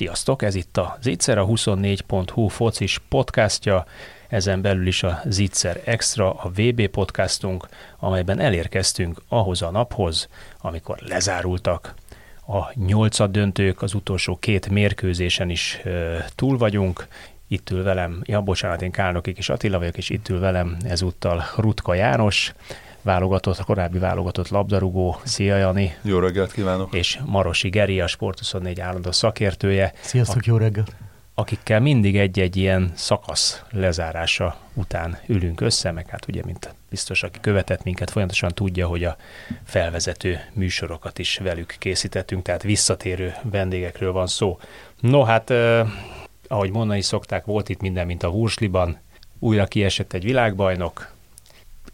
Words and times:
Sziasztok, 0.00 0.42
ez 0.42 0.54
itt 0.54 0.76
a 0.76 0.98
Zicser, 1.00 1.38
a 1.38 1.46
24.hu 1.46 2.48
focis 2.48 3.00
podcastja, 3.08 3.86
ezen 4.28 4.62
belül 4.62 4.86
is 4.86 5.02
a 5.02 5.20
Zicser 5.24 5.80
Extra, 5.84 6.32
a 6.32 6.48
VB 6.48 6.86
podcastunk, 6.86 7.68
amelyben 7.98 8.38
elérkeztünk 8.38 9.22
ahhoz 9.28 9.62
a 9.62 9.70
naphoz, 9.70 10.28
amikor 10.60 10.98
lezárultak 11.00 11.94
a 12.46 12.72
nyolcad 12.74 13.30
döntők, 13.30 13.82
az 13.82 13.94
utolsó 13.94 14.36
két 14.36 14.68
mérkőzésen 14.68 15.50
is 15.50 15.80
ö, 15.84 16.18
túl 16.34 16.58
vagyunk. 16.58 17.06
Itt 17.48 17.70
ül 17.70 17.82
velem, 17.82 18.20
ja 18.24 18.40
bocsánat, 18.40 18.82
én 18.82 18.90
Kálnokik 18.90 19.38
és 19.38 19.48
Attila 19.48 19.78
vagyok, 19.78 19.96
és 19.96 20.10
itt 20.10 20.28
ül 20.28 20.40
velem 20.40 20.76
ezúttal 20.84 21.44
Rutka 21.56 21.94
János, 21.94 22.54
válogatott, 23.02 23.64
korábbi 23.64 23.98
válogatott 23.98 24.48
labdarúgó. 24.48 25.20
Szia 25.22 25.56
Jani! 25.56 25.94
Jó 26.02 26.18
reggelt 26.18 26.52
kívánok! 26.52 26.94
És 26.94 27.18
Marosi 27.24 27.68
Geri, 27.68 28.00
a 28.00 28.06
Sport24 28.06 28.78
állandó 28.80 29.12
szakértője. 29.12 29.92
Sziasztok, 30.00 30.44
jó 30.46 30.56
reggelt! 30.56 30.96
Akikkel 31.34 31.80
mindig 31.80 32.18
egy-egy 32.18 32.56
ilyen 32.56 32.92
szakasz 32.94 33.62
lezárása 33.70 34.56
után 34.74 35.18
ülünk 35.26 35.60
össze, 35.60 35.90
meg 35.90 36.08
hát 36.08 36.28
ugye, 36.28 36.42
mint 36.44 36.74
biztos, 36.90 37.22
aki 37.22 37.40
követett 37.40 37.82
minket, 37.82 38.10
folyamatosan 38.10 38.52
tudja, 38.54 38.86
hogy 38.86 39.04
a 39.04 39.16
felvezető 39.64 40.40
műsorokat 40.52 41.18
is 41.18 41.38
velük 41.38 41.76
készítettünk, 41.78 42.42
tehát 42.42 42.62
visszatérő 42.62 43.34
vendégekről 43.42 44.12
van 44.12 44.26
szó. 44.26 44.58
No, 45.00 45.22
hát, 45.22 45.50
eh, 45.50 45.88
ahogy 46.48 46.70
mondani 46.70 47.02
szokták, 47.02 47.44
volt 47.44 47.68
itt 47.68 47.80
minden, 47.80 48.06
mint 48.06 48.22
a 48.22 48.28
Wursliban, 48.28 48.98
újra 49.38 49.66
kiesett 49.66 50.12
egy 50.12 50.24
világbajnok, 50.24 51.12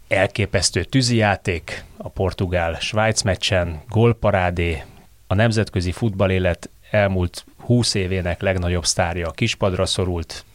elképesztő 0.07 0.83
tűzijáték 0.83 1.83
a 1.97 2.09
portugál-svájc 2.09 3.21
meccsen, 3.21 3.81
gólparádé, 3.89 4.83
a 5.27 5.33
nemzetközi 5.33 5.91
futballélet 5.91 6.69
elmúlt 6.91 7.45
20 7.57 7.93
évének 7.93 8.41
legnagyobb 8.41 8.85
sztárja 8.85 9.27
a 9.27 9.31
kispadra 9.31 9.85
szorult, 9.85 10.45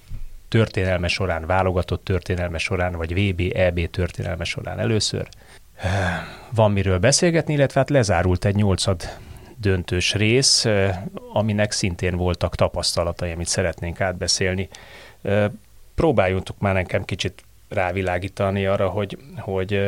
történelme 0.49 1.09
során, 1.09 1.47
válogatott 1.47 2.05
történelme 2.05 2.59
során, 2.59 2.93
vagy 2.93 3.15
VB, 3.15 3.57
EB 3.57 3.91
történelme 3.91 4.45
során 4.45 4.79
először. 4.79 5.29
Van 6.55 6.73
miről 6.73 6.99
beszélgetni, 6.99 7.55
illetve 7.55 7.81
hát 7.81 7.91
lezárult 7.91 8.45
egy 8.45 8.55
nyolcad 8.55 9.03
döntős 9.57 10.15
rész, 10.15 10.67
aminek 11.33 11.73
szintén 11.73 12.17
voltak 12.17 12.55
tapasztalatai, 12.55 13.31
amit 13.31 13.47
szeretnénk 13.47 14.01
átbeszélni. 14.01 14.69
Próbáljunk 15.95 16.49
már 16.59 16.75
nekem 16.75 17.05
kicsit 17.05 17.45
rávilágítani 17.73 18.67
arra, 18.67 18.89
hogy, 18.89 19.19
hogy 19.39 19.81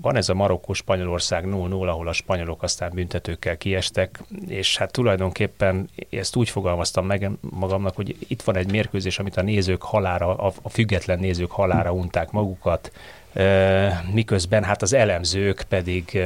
van 0.00 0.16
ez 0.16 0.28
a 0.28 0.34
Marokkó-Spanyolország 0.34 1.44
0-0, 1.46 1.88
ahol 1.88 2.08
a 2.08 2.12
spanyolok 2.12 2.62
aztán 2.62 2.90
büntetőkkel 2.94 3.56
kiestek, 3.56 4.22
és 4.46 4.76
hát 4.76 4.92
tulajdonképpen 4.92 5.88
ezt 6.10 6.36
úgy 6.36 6.50
fogalmaztam 6.50 7.06
meg 7.06 7.30
magamnak, 7.40 7.94
hogy 7.94 8.16
itt 8.28 8.42
van 8.42 8.56
egy 8.56 8.70
mérkőzés, 8.70 9.18
amit 9.18 9.36
a 9.36 9.42
nézők 9.42 9.82
halára, 9.82 10.36
a 10.62 10.68
független 10.68 11.18
nézők 11.18 11.50
halára 11.50 11.92
unták 11.92 12.30
magukat, 12.30 12.92
miközben 14.12 14.64
hát 14.64 14.82
az 14.82 14.92
elemzők 14.92 15.64
pedig 15.68 16.18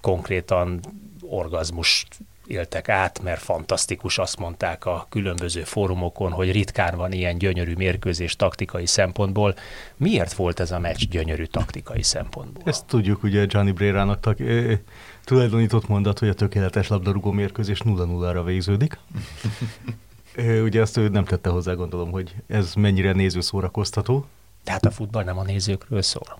konkrétan 0.00 0.80
orgazmus 1.20 2.06
éltek 2.46 2.88
át, 2.88 3.22
mert 3.22 3.40
fantasztikus, 3.40 4.18
azt 4.18 4.38
mondták 4.38 4.84
a 4.84 5.06
különböző 5.08 5.62
fórumokon, 5.62 6.32
hogy 6.32 6.52
ritkán 6.52 6.96
van 6.96 7.12
ilyen 7.12 7.38
gyönyörű 7.38 7.74
mérkőzés 7.74 8.36
taktikai 8.36 8.86
szempontból. 8.86 9.54
Miért 9.96 10.32
volt 10.32 10.60
ez 10.60 10.70
a 10.70 10.78
meccs 10.78 11.08
gyönyörű 11.10 11.44
taktikai 11.44 12.02
szempontból? 12.02 12.62
Ezt 12.66 12.84
tudjuk, 12.84 13.22
ugye 13.22 13.44
Gianni 13.44 13.72
Brérának 13.72 14.20
tak, 14.20 14.38
tulajdonított 15.24 15.88
mondat, 15.88 16.18
hogy 16.18 16.28
a 16.28 16.34
tökéletes 16.34 16.88
labdarúgó 16.88 17.30
mérkőzés 17.30 17.80
0-0-ra 17.84 18.42
végződik. 18.44 18.98
ugye 20.66 20.80
azt 20.80 20.96
ő 20.96 21.08
nem 21.08 21.24
tette 21.24 21.50
hozzá, 21.50 21.72
gondolom, 21.72 22.10
hogy 22.10 22.34
ez 22.46 22.74
mennyire 22.74 23.12
néző 23.12 23.40
szórakoztató. 23.40 24.26
Tehát 24.64 24.84
a 24.84 24.90
futball 24.90 25.24
nem 25.24 25.38
a 25.38 25.42
nézőkről 25.42 26.02
szól. 26.02 26.36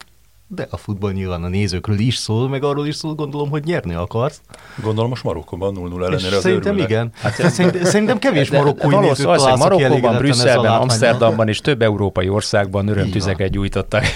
De 0.48 0.66
a 0.70 0.76
futball 0.76 1.12
nyilván 1.12 1.42
a 1.44 1.48
nézőkről 1.48 1.98
is 1.98 2.16
szól, 2.16 2.48
meg 2.48 2.64
arról 2.64 2.86
is 2.86 2.94
szól, 2.94 3.14
gondolom, 3.14 3.50
hogy 3.50 3.64
nyerni 3.64 3.94
akarsz. 3.94 4.40
Gondolom 4.82 5.10
most 5.10 5.24
Marokkóban 5.24 5.74
0-0 5.78 6.06
ellenére 6.06 6.36
az 6.36 6.42
Szerintem 6.42 6.72
örülnek. 6.72 6.88
igen. 6.90 7.12
Hát, 7.14 7.50
szerintem, 7.50 7.84
szerintem 7.84 8.18
kevés 8.18 8.50
marokkói 8.50 8.94
de 8.94 9.00
nézőt 9.00 9.26
az, 9.26 9.42
találsz, 9.42 9.58
Marokkóban, 9.58 10.16
Brüsszelben, 10.16 10.72
Amsterdamban 10.72 11.48
és 11.48 11.60
több 11.60 11.82
európai 11.82 12.28
országban 12.28 12.88
örömtüzeket 12.88 13.50
gyújtottak. 13.50 14.04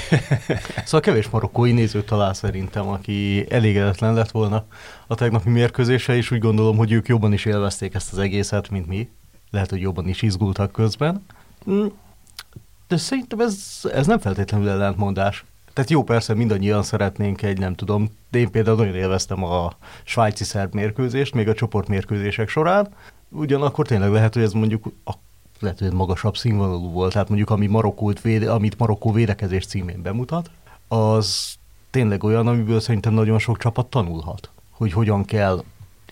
Szóval 0.85 1.01
kevés 1.01 1.29
marokkói 1.29 1.73
nézőt 1.73 2.07
talál 2.07 2.35
szerintem, 2.35 2.89
aki 2.89 3.47
elégedetlen 3.49 4.15
lett 4.15 4.31
volna 4.31 4.65
a 5.07 5.15
tegnapi 5.15 5.51
mérkőzése, 5.51 6.17
és 6.17 6.31
úgy 6.31 6.39
gondolom, 6.39 6.77
hogy 6.77 6.93
ők 6.93 7.09
jobban 7.09 7.33
is 7.33 7.45
élvezték 7.45 7.95
ezt 7.95 8.13
az 8.13 8.19
egészet, 8.19 8.71
mint 8.71 8.87
mi. 8.87 9.09
Lehet, 9.51 9.71
hogy 9.71 9.81
jobban 9.81 10.09
is 10.09 10.23
izgultak 10.23 10.73
közben. 10.73 11.27
Hm, 11.65 11.87
de 12.89 12.97
szerintem 12.97 13.41
ez, 13.41 13.57
ez 13.93 14.07
nem 14.07 14.19
feltétlenül 14.19 14.69
ellentmondás. 14.69 15.45
Tehát 15.73 15.91
jó, 15.91 16.03
persze 16.03 16.35
mindannyian 16.35 16.83
szeretnénk 16.83 17.43
egy, 17.43 17.59
nem 17.59 17.75
tudom, 17.75 18.09
de 18.31 18.39
én 18.39 18.51
például 18.51 18.77
nagyon 18.77 18.95
élveztem 18.95 19.45
a 19.45 19.73
svájci 20.05 20.45
szerb 20.45 20.75
mérkőzést, 20.75 21.35
még 21.35 21.49
a 21.49 21.55
csoportmérkőzések 21.55 22.49
során. 22.49 22.89
Ugyanakkor 23.29 23.87
tényleg 23.87 24.11
lehet, 24.11 24.35
hogy 24.35 24.43
ez 24.43 24.53
mondjuk 24.53 24.85
a 25.05 25.13
lehet, 25.61 25.79
hogy 25.79 25.93
magasabb 25.93 26.37
színvonalú 26.37 26.91
volt, 26.91 27.13
tehát 27.13 27.29
mondjuk 27.29 27.51
ami 27.51 27.67
Marokkót 27.67 28.21
véde, 28.21 28.53
amit 28.53 28.79
Marokkó 28.79 29.13
védekezés 29.13 29.67
címén 29.67 30.03
bemutat, 30.03 30.51
az 30.89 31.55
tényleg 31.91 32.25
olyan, 32.25 32.47
amiből 32.47 32.81
szerintem 32.81 33.13
nagyon 33.13 33.39
sok 33.39 33.59
csapat 33.59 33.87
tanulhat, 33.87 34.51
hogy 34.71 34.93
hogyan 34.93 35.25
kell 35.25 35.65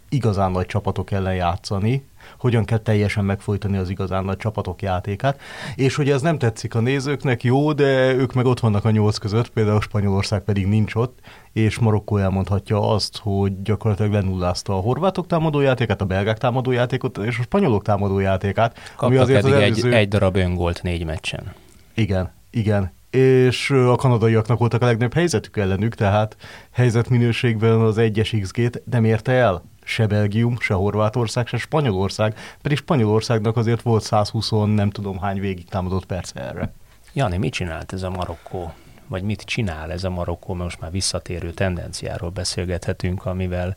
igazán 0.08 0.50
nagy 0.50 0.66
csapatok 0.66 1.10
ellen 1.10 1.34
játszani, 1.34 2.06
hogyan 2.38 2.64
kell 2.64 2.78
teljesen 2.78 3.24
megfojtani 3.24 3.76
az 3.76 3.90
igazán 3.90 4.24
nagy 4.24 4.36
csapatok 4.36 4.82
játékát, 4.82 5.40
és 5.74 5.94
hogy 5.94 6.10
ez 6.10 6.22
nem 6.22 6.38
tetszik 6.38 6.74
a 6.74 6.80
nézőknek, 6.80 7.42
jó, 7.42 7.72
de 7.72 8.14
ők 8.14 8.32
meg 8.32 8.46
ott 8.46 8.60
vannak 8.60 8.84
a 8.84 8.90
nyolc 8.90 9.16
között, 9.16 9.48
például 9.48 9.80
Spanyolország 9.80 10.40
pedig 10.40 10.66
nincs 10.66 10.94
ott, 10.94 11.18
és 11.52 11.78
Marokkó 11.78 12.16
elmondhatja 12.16 12.90
azt, 12.90 13.18
hogy 13.22 13.62
gyakorlatilag 13.62 14.12
lenullázta 14.12 14.76
a 14.76 14.80
horvátok 14.80 15.26
támadójátékát, 15.26 16.00
a 16.00 16.04
belgák 16.04 16.38
támadójátékot 16.38 17.18
és 17.18 17.38
a 17.38 17.42
spanyolok 17.42 17.82
támadójátékát. 17.82 18.74
Kaptak 18.74 19.02
ami 19.02 19.16
azért 19.16 19.40
pedig 19.40 19.56
az 19.56 19.62
előző... 19.62 19.88
egy, 19.88 19.94
egy 19.94 20.08
darab 20.08 20.36
öngolt 20.36 20.82
négy 20.82 21.04
meccsen. 21.04 21.52
Igen, 21.94 22.32
igen, 22.50 22.92
és 23.10 23.70
a 23.70 23.96
kanadaiaknak 23.96 24.58
voltak 24.58 24.82
a 24.82 24.84
legnagyobb 24.84 25.14
helyzetük 25.14 25.56
ellenük, 25.56 25.94
tehát 25.94 26.36
helyzetminőségben 26.70 27.80
az 27.80 27.98
egyes 27.98 28.34
XG-t 28.40 28.82
nem 28.90 29.04
érte 29.04 29.32
el 29.32 29.62
se 29.88 30.06
Belgium, 30.06 30.58
se 30.58 30.74
Horvátország, 30.74 31.46
se 31.46 31.56
Spanyolország, 31.56 32.36
pedig 32.62 32.76
Spanyolországnak 32.76 33.56
azért 33.56 33.82
volt 33.82 34.02
120 34.02 34.50
nem 34.50 34.90
tudom 34.90 35.18
hány 35.18 35.40
végig 35.40 35.68
támadott 35.68 36.06
perc 36.06 36.30
erre. 36.34 36.72
Jani, 37.12 37.36
mit 37.36 37.52
csinált 37.52 37.92
ez 37.92 38.02
a 38.02 38.10
Marokkó? 38.10 38.72
Vagy 39.06 39.22
mit 39.22 39.42
csinál 39.42 39.92
ez 39.92 40.04
a 40.04 40.10
Marokkó? 40.10 40.52
Mert 40.52 40.64
most 40.64 40.80
már 40.80 40.90
visszatérő 40.90 41.50
tendenciáról 41.50 42.30
beszélgethetünk, 42.30 43.26
amivel 43.26 43.76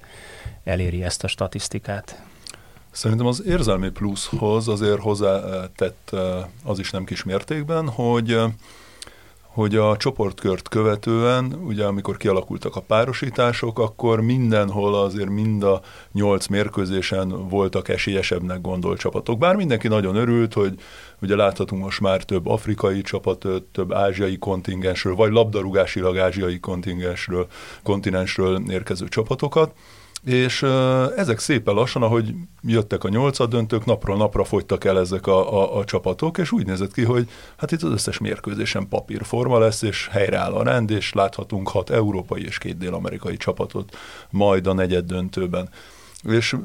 eléri 0.63 1.03
ezt 1.03 1.23
a 1.23 1.27
statisztikát. 1.27 2.21
Szerintem 2.91 3.27
az 3.27 3.43
érzelmi 3.45 3.89
pluszhoz 3.89 4.67
azért 4.67 4.99
hozzátett 4.99 6.09
eh, 6.11 6.45
az 6.63 6.79
is 6.79 6.91
nem 6.91 7.03
kis 7.03 7.23
mértékben, 7.23 7.89
hogy 7.89 8.31
eh, 8.31 8.51
hogy 9.53 9.75
a 9.75 9.97
csoportkört 9.97 10.69
követően, 10.69 11.53
ugye 11.65 11.85
amikor 11.85 12.17
kialakultak 12.17 12.75
a 12.75 12.81
párosítások, 12.81 13.79
akkor 13.79 14.21
mindenhol 14.21 14.95
azért 14.95 15.29
mind 15.29 15.63
a 15.63 15.81
nyolc 16.11 16.47
mérkőzésen 16.47 17.49
voltak 17.49 17.89
esélyesebbnek 17.89 18.61
gondolt 18.61 18.99
csapatok. 18.99 19.37
Bár 19.37 19.55
mindenki 19.55 19.87
nagyon 19.87 20.15
örült, 20.15 20.53
hogy 20.53 20.79
ugye 21.21 21.35
láthatunk 21.35 21.83
most 21.83 21.99
már 21.99 22.23
több 22.23 22.47
afrikai 22.47 23.01
csapatot, 23.01 23.63
több 23.63 23.93
ázsiai 23.93 24.37
kontingensről, 24.37 25.15
vagy 25.15 25.31
labdarúgásilag 25.31 26.17
ázsiai 26.17 26.59
kontingensről, 26.59 27.47
kontinensről 27.83 28.61
érkező 28.69 29.07
csapatokat, 29.07 29.73
és 30.25 30.63
ezek 31.15 31.39
szépen 31.39 31.73
lassan, 31.73 32.03
ahogy 32.03 32.33
jöttek 32.63 33.03
a 33.03 33.09
nyolcad 33.09 33.49
döntők, 33.49 33.85
napról 33.85 34.17
napra 34.17 34.43
fogytak 34.43 34.83
el 34.83 34.99
ezek 34.99 35.27
a, 35.27 35.61
a, 35.61 35.77
a 35.77 35.83
csapatok, 35.83 36.37
és 36.37 36.51
úgy 36.51 36.65
nézett 36.65 36.93
ki, 36.93 37.03
hogy 37.03 37.29
hát 37.57 37.71
itt 37.71 37.81
az 37.81 37.91
összes 37.91 38.17
mérkőzésen 38.17 38.87
papírforma 38.87 39.59
lesz, 39.59 39.81
és 39.81 40.07
helyreáll 40.11 40.53
a 40.53 40.63
rend, 40.63 40.89
és 40.89 41.13
láthatunk 41.13 41.69
hat 41.69 41.89
európai 41.89 42.45
és 42.45 42.57
két 42.57 42.77
dél-amerikai 42.77 43.37
csapatot 43.37 43.97
majd 44.29 44.67
a 44.67 44.73
negyed 44.73 45.05
döntőben. 45.05 45.69
És 46.23 46.55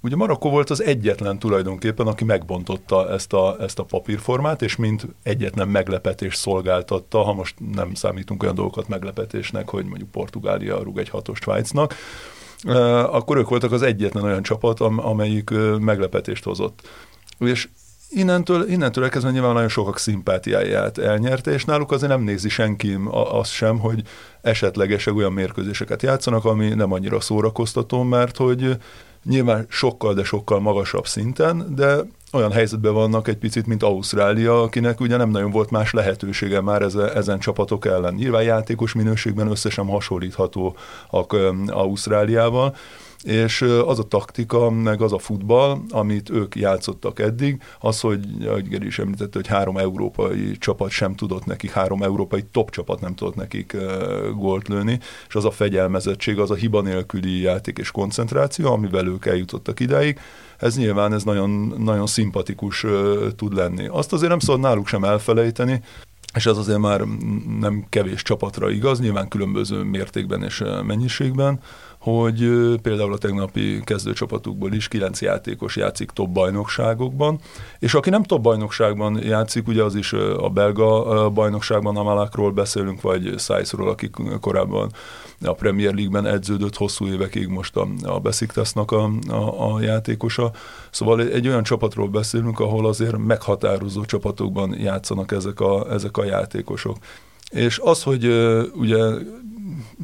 ugye 0.00 0.16
Marokkó 0.16 0.50
volt 0.50 0.70
az 0.70 0.82
egyetlen 0.82 1.38
tulajdonképpen, 1.38 2.06
aki 2.06 2.24
megbontotta 2.24 3.10
ezt 3.10 3.32
a, 3.32 3.56
ezt 3.60 3.78
a 3.78 3.84
papírformát, 3.84 4.62
és 4.62 4.76
mint 4.76 5.06
egyetlen 5.22 5.68
meglepetés 5.68 6.34
szolgáltatta, 6.34 7.22
ha 7.22 7.32
most 7.32 7.54
nem 7.74 7.94
számítunk 7.94 8.42
olyan 8.42 8.54
dolgokat 8.54 8.88
meglepetésnek, 8.88 9.68
hogy 9.68 9.84
mondjuk 9.84 10.10
Portugália 10.10 10.82
rúg 10.82 10.98
egy 10.98 11.08
hatos 11.08 11.38
Svájcnak, 11.38 11.94
akkor 13.10 13.36
ők 13.36 13.48
voltak 13.48 13.72
az 13.72 13.82
egyetlen 13.82 14.24
olyan 14.24 14.42
csapat, 14.42 14.80
amelyik 14.80 15.50
meglepetést 15.80 16.44
hozott. 16.44 16.88
És 17.38 17.68
innentől, 18.10 18.68
innentől 18.68 19.04
elkezdve 19.04 19.30
nyilván 19.30 19.52
nagyon 19.52 19.68
sokak 19.68 19.98
szimpátiáját 19.98 20.98
elnyerte, 20.98 21.50
és 21.50 21.64
náluk 21.64 21.92
azért 21.92 22.10
nem 22.10 22.22
nézi 22.22 22.48
senki 22.48 22.98
azt 23.10 23.52
sem, 23.52 23.78
hogy 23.78 24.02
esetlegesen 24.42 25.16
olyan 25.16 25.32
mérkőzéseket 25.32 26.02
játszanak, 26.02 26.44
ami 26.44 26.68
nem 26.68 26.92
annyira 26.92 27.20
szórakoztató, 27.20 28.02
mert 28.02 28.36
hogy 28.36 28.76
nyilván 29.24 29.66
sokkal, 29.68 30.14
de 30.14 30.24
sokkal 30.24 30.60
magasabb 30.60 31.06
szinten, 31.06 31.74
de 31.74 31.96
olyan 32.36 32.52
helyzetben 32.52 32.92
vannak 32.92 33.28
egy 33.28 33.36
picit, 33.36 33.66
mint 33.66 33.82
Ausztrália, 33.82 34.62
akinek 34.62 35.00
ugye 35.00 35.16
nem 35.16 35.30
nagyon 35.30 35.50
volt 35.50 35.70
más 35.70 35.92
lehetősége 35.92 36.60
már 36.60 36.82
ezen, 37.14 37.38
csapatok 37.38 37.86
ellen. 37.86 38.14
Nyilván 38.14 38.42
játékos 38.42 38.92
minőségben 38.92 39.50
összesen 39.50 39.86
hasonlíthatóak 39.86 41.36
Ausztráliával, 41.66 42.76
és 43.22 43.62
az 43.86 43.98
a 43.98 44.02
taktika, 44.02 44.70
meg 44.70 45.02
az 45.02 45.12
a 45.12 45.18
futball, 45.18 45.78
amit 45.88 46.30
ők 46.30 46.56
játszottak 46.56 47.18
eddig, 47.18 47.62
az, 47.80 48.00
hogy, 48.00 48.46
ahogy 48.46 48.84
is 48.84 48.98
említette, 48.98 49.38
hogy 49.38 49.46
három 49.46 49.76
európai 49.76 50.58
csapat 50.58 50.90
sem 50.90 51.14
tudott 51.14 51.44
nekik, 51.44 51.70
három 51.70 52.02
európai 52.02 52.44
top 52.52 52.70
csapat 52.70 53.00
nem 53.00 53.14
tudott 53.14 53.34
nekik 53.34 53.76
gólt 54.34 54.68
lőni, 54.68 54.98
és 55.28 55.34
az 55.34 55.44
a 55.44 55.50
fegyelmezettség, 55.50 56.38
az 56.38 56.50
a 56.50 56.54
hiba 56.54 56.80
nélküli 56.80 57.40
játék 57.40 57.78
és 57.78 57.90
koncentráció, 57.90 58.72
amivel 58.72 59.06
ők 59.06 59.26
eljutottak 59.26 59.80
idáig, 59.80 60.18
ez 60.58 60.76
nyilván 60.76 61.12
ez 61.12 61.22
nagyon, 61.22 61.74
nagyon 61.78 62.06
szimpatikus 62.06 62.84
tud 63.36 63.54
lenni. 63.54 63.86
Azt 63.86 64.12
azért 64.12 64.30
nem 64.30 64.38
szabad 64.38 64.60
náluk 64.60 64.86
sem 64.86 65.04
elfelejteni, 65.04 65.80
és 66.34 66.46
ez 66.46 66.56
azért 66.56 66.78
már 66.78 67.00
nem 67.60 67.86
kevés 67.88 68.22
csapatra 68.22 68.70
igaz, 68.70 69.00
nyilván 69.00 69.28
különböző 69.28 69.82
mértékben 69.82 70.42
és 70.42 70.62
mennyiségben, 70.86 71.60
hogy 72.10 72.50
például 72.82 73.12
a 73.12 73.18
tegnapi 73.18 73.80
kezdőcsapatukból 73.84 74.72
is 74.72 74.88
kilenc 74.88 75.20
játékos 75.20 75.76
játszik 75.76 76.10
top 76.10 76.28
bajnokságokban, 76.28 77.38
és 77.78 77.94
aki 77.94 78.10
nem 78.10 78.22
top 78.22 78.40
bajnokságban 78.40 79.22
játszik, 79.22 79.68
ugye 79.68 79.82
az 79.82 79.94
is 79.94 80.12
a 80.12 80.48
belga 80.48 81.30
bajnokságban, 81.30 81.96
Amalakról 81.96 82.52
beszélünk, 82.52 83.00
vagy 83.00 83.34
Szájszról, 83.36 83.88
aki 83.88 84.10
korábban 84.40 84.92
a 85.44 85.52
Premier 85.52 85.94
League-ben 85.94 86.26
edződött 86.26 86.76
hosszú 86.76 87.06
évekig, 87.06 87.48
most 87.48 87.76
a, 87.76 87.88
a 88.02 88.20
Besiktasnak 88.20 88.90
a, 88.90 89.10
a, 89.28 89.74
a 89.74 89.80
játékosa. 89.80 90.50
Szóval 90.90 91.20
egy 91.20 91.48
olyan 91.48 91.62
csapatról 91.62 92.08
beszélünk, 92.08 92.60
ahol 92.60 92.86
azért 92.86 93.16
meghatározó 93.16 94.04
csapatokban 94.04 94.78
játszanak 94.78 95.32
ezek 95.32 95.60
a, 95.60 95.92
ezek 95.92 96.16
a 96.16 96.24
játékosok. 96.24 96.96
És 97.50 97.80
az, 97.82 98.02
hogy 98.02 98.26
ugye 98.74 98.98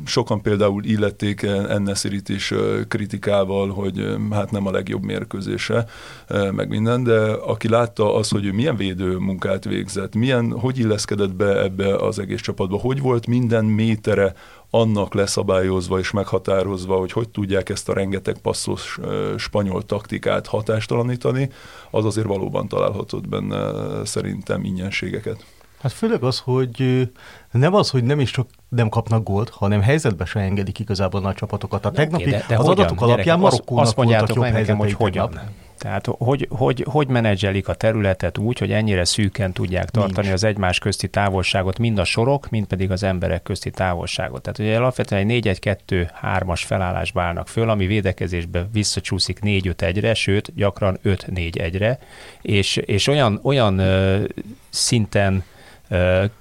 sokan 0.04 0.42
például 0.42 0.84
illették 0.84 1.42
Ennesirit 1.42 2.28
is 2.28 2.54
kritikával, 2.88 3.68
hogy 3.68 4.16
hát 4.30 4.50
nem 4.50 4.66
a 4.66 4.70
legjobb 4.70 5.02
mérkőzése, 5.02 5.86
meg 6.28 6.68
minden, 6.68 7.04
de 7.04 7.20
aki 7.30 7.68
látta 7.68 8.14
az, 8.14 8.28
hogy 8.28 8.44
ő 8.44 8.52
milyen 8.52 8.76
védő 8.76 9.16
munkát 9.16 9.64
végzett, 9.64 10.14
milyen, 10.14 10.58
hogy 10.58 10.78
illeszkedett 10.78 11.34
be 11.34 11.62
ebbe 11.62 11.96
az 11.96 12.18
egész 12.18 12.40
csapatba, 12.40 12.76
hogy 12.76 13.00
volt 13.00 13.26
minden 13.26 13.64
métere 13.64 14.34
annak 14.70 15.14
leszabályozva 15.14 15.98
és 15.98 16.10
meghatározva, 16.10 16.96
hogy 16.96 17.12
hogy 17.12 17.28
tudják 17.28 17.68
ezt 17.68 17.88
a 17.88 17.94
rengeteg 17.94 18.38
passzos 18.38 18.98
spanyol 19.36 19.82
taktikát 19.82 20.46
hatástalanítani, 20.46 21.50
az 21.90 22.04
azért 22.04 22.26
valóban 22.26 22.68
találhatott 22.68 23.28
benne 23.28 23.72
szerintem 24.04 24.64
ingyenségeket. 24.64 25.44
Hát 25.82 25.92
főleg 25.92 26.22
az, 26.22 26.38
hogy 26.38 27.08
nem 27.50 27.74
az, 27.74 27.90
hogy 27.90 28.04
nem 28.04 28.20
is 28.20 28.30
csak 28.30 28.48
nem 28.68 28.88
kapnak 28.88 29.22
gólt, 29.22 29.48
hanem 29.48 29.82
helyzetbe 29.82 30.24
se 30.24 30.40
engedik 30.40 30.78
igazából 30.78 31.20
nagy 31.20 31.34
csapatokat. 31.34 31.84
A 31.84 31.90
tegnapi 31.90 32.30
de, 32.30 32.44
de 32.48 32.56
az 32.56 32.66
hogyan, 32.66 32.84
adatok 32.84 33.00
alapján 33.00 33.38
Marokkónak 33.38 33.84
azt 33.84 33.96
mondjátok 33.96 34.38
meg 34.38 34.52
nekem, 34.52 34.76
hogy 34.76 34.92
hogyan. 34.92 35.40
Tehát 35.78 36.06
hogy, 36.18 36.48
hogy, 36.50 36.86
hogy 36.88 37.08
menedzselik 37.08 37.68
a 37.68 37.74
területet 37.74 38.38
úgy, 38.38 38.58
hogy 38.58 38.72
ennyire 38.72 39.04
szűken 39.04 39.52
tudják 39.52 39.90
tartani 39.90 40.26
Nincs. 40.26 40.32
az 40.32 40.44
egymás 40.44 40.78
közti 40.78 41.08
távolságot, 41.08 41.78
mind 41.78 41.98
a 41.98 42.04
sorok, 42.04 42.50
mind 42.50 42.66
pedig 42.66 42.90
az 42.90 43.02
emberek 43.02 43.42
közti 43.42 43.70
távolságot. 43.70 44.42
Tehát 44.42 44.58
ugye 44.58 44.76
alapvetően 44.76 45.28
egy 45.28 45.58
4-1-2-3-as 45.62 46.60
felállásba 46.66 47.22
állnak 47.22 47.48
föl, 47.48 47.70
ami 47.70 47.86
védekezésbe 47.86 48.68
visszacsúszik 48.72 49.38
4-5-1-re, 49.42 50.14
sőt 50.14 50.52
gyakran 50.54 50.98
5-4-1-re, 51.04 51.98
és, 52.42 52.76
és 52.76 53.06
olyan, 53.06 53.40
olyan 53.42 53.78
ö, 53.78 54.24
szinten 54.68 55.44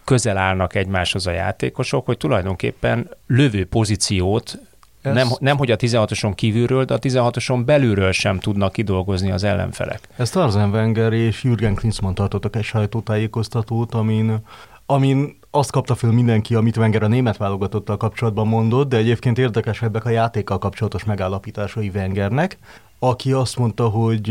közel 0.04 0.38
állnak 0.38 0.76
egymáshoz 0.76 1.28
a 1.28 1.32
játékosok, 1.32 2.06
hogy 2.06 2.18
tulajdonképpen 2.18 3.10
lövő 3.28 3.66
pozíciót 3.66 4.60
ez... 5.02 5.14
Nem, 5.14 5.28
nem, 5.40 5.58
hogy 5.58 5.72
a 5.72 5.76
16-oson 5.76 6.32
kívülről, 6.36 6.86
de 6.86 6.94
a 6.94 7.00
16-oson 7.00 7.62
belülről 7.66 8.12
sem 8.12 8.40
tudnak 8.40 8.72
kidolgozni 8.72 9.32
az 9.32 9.44
ellenfelek. 9.44 10.00
Ezt 10.16 10.36
Arsene 10.36 10.66
Wenger 10.66 11.14
és 11.14 11.44
Jürgen 11.44 11.76
Klinsmann 11.76 12.14
tartottak 12.14 12.56
egy 12.56 12.64
sajtótájékoztatót, 12.64 13.94
amin, 13.94 14.38
amin 14.86 15.40
azt 15.52 15.72
kapta 15.72 15.96
föl 15.96 16.12
mindenki, 16.12 16.56
amit 16.56 16.78
Wenger 16.78 17.04
a 17.04 17.08
német 17.08 17.38
válogatottal 17.38 17.98
kapcsolatban 17.98 18.48
mondott, 18.48 18.90
de 18.90 18.98
egyébként 18.98 19.38
érdekesebbek 19.38 20.06
a 20.06 20.10
játékkal 20.10 20.58
kapcsolatos 20.58 21.04
megállapításai 21.04 21.92
Wengernek, 21.94 22.58
aki 23.00 23.32
azt 23.32 23.58
mondta, 23.58 23.88
hogy 23.88 24.30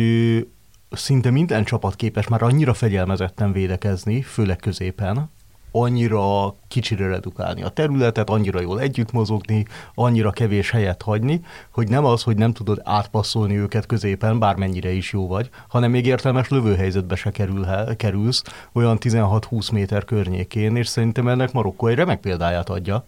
szinte 0.90 1.30
minden 1.30 1.64
csapat 1.64 1.96
képes 1.96 2.28
már 2.28 2.42
annyira 2.42 2.74
fegyelmezetten 2.74 3.52
védekezni, 3.52 4.22
főleg 4.22 4.56
középen, 4.56 5.30
annyira 5.72 6.54
kicsire 6.68 7.06
redukálni 7.06 7.62
a 7.62 7.68
területet, 7.68 8.30
annyira 8.30 8.60
jól 8.60 8.80
együtt 8.80 9.12
mozogni, 9.12 9.66
annyira 9.94 10.30
kevés 10.30 10.70
helyet 10.70 11.02
hagyni, 11.02 11.40
hogy 11.70 11.88
nem 11.88 12.04
az, 12.04 12.22
hogy 12.22 12.36
nem 12.36 12.52
tudod 12.52 12.80
átpasszolni 12.84 13.56
őket 13.56 13.86
középen, 13.86 14.38
bármennyire 14.38 14.90
is 14.90 15.12
jó 15.12 15.26
vagy, 15.26 15.50
hanem 15.68 15.90
még 15.90 16.06
értelmes 16.06 16.48
lövőhelyzetbe 16.48 17.14
se 17.14 17.30
kerül, 17.30 17.66
kerülsz, 17.96 18.42
olyan 18.72 18.98
16-20 19.00 19.72
méter 19.72 20.04
környékén, 20.04 20.76
és 20.76 20.86
szerintem 20.86 21.28
ennek 21.28 21.52
Marokkó 21.52 21.86
egy 21.86 21.96
remek 21.96 22.20
példáját 22.20 22.68
adja. 22.68 23.04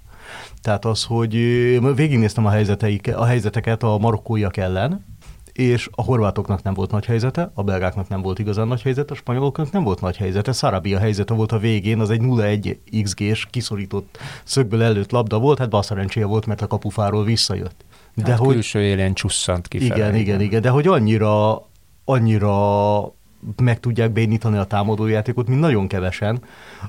Tehát 0.62 0.84
az, 0.84 1.04
hogy 1.04 1.32
végignéztem 1.94 2.46
a, 2.46 2.50
helyzeteik, 2.50 3.16
a 3.16 3.24
helyzeteket 3.24 3.82
a 3.82 3.98
marokkóiak 3.98 4.56
ellen, 4.56 5.04
és 5.52 5.88
a 5.92 6.02
horvátoknak 6.02 6.62
nem 6.62 6.74
volt 6.74 6.90
nagy 6.90 7.04
helyzete, 7.04 7.50
a 7.54 7.62
belgáknak 7.62 8.08
nem 8.08 8.22
volt 8.22 8.38
igazán 8.38 8.68
nagy 8.68 8.82
helyzete, 8.82 9.12
a 9.12 9.16
spanyoloknak 9.16 9.70
nem 9.70 9.82
volt 9.82 10.00
nagy 10.00 10.16
helyzete. 10.16 10.52
Sarabia 10.52 10.98
helyzete 10.98 11.34
volt 11.34 11.52
a 11.52 11.58
végén, 11.58 12.00
az 12.00 12.10
egy 12.10 12.20
0-1 12.22 12.76
XG-s 13.02 13.46
kiszorított 13.50 14.18
szögből 14.44 14.82
előtt 14.82 15.10
labda 15.10 15.38
volt, 15.38 15.58
hát 15.58 15.68
bal 15.68 15.82
szerencséje 15.82 16.26
volt, 16.26 16.46
mert 16.46 16.60
a 16.60 16.66
kapufáról 16.66 17.24
visszajött. 17.24 17.84
De 18.14 18.30
hát 18.30 18.38
hogy, 18.38 18.52
külső 18.52 18.80
élén 18.80 19.14
csusszant 19.14 19.68
ki. 19.68 19.84
Igen, 19.84 20.14
igen, 20.14 20.40
igen, 20.40 20.62
de 20.62 20.68
hogy 20.68 20.86
annyira, 20.86 21.66
annyira 22.04 23.14
meg 23.62 23.80
tudják 23.80 24.12
bénítani 24.12 24.56
a 24.56 24.64
támadójátékot, 24.64 25.48
mint 25.48 25.60
nagyon 25.60 25.86
kevesen. 25.86 26.42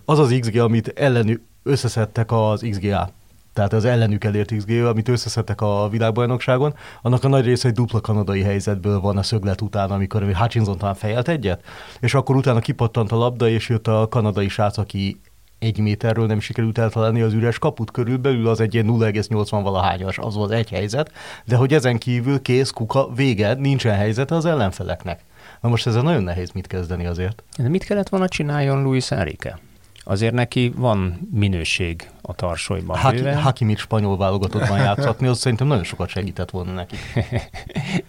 Az 0.06 0.20
az 0.20 0.36
XG, 0.40 0.58
amit 0.58 0.88
ellenük 0.88 1.42
összeszedtek 1.64 2.32
az 2.32 2.66
XGA 2.70 3.12
tehát 3.54 3.74
az 3.74 3.86
ellenük 3.86 4.24
elért 4.24 4.56
XG, 4.56 4.72
amit 4.72 5.08
összeszedtek 5.08 5.62
a 5.62 5.88
világbajnokságon, 5.90 6.76
annak 7.02 7.24
a 7.24 7.28
nagy 7.28 7.46
része 7.46 7.68
egy 7.68 7.74
dupla 7.74 8.02
kanadai 8.02 8.42
helyzetből 8.42 9.00
van 9.00 9.18
a 9.18 9.24
szöglet 9.24 9.62
után, 9.62 9.92
amikor 9.92 10.34
Hutchinson 10.34 10.78
talán 10.78 10.96
fejelt 10.96 11.28
egyet, 11.28 11.64
és 12.00 12.14
akkor 12.14 12.36
utána 12.36 12.60
kipattant 12.60 13.12
a 13.12 13.16
labda, 13.16 13.48
és 13.48 13.70
jött 13.70 13.88
a 13.88 14.08
kanadai 14.10 14.48
srác, 14.48 14.78
aki 14.78 15.20
egy 15.60 15.80
méterről 15.80 16.26
nem 16.26 16.40
sikerült 16.40 16.78
eltalálni 16.78 17.22
az 17.22 17.34
üres 17.34 17.60
kaput 17.60 17.92
körülbelül, 17.92 18.48
az 18.48 18.60
egy 18.60 18.74
ilyen 18.74 18.86
0,80 18.86 19.60
valahányas, 19.64 20.18
az 20.18 20.36
volt 20.36 20.52
egy 20.52 20.70
helyzet, 20.70 21.12
de 21.46 21.56
hogy 21.56 21.74
ezen 21.74 21.98
kívül 21.98 22.42
kész, 22.42 22.70
kuka, 22.70 23.14
vége, 23.14 23.54
nincsen 23.54 23.96
helyzete 23.96 24.36
az 24.36 24.46
ellenfeleknek. 24.46 25.20
Na 25.62 25.70
most 25.70 25.88
ezzel 25.88 26.02
nagyon 26.02 26.24
nehéz 26.24 26.52
mit 26.52 26.68
kezdeni 26.68 27.06
azért. 27.06 27.44
De 27.58 27.70
mit 27.70 27.84
kellett 27.84 28.10
volna 28.10 28.28
csináljon 28.28 28.84
Luis 28.84 29.12
Enrique? 29.12 29.60
Azért 30.04 30.34
neki 30.34 30.74
van 30.76 31.28
minőség 31.32 32.10
a 32.22 32.34
tarsolyban. 32.34 32.98
Haki, 32.98 33.24
Hakimit 33.24 33.78
spanyol 33.78 34.18
válogatottban 34.18 34.78
játszhatni, 34.78 35.28
az 35.28 35.40
szerintem 35.40 35.68
nagyon 35.68 35.84
sokat 35.84 36.10
segített 36.10 36.50
volna 36.50 36.74
neki. 36.74 36.96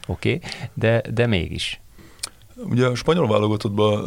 Oké, 0.07 0.35
okay, 0.35 0.41
de, 0.75 1.03
de 1.15 1.27
mégis. 1.27 1.81
Ugye 2.57 2.87
a 2.87 2.95
spanyol 2.95 3.29
válogatottban, 3.29 4.05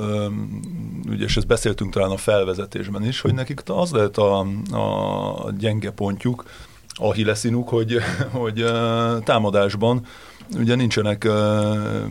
ugye, 1.08 1.24
és 1.24 1.38
ezt 1.38 1.48
beszéltünk 1.48 1.94
talán 1.94 2.12
a 2.12 2.18
felvezetésben 2.18 3.06
is, 3.06 3.22
hogy 3.22 3.34
nekik 3.34 3.62
az 3.66 3.92
lehet 3.92 4.18
a, 4.18 4.40
a 4.72 5.52
gyenge 5.58 5.92
pontjuk, 5.92 6.46
a 6.94 7.14
hilleszínuk, 7.14 7.70
hogy, 7.70 7.98
hogy 8.40 8.66
támadásban 9.24 10.06
ugye 10.56 10.76
nincsenek 10.76 11.28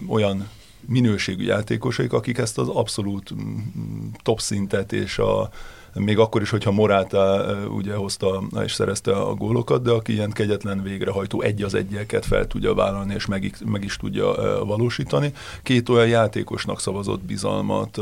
olyan 0.08 0.48
minőségű 0.86 1.44
játékosaik, 1.44 2.12
akik 2.12 2.38
ezt 2.38 2.58
az 2.58 2.68
abszolút 2.68 3.34
mm, 3.34 4.08
top 4.22 4.40
szintet 4.40 4.92
és 4.92 5.18
a, 5.18 5.50
még 5.94 6.18
akkor 6.18 6.42
is, 6.42 6.50
hogyha 6.50 6.70
Morata 6.70 7.54
ugye 7.68 7.94
hozta 7.94 8.42
és 8.64 8.72
szerezte 8.72 9.12
a 9.12 9.34
gólokat, 9.34 9.82
de 9.82 9.90
aki 9.90 10.12
ilyen 10.12 10.30
kegyetlen 10.30 10.82
végrehajtó 10.82 11.40
egy 11.40 11.62
az 11.62 11.74
egyeket 11.74 12.26
fel 12.26 12.46
tudja 12.46 12.74
vállalni 12.74 13.14
és 13.14 13.26
meg, 13.26 13.56
meg 13.64 13.84
is 13.84 13.96
tudja 13.96 14.34
valósítani. 14.64 15.32
Két 15.62 15.88
olyan 15.88 16.08
játékosnak 16.08 16.80
szavazott 16.80 17.24
bizalmat 17.24 18.00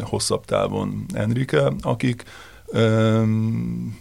hosszabb 0.00 0.44
távon 0.44 1.04
Enrique, 1.14 1.72
akik 1.80 2.24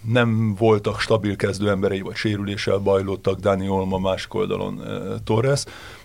nem 0.02 0.56
voltak 0.56 1.00
stabil 1.00 1.36
kezdő 1.36 1.70
emberei, 1.70 2.02
vagy 2.02 2.16
sérüléssel 2.16 2.78
bajlottak, 2.78 3.40
Dani 3.40 3.70
Olma, 3.70 3.98
másik 3.98 4.34
oldalon 4.34 4.82
Torres, 5.24 5.64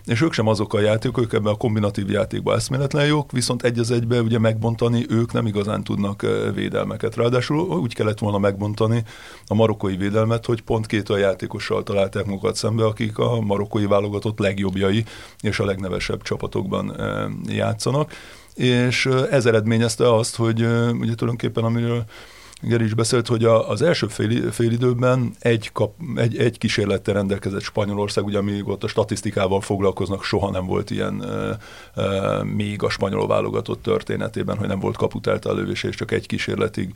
és 0.09 0.21
ők 0.21 0.33
sem 0.33 0.47
azok 0.47 0.73
a 0.73 0.79
játékok, 0.79 1.23
ők 1.23 1.33
ebben 1.33 1.53
a 1.53 1.57
kombinatív 1.57 2.09
játékban 2.09 2.55
eszméletlen 2.55 3.05
jók, 3.05 3.31
viszont 3.31 3.63
egy 3.63 3.79
az 3.79 3.91
egybe 3.91 4.21
ugye 4.21 4.39
megbontani, 4.39 5.05
ők 5.09 5.33
nem 5.33 5.45
igazán 5.45 5.83
tudnak 5.83 6.25
védelmeket. 6.53 7.15
Ráadásul 7.15 7.59
úgy 7.59 7.95
kellett 7.95 8.19
volna 8.19 8.37
megbontani 8.37 9.03
a 9.47 9.53
marokkói 9.53 9.95
védelmet, 9.95 10.45
hogy 10.45 10.61
pont 10.61 10.85
két 10.85 11.09
olyan 11.09 11.29
játékossal 11.29 11.83
találták 11.83 12.25
magukat 12.25 12.55
szembe, 12.55 12.85
akik 12.85 13.17
a 13.17 13.41
marokkói 13.41 13.85
válogatott 13.85 14.39
legjobbjai 14.39 15.05
és 15.41 15.59
a 15.59 15.65
legnevesebb 15.65 16.21
csapatokban 16.21 16.95
játszanak 17.47 18.11
és 18.59 19.09
ez 19.31 19.45
eredményezte 19.45 20.13
azt, 20.13 20.35
hogy 20.35 20.61
ugye 20.61 21.15
tulajdonképpen 21.15 21.63
amiről 21.63 22.03
Geri 22.61 22.83
is 22.83 22.93
beszélt, 22.93 23.27
hogy 23.27 23.43
a, 23.43 23.69
az 23.69 23.81
első 23.81 24.07
fél, 24.07 24.51
fél 24.51 24.71
időben 24.71 25.35
egy, 25.39 25.71
kap, 25.71 25.93
egy, 26.15 26.37
egy 26.37 26.57
kísérlettel 26.57 27.13
rendelkezett 27.13 27.61
Spanyolország, 27.61 28.25
ugye 28.25 28.37
amíg 28.37 28.67
ott 28.67 28.83
a 28.83 28.87
statisztikával 28.87 29.61
foglalkoznak, 29.61 30.23
soha 30.23 30.51
nem 30.51 30.65
volt 30.65 30.89
ilyen 30.89 31.23
e, 31.23 31.57
e, 32.01 32.43
még 32.43 32.83
a 32.83 32.89
spanyol 32.89 33.27
válogatott 33.27 33.81
történetében, 33.81 34.57
hogy 34.57 34.67
nem 34.67 34.79
volt 34.79 34.97
kaputált 34.97 35.45
lövés, 35.45 35.83
és 35.83 35.95
csak 35.95 36.11
egy 36.11 36.27
kísérletig 36.27 36.91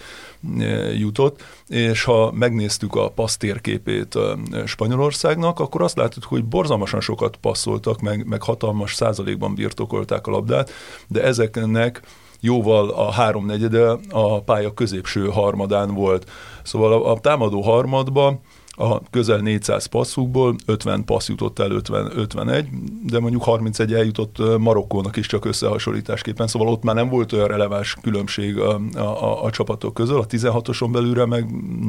e, 0.59 0.65
jutott. 0.93 1.43
És 1.67 2.03
ha 2.03 2.31
megnéztük 2.31 2.95
a 2.95 3.09
passztérképét 3.09 4.17
Spanyolországnak, 4.65 5.59
akkor 5.59 5.81
azt 5.81 5.97
láttuk, 5.97 6.23
hogy 6.23 6.45
borzalmasan 6.45 7.01
sokat 7.01 7.35
passzoltak, 7.35 8.01
meg, 8.01 8.27
meg 8.27 8.41
hatalmas 8.41 8.93
százalékban 8.93 9.55
birtokolták 9.55 10.27
a 10.27 10.31
labdát, 10.31 10.71
de 11.07 11.23
ezeknek 11.23 12.01
jóval 12.43 12.89
a 12.89 13.11
háromnegyede 13.11 13.97
a 14.09 14.41
pálya 14.41 14.73
középső 14.73 15.27
harmadán 15.27 15.93
volt. 15.93 16.29
Szóval 16.63 16.93
a, 16.93 17.11
a 17.11 17.19
támadó 17.19 17.61
harmadban 17.61 18.39
a 18.75 19.09
közel 19.09 19.39
400 19.39 19.85
passzukból 19.85 20.55
50 20.65 21.05
passz 21.05 21.29
jutott 21.29 21.59
el 21.59 21.71
50, 21.71 22.11
51, 22.15 22.67
de 23.05 23.19
mondjuk 23.19 23.43
31 23.43 23.93
eljutott 23.93 24.57
Marokkónak 24.57 25.15
is 25.15 25.27
csak 25.27 25.45
összehasonlításképpen, 25.45 26.47
szóval 26.47 26.67
ott 26.67 26.83
már 26.83 26.95
nem 26.95 27.09
volt 27.09 27.33
olyan 27.33 27.47
releváns 27.47 27.97
különbség 28.01 28.57
a, 28.57 28.79
a, 28.95 29.43
a 29.43 29.49
csapatok 29.49 29.93
közül, 29.93 30.17
a 30.17 30.25
16-oson 30.25 30.89
belülre 30.91 31.25
meg 31.25 31.45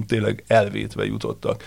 tényleg 0.06 0.44
elvétve 0.46 1.04
jutottak. 1.04 1.62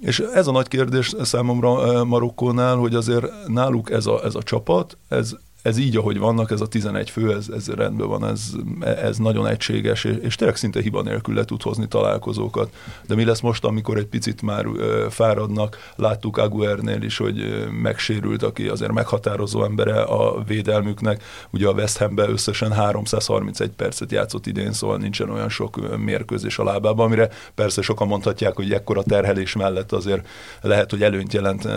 És 0.00 0.18
ez 0.18 0.46
a 0.46 0.52
nagy 0.52 0.68
kérdés 0.68 1.14
számomra 1.22 2.04
Marokkónál, 2.04 2.76
hogy 2.76 2.94
azért 2.94 3.26
náluk 3.46 3.90
ez 3.90 4.06
a, 4.06 4.24
ez 4.24 4.34
a 4.34 4.42
csapat, 4.42 4.96
ez 5.08 5.36
ez 5.62 5.78
így, 5.78 5.96
ahogy 5.96 6.18
vannak, 6.18 6.50
ez 6.50 6.60
a 6.60 6.66
11 6.66 7.10
fő, 7.10 7.34
ez, 7.34 7.48
ez 7.48 7.68
rendben 7.68 8.08
van, 8.08 8.26
ez, 8.26 8.52
ez 8.80 9.16
nagyon 9.16 9.46
egységes, 9.46 10.04
és, 10.04 10.16
és 10.22 10.34
tényleg 10.34 10.56
szinte 10.56 10.80
hiba 10.80 11.02
nélkül 11.02 11.34
le 11.34 11.44
tud 11.44 11.62
hozni 11.62 11.88
találkozókat. 11.88 12.74
De 13.06 13.14
mi 13.14 13.24
lesz 13.24 13.40
most, 13.40 13.64
amikor 13.64 13.96
egy 13.96 14.06
picit 14.06 14.42
már 14.42 14.64
ö, 14.64 15.06
fáradnak? 15.10 15.92
Láttuk 15.96 16.36
Aguernél 16.38 17.02
is, 17.02 17.16
hogy 17.16 17.40
ö, 17.40 17.66
megsérült, 17.82 18.42
aki 18.42 18.68
azért 18.68 18.92
meghatározó 18.92 19.64
embere 19.64 20.02
a 20.02 20.42
védelmüknek. 20.42 21.22
Ugye 21.50 21.68
a 21.68 21.72
West 21.72 21.98
Hamben 21.98 22.30
összesen 22.30 22.72
331 22.72 23.70
percet 23.70 24.12
játszott 24.12 24.46
idén, 24.46 24.72
szóval 24.72 24.96
nincsen 24.96 25.30
olyan 25.30 25.48
sok 25.48 25.98
mérkőzés 25.98 26.58
a 26.58 26.64
lábában, 26.64 27.06
amire 27.06 27.28
persze 27.54 27.82
sokan 27.82 28.06
mondhatják, 28.06 28.56
hogy 28.56 28.72
ekkora 28.72 29.02
terhelés 29.02 29.54
mellett 29.54 29.92
azért 29.92 30.28
lehet, 30.60 30.90
hogy 30.90 31.02
előnyt 31.02 31.32
jelent 31.32 31.68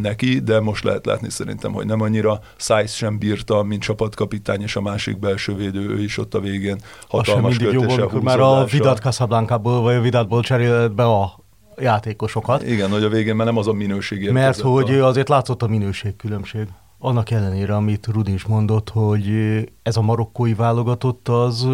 neki, 0.00 0.40
de 0.40 0.60
most 0.60 0.84
lehet 0.84 1.06
látni 1.06 1.30
szerintem, 1.30 1.72
hogy 1.72 1.86
nem 1.86 2.00
annyira. 2.00 2.40
Size 2.56 2.86
sem 2.86 3.18
bír 3.18 3.31
írta, 3.32 3.62
mint 3.62 3.82
csapatkapitány, 3.82 4.62
és 4.62 4.76
a 4.76 4.80
másik 4.80 5.18
belső 5.18 5.54
védő, 5.54 5.88
ő 5.88 6.02
is 6.02 6.18
ott 6.18 6.34
a 6.34 6.40
végén 6.40 6.80
hatalmas 7.08 7.58
mindig 7.58 7.80
jó 7.80 7.82
volt, 7.82 8.22
már 8.22 8.40
a 8.40 8.64
Vidat 8.64 8.98
Casablanca-ból 8.98 9.80
vagy 9.80 9.94
a 9.94 10.00
Vidatból 10.00 10.42
cserélt 10.42 10.94
be 10.94 11.04
a 11.04 11.38
játékosokat. 11.78 12.66
Igen, 12.66 12.90
hogy 12.90 13.04
a 13.04 13.08
végén 13.08 13.34
már 13.34 13.46
nem 13.46 13.56
az 13.56 13.66
a 13.66 13.72
minőség 13.72 14.30
Mert 14.30 14.60
hogy 14.60 14.94
a... 14.94 15.06
azért 15.06 15.28
látszott 15.28 15.62
a 15.62 15.66
minőségkülönbség. 15.66 16.66
Annak 16.98 17.30
ellenére, 17.30 17.74
amit 17.74 18.06
Rudi 18.06 18.32
is 18.32 18.44
mondott, 18.44 18.90
hogy 18.90 19.30
ez 19.82 19.96
a 19.96 20.02
marokkói 20.02 20.54
válogatott, 20.54 21.28
az 21.28 21.68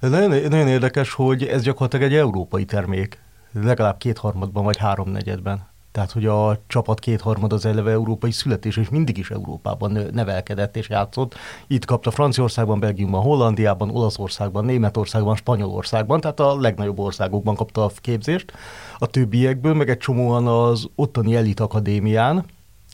nagyon, 0.00 0.30
nagyon 0.30 0.68
érdekes, 0.68 1.12
hogy 1.12 1.44
ez 1.44 1.62
gyakorlatilag 1.62 2.12
egy 2.12 2.18
európai 2.18 2.64
termék. 2.64 3.22
Legalább 3.52 3.98
kétharmadban 3.98 4.64
vagy 4.64 4.76
háromnegyedben. 4.76 5.68
Tehát, 5.98 6.12
hogy 6.12 6.26
a 6.26 6.60
csapat 6.66 6.98
kétharmad 6.98 7.52
az 7.52 7.66
eleve 7.66 7.90
európai 7.90 8.30
születés, 8.30 8.76
és 8.76 8.88
mindig 8.88 9.18
is 9.18 9.30
Európában 9.30 10.08
nevelkedett 10.12 10.76
és 10.76 10.88
játszott. 10.88 11.34
Itt 11.66 11.84
kapta 11.84 12.10
Franciaországban, 12.10 12.80
Belgiumban, 12.80 13.22
Hollandiában, 13.22 13.90
Olaszországban, 13.90 14.64
Németországban, 14.64 15.36
Spanyolországban, 15.36 16.20
tehát 16.20 16.40
a 16.40 16.60
legnagyobb 16.60 16.98
országokban 16.98 17.54
kapta 17.54 17.84
a 17.84 17.90
képzést. 17.94 18.52
A 18.98 19.06
többiekből, 19.06 19.74
meg 19.74 19.88
egy 19.90 19.98
csomóan 19.98 20.46
az 20.46 20.88
ottani 20.94 21.36
elit 21.36 21.60
akadémián, 21.60 22.44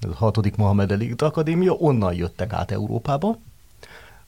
a 0.00 0.14
hatodik 0.14 0.56
Mohamed 0.56 0.92
Elit 0.92 1.22
Akadémia, 1.22 1.72
onnan 1.72 2.14
jöttek 2.14 2.52
át 2.52 2.70
Európába. 2.70 3.38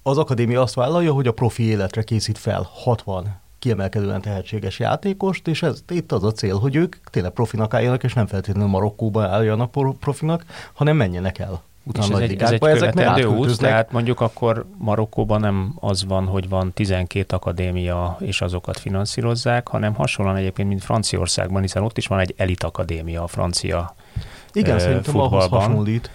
Az 0.02 0.18
akadémia 0.18 0.62
azt 0.62 0.74
vállalja, 0.74 1.12
hogy 1.12 1.26
a 1.26 1.32
profi 1.32 1.62
életre 1.62 2.02
készít 2.02 2.38
fel 2.38 2.68
60 2.72 3.44
kiemelkedően 3.66 4.20
tehetséges 4.20 4.78
játékost, 4.78 5.48
és 5.48 5.62
ez 5.62 5.82
itt 5.88 6.12
az 6.12 6.24
a 6.24 6.32
cél, 6.32 6.58
hogy 6.58 6.76
ők 6.76 6.96
tényleg 7.10 7.32
profinak 7.32 7.74
álljanak, 7.74 8.02
és 8.04 8.14
nem 8.14 8.26
feltétlenül 8.26 8.70
Marokkóba 8.70 9.22
álljanak 9.22 9.70
profinak, 10.00 10.44
hanem 10.72 10.96
menjenek 10.96 11.38
el 11.38 11.62
utána 11.84 12.06
és 12.06 12.12
ez 12.12 12.30
egy, 12.30 12.42
ez 12.42 12.50
egy 12.50 12.58
követendő 12.58 13.24
út, 13.24 13.58
tehát 13.58 13.92
mondjuk 13.92 14.20
akkor 14.20 14.66
Marokkóban 14.78 15.40
nem 15.40 15.74
az 15.80 16.04
van, 16.04 16.26
hogy 16.26 16.48
van 16.48 16.72
12 16.72 17.36
akadémia, 17.36 18.16
és 18.20 18.40
azokat 18.40 18.78
finanszírozzák, 18.78 19.68
hanem 19.68 19.94
hasonlóan 19.94 20.36
egyébként, 20.36 20.68
mint 20.68 20.84
Franciaországban, 20.84 21.62
hiszen 21.62 21.82
ott 21.82 21.98
is 21.98 22.06
van 22.06 22.18
egy 22.18 22.34
elit 22.36 22.62
akadémia 22.62 23.22
a 23.22 23.26
francia 23.26 23.94
Igen, 24.52 24.78
szerintem 24.78 25.12
futballban. 25.12 25.38
ahhoz 25.38 25.50
hasonlít, 25.50 26.10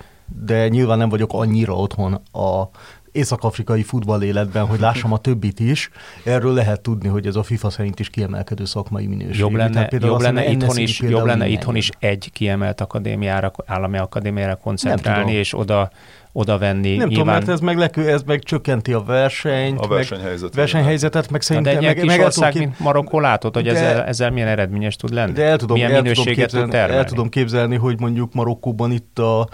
de 0.45 0.67
nyilván 0.67 0.97
nem 0.97 1.09
vagyok 1.09 1.33
annyira 1.33 1.75
otthon 1.75 2.13
a 2.31 2.69
észak-afrikai 3.11 3.83
futballéletben, 3.83 4.65
hogy 4.65 4.79
lássam 4.79 5.13
a 5.13 5.17
többit 5.17 5.59
is, 5.59 5.89
erről 6.23 6.53
lehet 6.53 6.81
tudni, 6.81 7.07
hogy 7.07 7.27
ez 7.27 7.35
a 7.35 7.43
FIFA 7.43 7.69
szerint 7.69 7.99
is 7.99 8.09
kiemelkedő 8.09 8.65
szakmai 8.65 9.07
minőség. 9.07 9.39
Jobb 9.39 9.53
lenne, 9.53 9.89
jobb 9.99 10.19
lenne, 10.19 10.49
itthon, 10.49 10.77
is, 10.77 10.99
jobb 10.99 11.25
lenne 11.25 11.47
itthon 11.47 11.75
is 11.75 11.89
egy 11.99 12.29
kiemelt 12.33 12.81
akadémiára, 12.81 13.51
állami 13.65 13.97
akadémiára 13.97 14.55
koncentrálni, 14.55 15.31
és 15.31 15.57
oda 15.57 15.91
oda 16.33 16.57
venni. 16.57 16.95
Nem 16.95 17.07
Nyilván... 17.07 17.09
tudom, 17.09 17.27
mert 17.27 17.49
ez 17.49 17.59
meg, 17.59 17.77
lekő, 17.77 18.09
ez 18.09 18.23
meg 18.23 18.43
csökkenti 18.43 18.93
a 18.93 19.03
versenyt, 19.03 19.79
a 19.79 19.87
versenyhelyzetet, 19.87 20.55
meg 20.55 20.65
versenyhelyzetet, 20.65 21.31
meg 21.31 21.41
szerintem... 21.41 21.79
De 21.79 21.87
egy 21.87 21.95
meg, 21.95 22.05
meg 22.05 22.19
ország, 22.19 22.57
mint 22.57 22.79
Marokkó 22.79 23.19
látod, 23.19 23.53
hogy 23.53 23.63
de, 23.63 23.69
ezzel, 23.71 24.03
ezzel 24.03 24.29
milyen 24.31 24.47
eredményes 24.47 24.95
tud 24.95 25.13
lenni? 25.13 25.31
De 25.31 25.43
el 25.43 25.57
tudom, 25.57 25.77
milyen 25.77 25.91
el 25.91 26.13
tudom, 26.13 26.33
képzelni, 26.33 26.75
el 26.75 27.05
tudom 27.05 27.29
képzelni, 27.29 27.75
hogy 27.75 27.99
mondjuk 27.99 28.33
Marokkóban 28.33 28.91
itt 28.91 29.19
a 29.19 29.47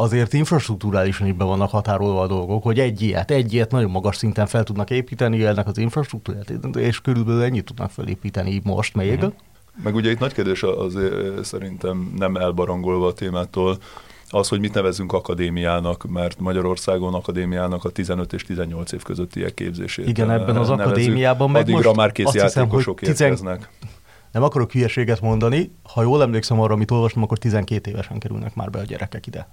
azért 0.00 0.32
infrastruktúrálisan 0.32 1.26
is 1.26 1.32
be 1.32 1.44
vannak 1.44 1.70
határolva 1.70 2.20
a 2.20 2.26
dolgok, 2.26 2.62
hogy 2.62 2.78
egy 2.78 3.02
ilyet, 3.02 3.30
egy 3.30 3.52
ilyet 3.52 3.70
nagyon 3.70 3.90
magas 3.90 4.16
szinten 4.16 4.46
fel 4.46 4.64
tudnak 4.64 4.90
építeni 4.90 5.44
ennek 5.44 5.66
az 5.66 5.78
infrastruktúrát, 5.78 6.50
és 6.76 7.00
körülbelül 7.00 7.42
ennyit 7.42 7.64
tudnak 7.64 7.90
felépíteni 7.90 8.60
most 8.64 8.94
még. 8.94 9.16
Mm-hmm. 9.18 9.28
Meg 9.82 9.94
ugye 9.94 10.10
itt 10.10 10.18
nagy 10.18 10.32
kérdés 10.32 10.62
azért 10.62 11.44
szerintem 11.44 12.14
nem 12.18 12.36
elbarangolva 12.36 13.06
a 13.06 13.12
témától, 13.12 13.78
az, 14.30 14.48
hogy 14.48 14.60
mit 14.60 14.74
nevezünk 14.74 15.12
akadémiának, 15.12 16.04
mert 16.08 16.40
Magyarországon 16.40 17.14
akadémiának 17.14 17.84
a 17.84 17.90
15 17.90 18.32
és 18.32 18.42
18 18.42 18.92
év 18.92 19.02
közöttiek 19.02 19.54
képzését 19.54 20.08
Igen, 20.08 20.30
ebben 20.30 20.56
az 20.56 20.68
nevezük. 20.68 20.92
akadémiában 20.92 21.50
meg 21.50 21.60
Addigra 21.60 21.82
most 21.82 21.96
már 21.96 22.12
kész 22.12 22.32
játékosok 22.32 23.00
hiszem, 23.00 23.26
érkeznek. 23.26 23.70
Nem 24.32 24.42
akarok 24.42 24.72
hülyeséget 24.72 25.20
mondani, 25.20 25.72
ha 25.82 26.02
jól 26.02 26.22
emlékszem 26.22 26.60
arra, 26.60 26.74
amit 26.74 26.90
olvastam, 26.90 27.22
akkor 27.22 27.38
12 27.38 27.90
évesen 27.90 28.18
kerülnek 28.18 28.54
már 28.54 28.70
be 28.70 28.78
a 28.78 28.84
gyerekek 28.84 29.26
ide. 29.26 29.48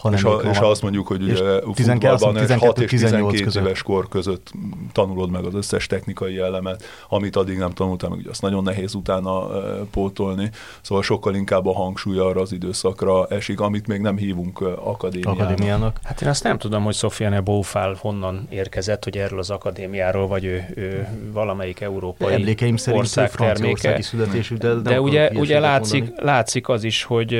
Ha 0.00 0.12
és, 0.12 0.22
ha, 0.22 0.40
és 0.50 0.58
ha 0.58 0.70
azt 0.70 0.82
mondjuk, 0.82 1.06
hogy 1.06 1.22
ugye 1.22 1.60
futballban 1.60 2.48
6 2.58 2.78
és 2.78 2.90
12 2.90 3.44
között. 3.44 3.62
éves 3.62 3.82
kor 3.82 4.08
között 4.08 4.52
tanulod 4.92 5.30
meg 5.30 5.44
az 5.44 5.54
összes 5.54 5.86
technikai 5.86 6.38
elemet, 6.38 6.84
amit 7.08 7.36
addig 7.36 7.58
nem 7.58 7.70
tanultál 7.70 8.10
meg, 8.10 8.18
ugye 8.18 8.30
azt 8.30 8.42
nagyon 8.42 8.62
nehéz 8.62 8.94
utána 8.94 9.46
pótolni, 9.90 10.50
szóval 10.80 11.02
sokkal 11.02 11.34
inkább 11.34 11.66
a 11.66 11.72
hangsúly 11.72 12.18
arra 12.18 12.40
az 12.40 12.52
időszakra 12.52 13.26
esik, 13.26 13.60
amit 13.60 13.86
még 13.86 14.00
nem 14.00 14.16
hívunk 14.16 14.60
akadémiának. 14.60 15.40
akadémiának. 15.40 15.98
Hát 16.02 16.22
én 16.22 16.28
azt 16.28 16.42
nem 16.42 16.58
tudom, 16.58 16.84
hogy 16.84 16.94
Sofiane 16.94 17.40
Bófál 17.40 17.96
honnan 17.98 18.46
érkezett, 18.50 19.04
hogy 19.04 19.16
erről 19.16 19.38
az 19.38 19.50
akadémiáról, 19.50 20.26
vagy 20.26 20.44
ő, 20.44 20.64
ő 20.74 21.08
valamelyik 21.32 21.80
európai 21.80 22.34
Emlékeim 22.34 22.76
szerint 22.76 23.02
ország 23.02 23.30
terméke. 23.30 24.02
születésű, 24.02 24.56
de, 24.56 24.74
de 24.74 25.00
ugye, 25.00 25.30
ugye 25.30 25.60
látszik, 25.60 26.12
látszik 26.16 26.68
az 26.68 26.84
is, 26.84 27.02
hogy 27.02 27.34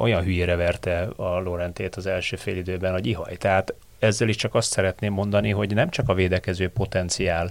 olyan 0.00 0.22
hülyére 0.22 0.56
verte 0.56 1.08
a 1.16 1.40
Lorentét 1.40 1.96
az 1.98 2.06
első 2.06 2.36
fél 2.36 2.56
időben, 2.56 2.92
hogy 2.92 3.06
ihaj. 3.06 3.36
Tehát 3.36 3.74
ezzel 3.98 4.28
is 4.28 4.36
csak 4.36 4.54
azt 4.54 4.70
szeretném 4.70 5.12
mondani, 5.12 5.50
hogy 5.50 5.74
nem 5.74 5.90
csak 5.90 6.08
a 6.08 6.14
védekező 6.14 6.68
potenciál 6.68 7.50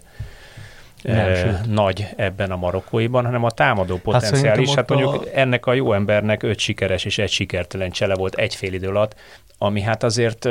Nem, 1.01 1.61
nagy 1.67 2.07
ebben 2.15 2.51
a 2.51 2.55
marokkóiban, 2.55 3.25
hanem 3.25 3.43
a 3.43 3.51
támadó 3.51 3.97
potenciál 3.97 4.55
hát 4.55 4.57
is. 4.57 4.73
Hát 4.73 4.89
mondjuk 4.89 5.13
a... 5.13 5.23
ennek 5.33 5.65
a 5.65 5.73
jó 5.73 5.93
embernek 5.93 6.43
öt 6.43 6.59
sikeres 6.59 7.05
és 7.05 7.17
egy 7.17 7.29
sikertelen 7.29 7.91
csele 7.91 8.15
volt 8.15 8.35
egy 8.35 8.55
fél 8.55 8.73
idő 8.73 8.87
alatt, 8.87 9.15
ami 9.57 9.81
hát 9.81 10.03
azért 10.03 10.47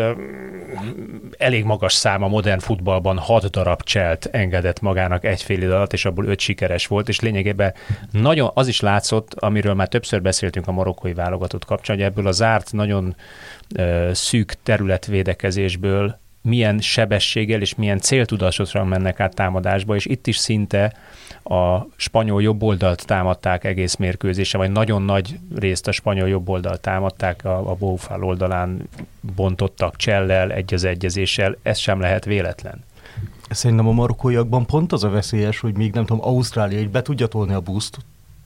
elég 1.38 1.64
magas 1.64 1.92
szám 1.92 2.22
a 2.22 2.28
modern 2.28 2.58
futballban, 2.58 3.18
hat 3.18 3.50
darab 3.50 3.82
cselt 3.82 4.28
engedett 4.32 4.80
magának 4.80 5.24
egy 5.24 5.42
fél 5.42 5.56
idő 5.56 5.72
alatt, 5.72 5.92
és 5.92 6.04
abból 6.04 6.24
öt 6.24 6.40
sikeres 6.40 6.86
volt, 6.86 7.08
és 7.08 7.20
lényegében 7.20 7.74
nagyon 8.10 8.50
az 8.54 8.68
is 8.68 8.80
látszott, 8.80 9.34
amiről 9.34 9.74
már 9.74 9.88
többször 9.88 10.22
beszéltünk 10.22 10.66
a 10.68 10.72
marokkói 10.72 11.12
válogatott 11.12 11.64
kapcsán, 11.64 11.96
hogy 11.96 12.04
ebből 12.04 12.26
a 12.26 12.32
zárt, 12.32 12.72
nagyon 12.72 13.16
szűk 14.12 14.54
területvédekezésből 14.62 16.18
milyen 16.46 16.80
sebességgel 16.80 17.60
és 17.60 17.74
milyen 17.74 17.98
céltudatosan 17.98 18.86
mennek 18.86 19.20
át 19.20 19.34
támadásba, 19.34 19.94
és 19.94 20.06
itt 20.06 20.26
is 20.26 20.36
szinte 20.36 20.92
a 21.42 21.86
spanyol 21.96 22.42
jobboldalt 22.42 23.06
támadták 23.06 23.64
egész 23.64 23.96
mérkőzése, 23.96 24.58
vagy 24.58 24.70
nagyon 24.70 25.02
nagy 25.02 25.38
részt 25.54 25.88
a 25.88 25.92
spanyol 25.92 26.28
jobboldalt 26.28 26.80
támadták, 26.80 27.44
a, 27.44 27.70
a 27.70 27.74
Bófál 27.74 28.22
oldalán 28.22 28.88
bontottak 29.34 29.96
csellel, 29.96 30.52
egy 30.52 30.74
az 30.74 30.84
egyezéssel, 30.84 31.56
ez 31.62 31.78
sem 31.78 32.00
lehet 32.00 32.24
véletlen. 32.24 32.84
Szerintem 33.50 33.88
a 33.88 33.92
marokkóiakban 33.92 34.66
pont 34.66 34.92
az 34.92 35.04
a 35.04 35.08
veszélyes, 35.10 35.60
hogy 35.60 35.76
még 35.76 35.92
nem 35.92 36.04
tudom, 36.04 36.24
Ausztrália 36.24 36.78
így 36.78 36.90
be 36.90 37.02
tudja 37.02 37.26
tolni 37.26 37.52
a 37.52 37.60
buszt 37.60 37.98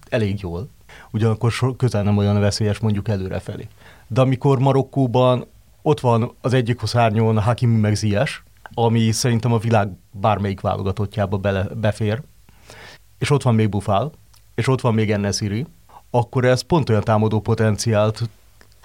elég 0.08 0.40
jól, 0.40 0.68
ugyanakkor 1.10 1.52
közel 1.76 2.02
nem 2.02 2.16
olyan 2.16 2.40
veszélyes 2.40 2.78
mondjuk 2.78 3.08
előrefelé. 3.08 3.68
De 4.08 4.20
amikor 4.20 4.58
Marokkóban 4.58 5.46
ott 5.82 6.00
van 6.00 6.34
az 6.40 6.52
egyik 6.52 6.80
szárnyon 6.84 7.40
Hakimi 7.40 7.76
meg 7.76 7.94
Ziyech, 7.94 8.32
ami 8.74 9.10
szerintem 9.10 9.52
a 9.52 9.58
világ 9.58 9.88
bármelyik 10.10 10.60
válogatottjába 10.60 11.36
bele, 11.36 11.66
befér, 11.80 12.22
és 13.18 13.30
ott 13.30 13.42
van 13.42 13.54
még 13.54 13.68
Bufál, 13.68 14.12
és 14.54 14.68
ott 14.68 14.80
van 14.80 14.94
még 14.94 15.10
Ennesiri, 15.10 15.66
akkor 16.10 16.44
ez 16.44 16.60
pont 16.60 16.88
olyan 16.88 17.02
támadó 17.02 17.40
potenciált 17.40 18.28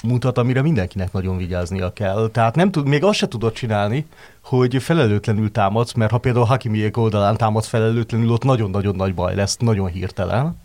mutat, 0.03 0.37
amire 0.37 0.61
mindenkinek 0.61 1.11
nagyon 1.11 1.37
vigyáznia 1.37 1.93
kell. 1.93 2.29
Tehát 2.31 2.55
nem 2.55 2.71
tud, 2.71 2.87
még 2.87 3.03
azt 3.03 3.17
se 3.17 3.27
tudod 3.27 3.53
csinálni, 3.53 4.05
hogy 4.43 4.83
felelőtlenül 4.83 5.51
támadsz, 5.51 5.93
mert 5.93 6.11
ha 6.11 6.17
például 6.17 6.45
Hakimiék 6.45 6.97
oldalán 6.97 7.37
támadsz 7.37 7.67
felelőtlenül, 7.67 8.31
ott 8.31 8.43
nagyon-nagyon 8.43 8.95
nagy 8.95 9.13
baj 9.13 9.35
lesz, 9.35 9.57
nagyon 9.57 9.87
hirtelen 9.87 10.57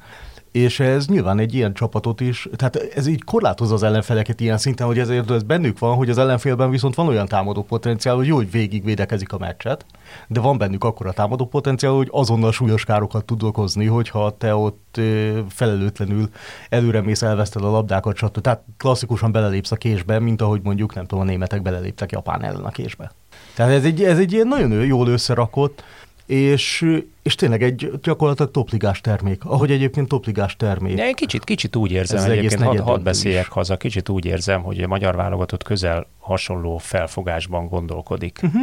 és 0.53 0.81
ez 0.81 1.07
nyilván 1.07 1.39
egy 1.39 1.55
ilyen 1.55 1.75
csapatot 1.75 2.21
is, 2.21 2.49
tehát 2.57 2.77
ez 2.77 3.07
így 3.07 3.25
korlátozza 3.25 3.75
az 3.75 3.83
ellenfeleket 3.83 4.41
ilyen 4.41 4.59
szinten, 4.59 4.87
hogy 4.87 4.99
ezért 4.99 5.31
ez 5.31 5.43
bennük 5.43 5.79
van, 5.79 5.97
hogy 5.97 6.11
az 6.11 6.19
ellenfélben 6.19 6.71
viszont 6.71 6.95
van 6.95 7.09
olyan 7.09 7.27
támadó 7.27 7.63
potenciál, 7.63 8.15
hogy 8.15 8.27
jó, 8.27 8.37
hogy 8.37 8.51
végig 8.51 8.85
védekezik 8.85 9.33
a 9.33 9.39
meccset, 9.39 9.85
de 10.29 10.41
van 10.41 10.59
bennük 10.59 10.85
akkor 10.85 11.07
a 11.07 11.13
támadó 11.13 11.47
potenciál, 11.47 11.93
hogy 11.93 12.09
azonnal 12.11 12.53
súlyos 12.53 12.85
károkat 12.85 13.25
tud 13.25 13.43
okozni, 13.43 13.87
hogyha 13.87 14.37
te 14.37 14.55
ott 14.55 15.01
felelőtlenül 15.49 16.29
előre 16.69 17.01
mész, 17.01 17.23
elveszted 17.23 17.65
a 17.65 17.71
labdákat, 17.71 18.17
stb. 18.17 18.41
Tehát 18.41 18.63
klasszikusan 18.77 19.33
belelépsz 19.33 19.73
a 19.73 19.77
késbe, 19.77 20.19
mint 20.19 20.43
ahogy 20.43 20.61
mondjuk, 20.63 20.95
nem 20.95 21.07
tudom, 21.07 21.25
a 21.25 21.27
németek 21.27 21.63
beleléptek 21.63 22.13
Japán 22.13 22.43
ellen 22.45 22.65
a 22.65 22.71
késbe. 22.71 23.13
Tehát 23.55 23.73
ez 23.73 23.85
egy, 23.85 24.03
ez 24.03 24.19
egy 24.19 24.33
ilyen 24.33 24.49
nagyon 24.49 24.85
jól 24.85 25.09
összerakott, 25.09 25.85
és, 26.31 26.87
és 27.23 27.35
tényleg 27.35 27.63
egy 27.63 27.91
gyakorlatilag 28.03 28.51
topligás 28.51 29.01
termék, 29.01 29.45
ahogy 29.45 29.71
egyébként 29.71 30.09
topligás 30.09 30.57
termék. 30.57 30.99
Ja, 30.99 31.07
én 31.07 31.15
kicsit, 31.15 31.45
kicsit 31.45 31.77
úgy 31.77 31.93
érzem, 31.93 32.19
Ez 32.19 32.25
egyébként 32.25 32.63
hadd 32.63 32.79
had 32.79 33.03
beszéljek 33.03 33.47
is. 33.47 33.49
haza, 33.49 33.77
kicsit 33.77 34.09
úgy 34.09 34.25
érzem, 34.25 34.63
hogy 34.63 34.83
a 34.83 34.87
magyar 34.87 35.17
válogatott 35.17 35.63
közel 35.63 36.07
hasonló 36.19 36.79
felfogásban 36.79 37.69
gondolkodik. 37.69 38.39
Uh-huh. 38.43 38.63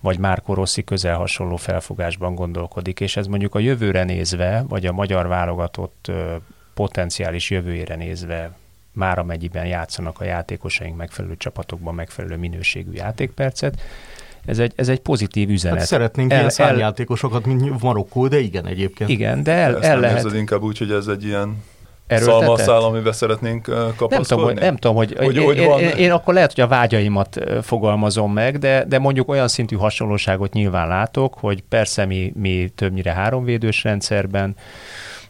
Vagy 0.00 0.18
Márko 0.18 0.54
Rossi 0.54 0.84
közel 0.84 1.16
hasonló 1.16 1.56
felfogásban 1.56 2.34
gondolkodik, 2.34 3.00
és 3.00 3.16
ez 3.16 3.26
mondjuk 3.26 3.54
a 3.54 3.58
jövőre 3.58 4.04
nézve, 4.04 4.64
vagy 4.68 4.86
a 4.86 4.92
magyar 4.92 5.26
válogatott 5.26 6.10
potenciális 6.74 7.50
jövőjére 7.50 7.94
nézve 7.94 8.56
már 8.92 9.18
amennyiben 9.18 9.66
játszanak 9.66 10.20
a 10.20 10.24
játékosaink 10.24 10.96
megfelelő 10.96 11.36
csapatokban 11.36 11.94
megfelelő 11.94 12.36
minőségű 12.36 12.92
játékpercet, 12.92 13.80
ez 14.46 14.58
egy, 14.58 14.72
ez 14.76 14.88
egy 14.88 15.00
pozitív 15.00 15.50
üzenet. 15.50 15.78
Hát 15.78 15.86
szeretnénk 15.86 16.32
el, 16.32 16.38
ilyen 16.38 16.50
szárnyjátékosokat, 16.50 17.46
mint 17.46 17.82
Marokkó, 17.82 18.28
de 18.28 18.38
igen 18.38 18.66
egyébként. 18.66 19.10
Igen, 19.10 19.42
de 19.42 19.52
el, 19.52 19.82
el 19.82 20.00
lehet... 20.00 20.32
inkább 20.34 20.62
úgy, 20.62 20.78
hogy 20.78 20.90
ez 20.90 21.06
egy 21.06 21.24
ilyen 21.24 21.62
szalmaszál, 22.08 22.80
amivel 22.80 23.12
szeretnénk 23.12 23.64
kapaszkodni? 23.96 24.14
Nem 24.14 24.22
tudom, 24.22 24.44
hogy, 24.44 24.54
nem 24.54 24.76
tudom, 24.76 24.96
hogy, 24.96 25.14
hogy, 25.18 25.38
hogy 25.38 25.56
én, 25.56 25.70
én, 25.78 25.96
én 25.96 26.10
akkor 26.10 26.34
lehet, 26.34 26.54
hogy 26.54 26.64
a 26.64 26.68
vágyaimat 26.68 27.38
fogalmazom 27.62 28.32
meg, 28.32 28.58
de, 28.58 28.84
de 28.88 28.98
mondjuk 28.98 29.28
olyan 29.28 29.48
szintű 29.48 29.76
hasonlóságot 29.76 30.52
nyilván 30.52 30.88
látok, 30.88 31.34
hogy 31.34 31.62
persze 31.68 32.04
mi, 32.04 32.32
mi 32.34 32.72
többnyire 32.74 33.12
háromvédős 33.12 33.82
rendszerben, 33.84 34.56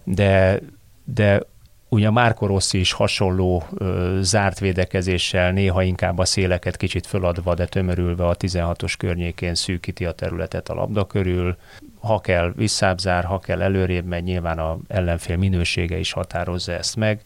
de, 0.05 0.61
de 1.05 1.41
Ugye 1.89 2.11
Márko 2.11 2.47
Rossi 2.47 2.79
is 2.79 2.93
hasonló 2.93 3.65
ö, 3.75 4.19
zárt 4.21 4.59
védekezéssel, 4.59 5.53
néha 5.53 5.83
inkább 5.83 6.19
a 6.19 6.25
széleket 6.25 6.77
kicsit 6.77 7.07
föladva, 7.07 7.55
de 7.55 7.67
tömörülve 7.67 8.27
a 8.27 8.37
16-os 8.37 8.95
környékén 8.99 9.55
szűkíti 9.55 10.05
a 10.05 10.13
területet 10.13 10.69
a 10.69 10.75
labda 10.75 11.07
körül. 11.07 11.57
Ha 12.01 12.21
kell 12.21 12.53
visszábzár, 12.57 13.25
ha 13.25 13.39
kell 13.39 13.63
előrébb 13.63 14.05
megy, 14.05 14.23
nyilván 14.23 14.59
a 14.59 14.79
ellenfél 14.89 15.37
minősége 15.37 15.99
is 15.99 16.13
határozza 16.13 16.73
ezt 16.73 16.97
meg. 16.97 17.21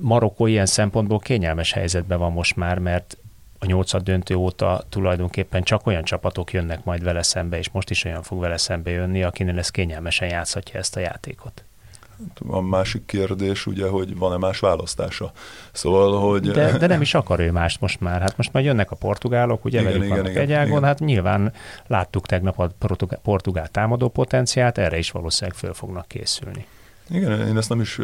Marokkó 0.00 0.46
ilyen 0.46 0.66
szempontból 0.66 1.18
kényelmes 1.18 1.72
helyzetben 1.72 2.18
van 2.18 2.32
most 2.32 2.56
már, 2.56 2.78
mert 2.78 3.16
a 3.58 3.66
nyolcad 3.66 4.02
döntő 4.02 4.34
óta 4.34 4.84
tulajdonképpen 4.88 5.62
csak 5.62 5.86
olyan 5.86 6.02
csapatok 6.02 6.52
jönnek 6.52 6.84
majd 6.84 7.02
vele 7.02 7.22
szembe, 7.22 7.58
és 7.58 7.70
most 7.70 7.90
is 7.90 8.04
olyan 8.04 8.22
fog 8.22 8.40
vele 8.40 8.56
szembe 8.56 8.90
jönni, 8.90 9.22
akinél 9.22 9.58
ez 9.58 9.70
kényelmesen 9.70 10.28
játszhatja 10.28 10.78
ezt 10.78 10.96
a 10.96 11.00
játékot. 11.00 11.64
A 12.46 12.60
másik 12.60 13.06
kérdés 13.06 13.66
ugye, 13.66 13.88
hogy 13.88 14.16
van-e 14.16 14.36
más 14.36 14.58
választása. 14.58 15.32
Szóval, 15.72 16.20
hogy... 16.20 16.50
De, 16.50 16.78
de 16.78 16.86
nem 16.86 17.00
is 17.00 17.14
akar 17.14 17.40
ő 17.40 17.50
mást 17.50 17.80
most 17.80 18.00
már. 18.00 18.20
Hát 18.20 18.36
most 18.36 18.52
már 18.52 18.64
jönnek 18.64 18.90
a 18.90 18.96
portugálok, 18.96 19.64
ugye 19.64 19.80
igen, 19.80 19.92
velük 19.92 20.04
igen, 20.04 20.16
vannak 20.16 20.30
igen, 20.32 20.42
egy 20.42 20.52
ágon, 20.52 20.70
igen. 20.70 20.82
hát 20.82 20.98
nyilván 20.98 21.52
láttuk 21.86 22.26
tegnap 22.26 22.58
a 22.58 22.70
portugál, 22.78 23.20
portugál 23.22 23.68
támadó 23.68 24.08
potenciát, 24.08 24.78
erre 24.78 24.98
is 24.98 25.10
valószínűleg 25.10 25.58
föl 25.58 25.74
fognak 25.74 26.08
készülni. 26.08 26.66
Igen, 27.10 27.46
én 27.46 27.56
ezt 27.56 27.68
nem 27.68 27.80
is 27.80 27.98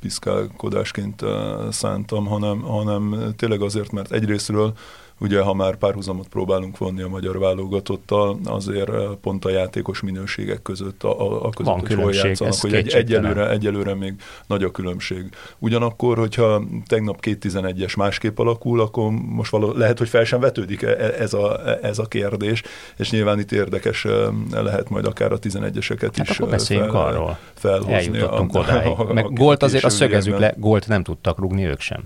piszkálkodásként 0.00 1.22
szántam, 1.70 2.26
hanem, 2.26 2.60
hanem 2.60 3.32
tényleg 3.36 3.62
azért, 3.62 3.92
mert 3.92 4.12
egyrésztről 4.12 4.72
Ugye, 5.20 5.40
ha 5.40 5.54
már 5.54 5.76
párhuzamot 5.76 6.28
próbálunk 6.28 6.78
vonni 6.78 7.02
a 7.02 7.08
magyar 7.08 7.38
válogatottal, 7.38 8.38
azért 8.44 8.88
eh, 8.88 9.02
pont 9.20 9.44
a 9.44 9.50
játékos 9.50 10.00
minőségek 10.00 10.62
között, 10.62 11.02
a, 11.02 11.20
a, 11.20 11.44
a 11.44 11.50
között, 11.50 11.72
Van 11.72 11.80
hogy 11.80 11.94
hol 11.94 12.14
játszanak, 12.14 12.54
hogy 12.60 12.74
egy, 12.74 12.88
egyelőre, 12.88 13.50
egyelőre 13.50 13.94
még 13.94 14.14
nagy 14.46 14.62
a 14.62 14.70
különbség. 14.70 15.28
Ugyanakkor, 15.58 16.18
hogyha 16.18 16.62
tegnap 16.86 17.20
két 17.20 17.44
11-es 17.48 17.96
másképp 17.96 18.38
alakul, 18.38 18.80
akkor 18.80 19.10
most 19.10 19.50
való, 19.50 19.72
lehet, 19.72 19.98
hogy 19.98 20.08
fel 20.08 20.24
sem 20.24 20.40
vetődik 20.40 20.82
e, 20.82 20.88
e, 20.88 21.14
ez 21.18 21.32
a, 21.32 21.60
ez 21.82 21.98
a 21.98 22.06
kérdés, 22.06 22.62
és 22.96 23.10
nyilván 23.10 23.38
itt 23.38 23.52
érdekes 23.52 24.04
eh, 24.04 24.12
lehet 24.50 24.88
majd 24.88 25.06
akár 25.06 25.32
a 25.32 25.38
11-eseket 25.38 26.12
hát 26.16 26.28
is 26.28 26.38
akkor 26.38 26.52
eh, 26.52 26.58
fel, 26.58 26.88
arról. 26.90 27.38
felhozni. 27.54 27.92
Eljutottunk 27.92 28.54
a, 28.54 28.58
odáig. 28.58 28.86
A, 28.86 29.08
a, 29.08 29.12
Meg 29.12 29.32
gólt 29.32 29.62
azért 29.62 29.84
a 29.84 29.88
szögezzük 29.88 30.38
le, 30.38 30.54
gólt 30.56 30.88
nem 30.88 31.02
tudtak 31.02 31.38
rúgni 31.38 31.64
ők 31.64 31.80
sem. 31.80 32.02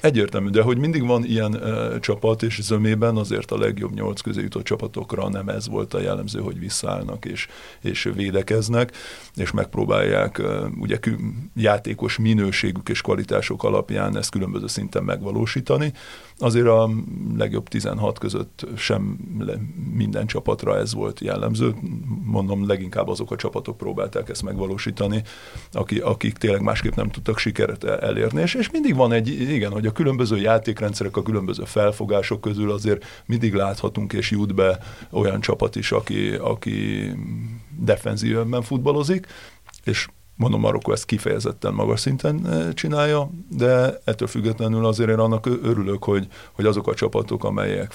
Egyértelmű, 0.00 0.48
de 0.48 0.62
hogy 0.62 0.78
mindig 0.78 1.06
van 1.06 1.24
ilyen 1.24 1.54
uh, 1.54 1.98
csapat, 1.98 2.42
és 2.42 2.62
zömében 2.62 3.16
azért 3.16 3.50
a 3.50 3.58
legjobb 3.58 3.94
nyolc 3.94 4.20
közé 4.20 4.40
jutott 4.40 4.64
csapatokra 4.64 5.28
nem 5.28 5.48
ez 5.48 5.68
volt 5.68 5.94
a 5.94 6.00
jellemző, 6.00 6.40
hogy 6.40 6.58
visszaállnak 6.58 7.24
és, 7.24 7.46
és 7.80 8.10
védekeznek, 8.14 8.96
és 9.34 9.50
megpróbálják 9.50 10.38
uh, 10.38 10.66
ugye 10.80 10.98
játékos 11.54 12.18
minőségük 12.18 12.88
és 12.88 13.00
kvalitások 13.00 13.64
alapján 13.64 14.16
ezt 14.16 14.30
különböző 14.30 14.66
szinten 14.66 15.04
megvalósítani. 15.04 15.92
Azért 16.40 16.66
a 16.66 16.90
legjobb 17.36 17.68
16 17.68 18.18
között 18.18 18.66
sem 18.76 19.18
minden 19.94 20.26
csapatra 20.26 20.76
ez 20.76 20.94
volt 20.94 21.20
jellemző. 21.20 21.74
Mondom, 22.24 22.66
leginkább 22.66 23.08
azok 23.08 23.30
a 23.30 23.36
csapatok 23.36 23.76
próbálták 23.76 24.28
ezt 24.28 24.42
megvalósítani, 24.42 25.22
akik 26.02 26.36
tényleg 26.36 26.62
másképp 26.62 26.94
nem 26.94 27.10
tudtak 27.10 27.38
sikeret 27.38 27.84
elérni. 27.84 28.40
És, 28.40 28.54
és 28.54 28.70
mindig 28.70 28.94
van 28.94 29.12
egy, 29.12 29.28
igen, 29.28 29.72
hogy 29.72 29.86
a 29.86 29.92
különböző 29.92 30.36
játékrendszerek, 30.36 31.16
a 31.16 31.22
különböző 31.22 31.64
felfogások 31.64 32.40
közül 32.40 32.70
azért 32.70 33.04
mindig 33.26 33.54
láthatunk 33.54 34.12
és 34.12 34.30
jut 34.30 34.54
be 34.54 34.78
olyan 35.10 35.40
csapat 35.40 35.76
is, 35.76 35.92
aki, 35.92 36.34
aki 36.34 37.02
defenzívben 37.78 38.62
futballozik, 38.62 39.26
és 39.84 40.08
mondom, 40.38 40.60
Marokkó 40.60 40.92
ezt 40.92 41.04
kifejezetten 41.04 41.74
magas 41.74 42.00
szinten 42.00 42.46
eh, 42.46 42.72
csinálja, 42.72 43.30
de 43.48 43.98
ettől 44.04 44.28
függetlenül 44.28 44.86
azért 44.86 45.10
én 45.10 45.18
annak 45.18 45.46
örülök, 45.46 46.04
hogy, 46.04 46.26
hogy 46.52 46.66
azok 46.66 46.88
a 46.88 46.94
csapatok, 46.94 47.44
amelyek 47.44 47.92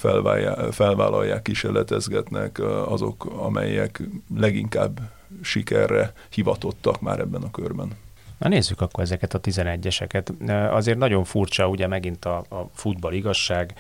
felvállalják, 0.72 1.42
kísérletezgetnek, 1.42 2.60
azok, 2.88 3.26
amelyek 3.26 4.02
leginkább 4.36 5.00
sikerre 5.42 6.14
hivatottak 6.30 7.02
már 7.02 7.20
ebben 7.20 7.42
a 7.42 7.52
körben. 7.52 7.92
Na 8.38 8.50
nézzük 8.50 8.82
akkor 8.82 9.04
ezeket 9.04 9.34
a 9.34 9.40
11-eseket. 9.40 10.70
Azért 10.72 10.98
nagyon 10.98 11.24
furcsa, 11.24 11.68
ugye 11.68 11.88
megint 11.88 12.26
a, 12.26 12.38
a 12.38 12.70
futball 12.74 13.14
igazság. 13.14 13.74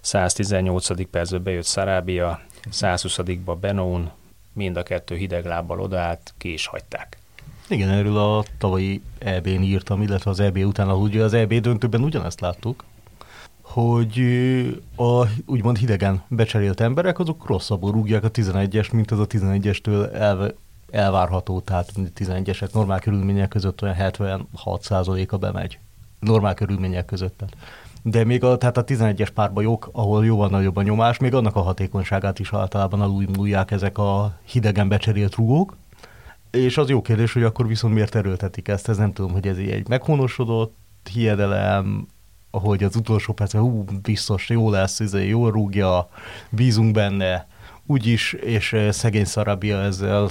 118. 0.00 1.10
percben 1.10 1.42
bejött 1.42 1.64
Szarábia, 1.64 2.40
120-ba 2.70 3.56
Benón, 3.60 4.10
mind 4.52 4.76
a 4.76 4.82
kettő 4.82 5.16
hideg 5.16 5.44
lábbal 5.44 5.80
odaállt, 5.80 6.34
ki 6.38 6.52
is 6.52 6.66
hagyták. 6.66 7.19
Igen, 7.70 7.88
erről 7.88 8.16
a 8.16 8.44
tavalyi 8.58 9.02
EB-n 9.18 9.62
írtam, 9.62 10.02
illetve 10.02 10.30
az 10.30 10.40
EB 10.40 10.56
után, 10.56 10.88
ahogy 10.88 11.14
ugye 11.14 11.24
az 11.24 11.32
EB 11.32 11.54
döntőben 11.54 12.02
ugyanezt 12.02 12.40
láttuk, 12.40 12.84
hogy 13.60 14.20
a 14.96 15.26
úgymond 15.46 15.76
hidegen 15.76 16.22
becserélt 16.28 16.80
emberek, 16.80 17.18
azok 17.18 17.46
rosszabbul 17.46 17.92
rúgják 17.92 18.24
a 18.24 18.30
11-es, 18.30 18.92
mint 18.92 19.10
az 19.10 19.18
a 19.18 19.26
11-estől 19.26 20.12
elve, 20.12 20.54
elvárható, 20.90 21.60
tehát 21.60 21.92
11-esek 22.18 22.72
normál 22.72 22.98
körülmények 22.98 23.48
között 23.48 23.82
olyan 23.82 23.96
76%-a 23.98 25.36
bemegy. 25.36 25.78
Normál 26.20 26.54
körülmények 26.54 27.04
között. 27.04 27.36
Tehát. 27.36 27.56
De 28.02 28.24
még 28.24 28.44
a, 28.44 28.56
tehát 28.56 28.76
a 28.76 28.84
11-es 28.84 29.28
párbajok, 29.34 29.88
ahol 29.92 30.24
jóval 30.24 30.48
nagyobb 30.48 30.76
a 30.76 30.82
nyomás, 30.82 31.18
még 31.18 31.34
annak 31.34 31.56
a 31.56 31.60
hatékonyságát 31.60 32.38
is 32.38 32.52
általában 32.52 33.00
alulmúlják 33.00 33.70
ezek 33.70 33.98
a 33.98 34.38
hidegen 34.44 34.88
becserélt 34.88 35.34
rugók. 35.34 35.76
És 36.50 36.78
az 36.78 36.88
jó 36.88 37.02
kérdés, 37.02 37.32
hogy 37.32 37.42
akkor 37.42 37.66
viszont 37.66 37.94
miért 37.94 38.14
erőltetik 38.14 38.68
ezt, 38.68 38.88
ez 38.88 38.96
nem 38.96 39.12
tudom, 39.12 39.32
hogy 39.32 39.46
ez 39.46 39.56
egy 39.56 39.88
meghonosodott 39.88 40.76
hiedelem, 41.12 42.06
ahogy 42.50 42.84
az 42.84 42.96
utolsó 42.96 43.32
percben, 43.32 43.62
hú, 43.62 43.84
biztos 44.02 44.48
jó 44.48 44.70
lesz, 44.70 45.00
izé, 45.00 45.28
jó 45.28 45.48
rúgja, 45.48 46.08
bízunk 46.50 46.92
benne, 46.92 47.46
úgyis, 47.86 48.32
és 48.32 48.76
szegény 48.90 49.24
Szarabia 49.24 49.82
ezzel 49.82 50.28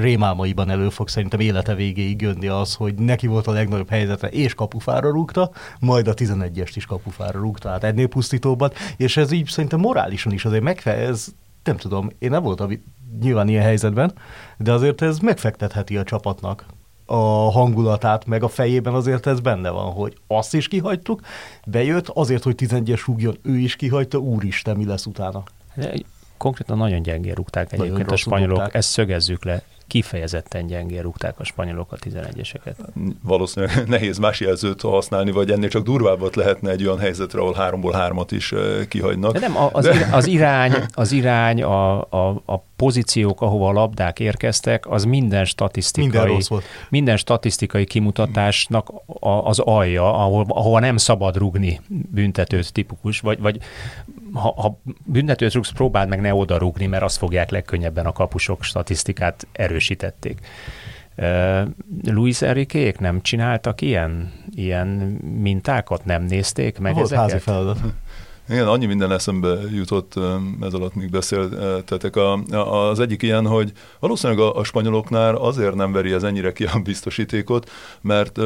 rémálmaiban 0.00 0.70
elő 0.70 0.88
fog 0.88 1.08
szerintem 1.08 1.40
élete 1.40 1.74
végéig 1.74 2.20
jönni 2.20 2.46
az, 2.46 2.74
hogy 2.74 2.94
neki 2.94 3.26
volt 3.26 3.46
a 3.46 3.52
legnagyobb 3.52 3.88
helyzete, 3.88 4.28
és 4.28 4.54
kapufára 4.54 5.10
rúgta, 5.10 5.50
majd 5.80 6.08
a 6.08 6.14
11-est 6.14 6.72
is 6.74 6.86
kapufára 6.86 7.38
rúgta, 7.38 7.68
hát 7.68 7.84
ennél 7.84 8.06
pusztítóbban, 8.06 8.72
és 8.96 9.16
ez 9.16 9.32
így 9.32 9.46
szerintem 9.46 9.80
morálisan 9.80 10.32
is 10.32 10.44
azért 10.44 10.62
megfe, 10.62 10.92
ez 10.92 11.28
nem 11.64 11.76
tudom, 11.76 12.10
én 12.18 12.30
nem 12.30 12.42
voltam 12.42 12.70
nyilván 13.20 13.48
ilyen 13.48 13.62
helyzetben, 13.62 14.12
de 14.58 14.72
azért 14.72 15.02
ez 15.02 15.18
megfektetheti 15.18 15.96
a 15.96 16.02
csapatnak 16.02 16.66
a 17.06 17.50
hangulatát, 17.50 18.26
meg 18.26 18.42
a 18.42 18.48
fejében 18.48 18.94
azért 18.94 19.26
ez 19.26 19.40
benne 19.40 19.70
van, 19.70 19.92
hogy 19.92 20.16
azt 20.26 20.54
is 20.54 20.68
kihagytuk, 20.68 21.20
bejött, 21.66 22.08
azért, 22.08 22.42
hogy 22.42 22.54
11-es 22.58 23.02
rúgjon, 23.06 23.38
ő 23.42 23.58
is 23.58 23.76
kihagyta, 23.76 24.18
úristen, 24.18 24.76
mi 24.76 24.84
lesz 24.84 25.06
utána. 25.06 25.42
De 25.74 25.94
konkrétan 26.36 26.76
nagyon 26.76 27.02
gyengén 27.02 27.34
rúgták 27.34 27.72
egyébként 27.72 28.10
a 28.10 28.16
spanyolok, 28.16 28.56
rúgták. 28.56 28.74
ezt 28.74 28.88
szögezzük 28.88 29.44
le 29.44 29.62
kifejezetten 29.92 30.66
gyengén 30.66 31.02
rúgták 31.02 31.38
a 31.38 31.44
spanyolok 31.44 31.92
a 31.92 31.96
11-eseket. 31.96 32.74
Valószínűleg 33.22 33.88
nehéz 33.88 34.18
más 34.18 34.40
jelzőt 34.40 34.80
használni, 34.80 35.30
vagy 35.30 35.50
ennél 35.50 35.68
csak 35.68 35.82
durvábbat 35.82 36.36
lehetne 36.36 36.70
egy 36.70 36.86
olyan 36.86 36.98
helyzetre, 36.98 37.40
ahol 37.40 37.54
háromból 37.54 37.92
hármat 37.92 38.32
is 38.32 38.54
kihagynak. 38.88 39.32
De 39.32 39.38
nem, 39.38 39.56
az, 39.72 39.84
De... 39.84 40.08
az 40.12 40.26
irány, 40.26 40.72
az 40.92 41.12
irány 41.12 41.62
a, 41.62 42.00
a, 42.00 42.42
a 42.44 42.64
pozíciók, 42.76 43.40
ahova 43.40 43.68
a 43.68 43.72
labdák 43.72 44.20
érkeztek, 44.20 44.90
az 44.90 45.04
minden 45.04 45.44
statisztikai, 45.44 46.08
minden, 46.08 46.42
volt. 46.48 46.64
minden 46.88 47.16
statisztikai 47.16 47.84
kimutatásnak 47.84 48.88
a, 49.06 49.28
az 49.28 49.58
alja, 49.58 50.14
ahol, 50.24 50.44
ahova 50.48 50.78
nem 50.78 50.96
szabad 50.96 51.36
rugni 51.36 51.80
büntetőt 51.88 52.72
tipikus, 52.72 53.20
vagy, 53.20 53.40
vagy 53.40 53.58
ha, 54.32 54.54
ha 54.56 54.80
büntetőt 55.04 55.52
rúgsz, 55.52 55.70
próbáld 55.70 56.08
meg 56.08 56.20
ne 56.20 56.34
oda 56.34 56.58
rúgni, 56.58 56.86
mert 56.86 57.02
azt 57.02 57.18
fogják 57.18 57.50
legkönnyebben 57.50 58.06
a 58.06 58.12
kapusok 58.12 58.62
statisztikát 58.62 59.46
erősítették. 59.52 60.40
Uh, 61.16 61.62
Luis 62.04 62.42
Enriquék 62.42 62.98
nem 62.98 63.20
csináltak 63.20 63.80
ilyen, 63.80 64.32
ilyen 64.54 64.86
mintákat, 65.40 66.04
nem 66.04 66.22
nézték 66.22 66.78
meg 66.78 66.94
Volt 66.94 67.04
ezeket? 67.04 67.30
házi 67.30 67.38
feladat. 67.38 67.78
Igen, 68.48 68.68
annyi 68.68 68.86
minden 68.86 69.12
eszembe 69.12 69.58
jutott 69.74 70.14
ez 70.60 70.74
alatt, 70.74 70.94
míg 70.94 71.10
beszéltetek. 71.10 72.16
A, 72.16 72.34
az 72.88 73.00
egyik 73.00 73.22
ilyen, 73.22 73.46
hogy 73.46 73.72
valószínűleg 74.00 74.42
a, 74.42 74.56
a 74.56 74.64
spanyoloknál 74.64 75.34
azért 75.34 75.74
nem 75.74 75.92
veri 75.92 76.12
ez 76.12 76.22
ennyire 76.22 76.52
ki 76.52 76.64
a 76.64 76.80
biztosítékot, 76.84 77.70
mert 78.00 78.38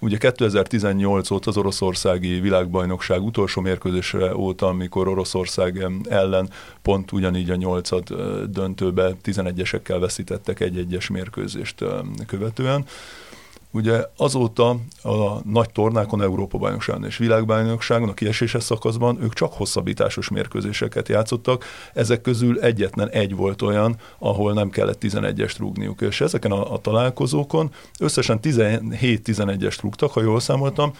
Ugye 0.00 0.16
2018 0.16 1.30
óta 1.30 1.50
az 1.50 1.56
oroszországi 1.56 2.40
világbajnokság 2.40 3.22
utolsó 3.22 3.60
mérkőzésre 3.60 4.36
óta, 4.36 4.66
amikor 4.66 5.08
Oroszország 5.08 5.86
ellen 6.08 6.50
pont 6.82 7.12
ugyanígy 7.12 7.50
a 7.50 7.54
nyolcad 7.54 8.08
döntőbe 8.50 9.16
11-esekkel 9.24 9.96
veszítettek 10.00 10.60
egy-egyes 10.60 11.08
mérkőzést 11.08 11.84
követően. 12.26 12.84
Ugye 13.72 14.04
azóta 14.16 14.68
a 15.02 15.40
nagy 15.44 15.70
tornákon, 15.72 16.22
Európa-bajnokságon 16.22 17.04
és 17.04 17.16
világbajnokságon, 17.16 18.08
a 18.08 18.14
kieséses 18.14 18.62
szakaszban 18.62 19.22
ők 19.22 19.32
csak 19.32 19.52
hosszabbításos 19.52 20.28
mérkőzéseket 20.28 21.08
játszottak, 21.08 21.64
ezek 21.94 22.20
közül 22.20 22.60
egyetlen 22.60 23.08
egy 23.08 23.34
volt 23.34 23.62
olyan, 23.62 23.96
ahol 24.18 24.52
nem 24.52 24.70
kellett 24.70 25.02
11-est 25.02 25.54
rúgniuk, 25.58 26.00
és 26.00 26.20
ezeken 26.20 26.50
a, 26.50 26.72
a 26.72 26.78
találkozókon 26.78 27.70
összesen 27.98 28.38
17-11-est 28.42 29.78
rúgtak, 29.82 30.12
ha 30.12 30.22
jól 30.22 30.40
számoltam, 30.40 30.92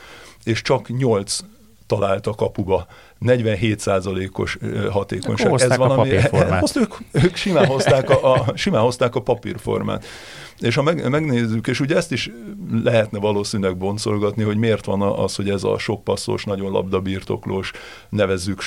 és 0.45 0.63
csak 0.63 0.89
8 0.89 1.39
talált 1.87 2.27
a 2.27 2.35
kapuba. 2.35 2.87
47%-os 3.21 4.59
hatékonyság. 4.91 5.53
Ez 5.61 5.77
van, 5.77 5.91
ami, 5.91 6.17
azt 6.61 6.77
ők, 6.77 6.95
ők 7.13 7.37
simán, 7.37 7.67
hozták 7.67 8.11
a, 8.11 8.33
a, 8.33 8.53
simán 8.55 8.83
hozták 8.83 9.15
a 9.15 9.23
papírformát. 9.23 10.05
És 10.61 10.75
ha 10.75 10.83
meg, 10.83 11.09
megnézzük, 11.09 11.67
és 11.67 11.81
ugye 11.81 11.97
ezt 11.97 12.13
is 12.13 12.31
lehetne 12.85 13.19
valószínűleg 13.19 13.77
boncolgatni, 13.77 14.43
hogy 14.43 14.57
miért 14.57 14.85
van 14.85 15.03
az, 15.03 15.35
hogy 15.35 15.51
ez 15.51 15.65
a 15.65 15.79
sok 15.79 16.05
passzos, 16.05 16.45
nagyon 16.45 16.73
labdabirtoklós, 16.73 17.73
nevezzük 18.09 18.63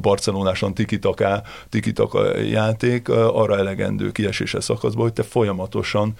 barcelonásan 0.00 0.74
tikitaká, 0.74 1.42
tikitaka 1.68 2.38
játék, 2.38 3.08
arra 3.08 3.58
elegendő 3.58 4.12
kiesése 4.12 4.60
szakaszban, 4.60 5.02
hogy 5.02 5.12
te 5.12 5.22
folyamatosan 5.22 6.12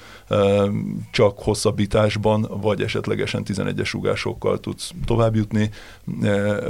csak 1.11 1.38
hosszabbításban, 1.38 2.46
vagy 2.61 2.83
esetlegesen 2.83 3.42
11-es 3.46 3.96
ugásokkal 3.96 4.61
tudsz 4.61 4.90
továbbjutni, 5.05 5.70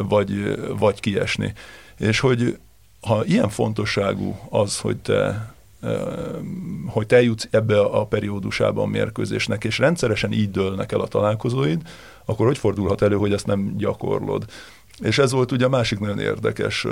vagy, 0.08 0.58
vagy 0.78 1.00
kiesni. 1.00 1.52
És 1.98 2.20
hogy 2.20 2.58
ha 3.00 3.24
ilyen 3.24 3.48
fontosságú 3.48 4.38
az, 4.50 4.78
hogy 4.78 4.96
te 4.96 5.53
hogy 6.86 7.06
te 7.06 7.16
eljutsz 7.16 7.48
ebbe 7.50 7.80
a 7.80 8.06
periódusában 8.06 8.84
a 8.84 8.90
mérkőzésnek, 8.90 9.64
és 9.64 9.78
rendszeresen 9.78 10.32
így 10.32 10.50
dőlnek 10.50 10.92
el 10.92 11.00
a 11.00 11.08
találkozóid, 11.08 11.82
akkor 12.24 12.46
hogy 12.46 12.58
fordulhat 12.58 13.02
elő, 13.02 13.16
hogy 13.16 13.32
ezt 13.32 13.46
nem 13.46 13.76
gyakorlod? 13.76 14.44
És 15.02 15.18
ez 15.18 15.32
volt 15.32 15.52
ugye 15.52 15.64
a 15.64 15.68
másik 15.68 15.98
nagyon 15.98 16.18
érdekes 16.18 16.86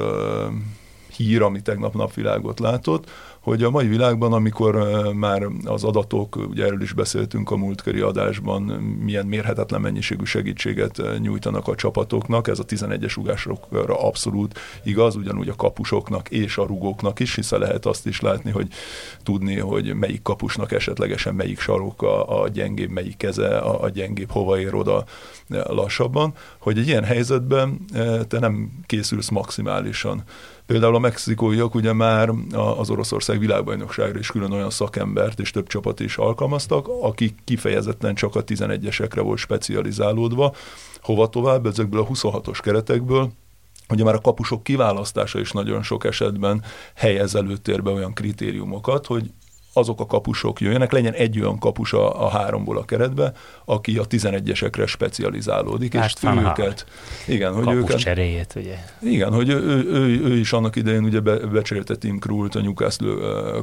hír, 1.17 1.43
ami 1.43 1.63
tegnap 1.63 1.95
napvilágot 1.95 2.61
látott, 2.61 3.11
hogy 3.43 3.63
a 3.63 3.71
mai 3.71 3.87
világban, 3.87 4.33
amikor 4.33 4.75
már 5.15 5.47
az 5.65 5.85
adatok, 5.85 6.37
ugye 6.37 6.65
erről 6.65 6.83
is 6.83 6.93
beszéltünk 6.93 7.51
a 7.51 7.57
múltkori 7.57 8.01
adásban, 8.01 8.63
milyen 9.03 9.27
mérhetetlen 9.27 9.81
mennyiségű 9.81 10.25
segítséget 10.25 11.03
nyújtanak 11.19 11.69
a 11.69 11.75
csapatoknak, 11.75 12.49
ez 12.49 12.59
a 12.59 12.65
11-es 12.65 13.19
ugásokra 13.19 14.07
abszolút 14.07 14.59
igaz, 14.85 15.17
ugyanúgy 15.17 15.49
a 15.49 15.57
kapusoknak 15.57 16.29
és 16.29 16.59
a 16.59 16.67
rugóknak 16.67 17.21
is, 17.21 17.35
hiszen 17.35 17.59
lehet 17.59 17.87
azt 17.87 18.07
is 18.07 18.21
látni, 18.21 18.51
hogy 18.51 18.69
tudni, 19.23 19.59
hogy 19.59 19.95
melyik 19.95 20.23
kapusnak 20.23 20.73
esetlegesen 20.73 21.35
melyik 21.35 21.61
sarok 21.61 22.03
a, 22.03 22.43
a 22.43 22.49
gyengébb, 22.49 22.91
melyik 22.91 23.17
keze 23.17 23.59
a, 23.59 23.83
a 23.83 23.89
gyengébb, 23.89 24.31
hova 24.31 24.61
ér 24.61 24.75
oda 24.75 25.05
lassabban, 25.49 26.35
hogy 26.59 26.79
egy 26.79 26.87
ilyen 26.87 27.05
helyzetben 27.05 27.85
te 28.29 28.39
nem 28.39 28.71
készülsz 28.87 29.29
maximálisan. 29.29 30.23
Például 30.67 30.95
a 30.95 30.99
mexikóiak 30.99 31.75
ugye 31.75 31.93
már 31.93 32.31
az 32.79 32.91
Oroszország 32.91 33.32
világbajnokságra 33.39 34.19
is 34.19 34.31
külön 34.31 34.53
olyan 34.53 34.71
szakembert 34.71 35.41
és 35.41 35.51
több 35.51 35.67
csapat 35.67 36.01
is 36.01 36.17
alkalmaztak, 36.17 36.89
akik 37.03 37.35
kifejezetten 37.45 38.15
csak 38.15 38.35
a 38.35 38.45
11-esekre 38.45 39.21
volt 39.23 39.39
specializálódva. 39.39 40.55
Hova 41.01 41.29
tovább 41.29 41.67
ezekből 41.67 42.01
a 42.01 42.07
26-os 42.07 42.59
keretekből 42.63 43.31
Ugye 43.89 44.05
már 44.05 44.15
a 44.15 44.21
kapusok 44.21 44.63
kiválasztása 44.63 45.41
is 45.41 45.51
nagyon 45.51 45.83
sok 45.83 46.05
esetben 46.05 46.63
helyez 46.95 47.35
előtérbe 47.35 47.91
olyan 47.91 48.13
kritériumokat, 48.13 49.07
hogy 49.07 49.31
azok 49.73 50.01
a 50.01 50.07
kapusok 50.07 50.61
jöjjenek, 50.61 50.93
legyen 50.93 51.13
egy 51.13 51.41
olyan 51.41 51.59
kapus 51.59 51.93
a, 51.93 52.25
a 52.25 52.29
háromból 52.29 52.79
a 52.79 52.85
keretbe, 52.85 53.33
aki 53.65 53.99
a 53.99 54.07
11-esekre 54.07 54.87
specializálódik, 54.87 55.95
Lát, 55.95 56.11
és 56.23 56.29
őket... 56.45 56.87
Igen, 57.27 57.53
hogy 57.53 57.75
őket... 57.75 57.99
cseréjét, 57.99 58.55
ugye? 58.57 58.77
Igen, 59.01 59.33
hogy 59.33 59.49
ő, 59.49 59.61
ő, 59.61 59.85
ő, 59.91 60.25
ő, 60.25 60.37
is 60.37 60.53
annak 60.53 60.77
idején 60.77 61.05
ugye 61.05 61.21
be, 61.21 61.37
becserélte 61.37 61.97
Tim 61.97 62.19
Krult 62.19 62.55
a 62.55 62.61
Newcastle 62.61 63.15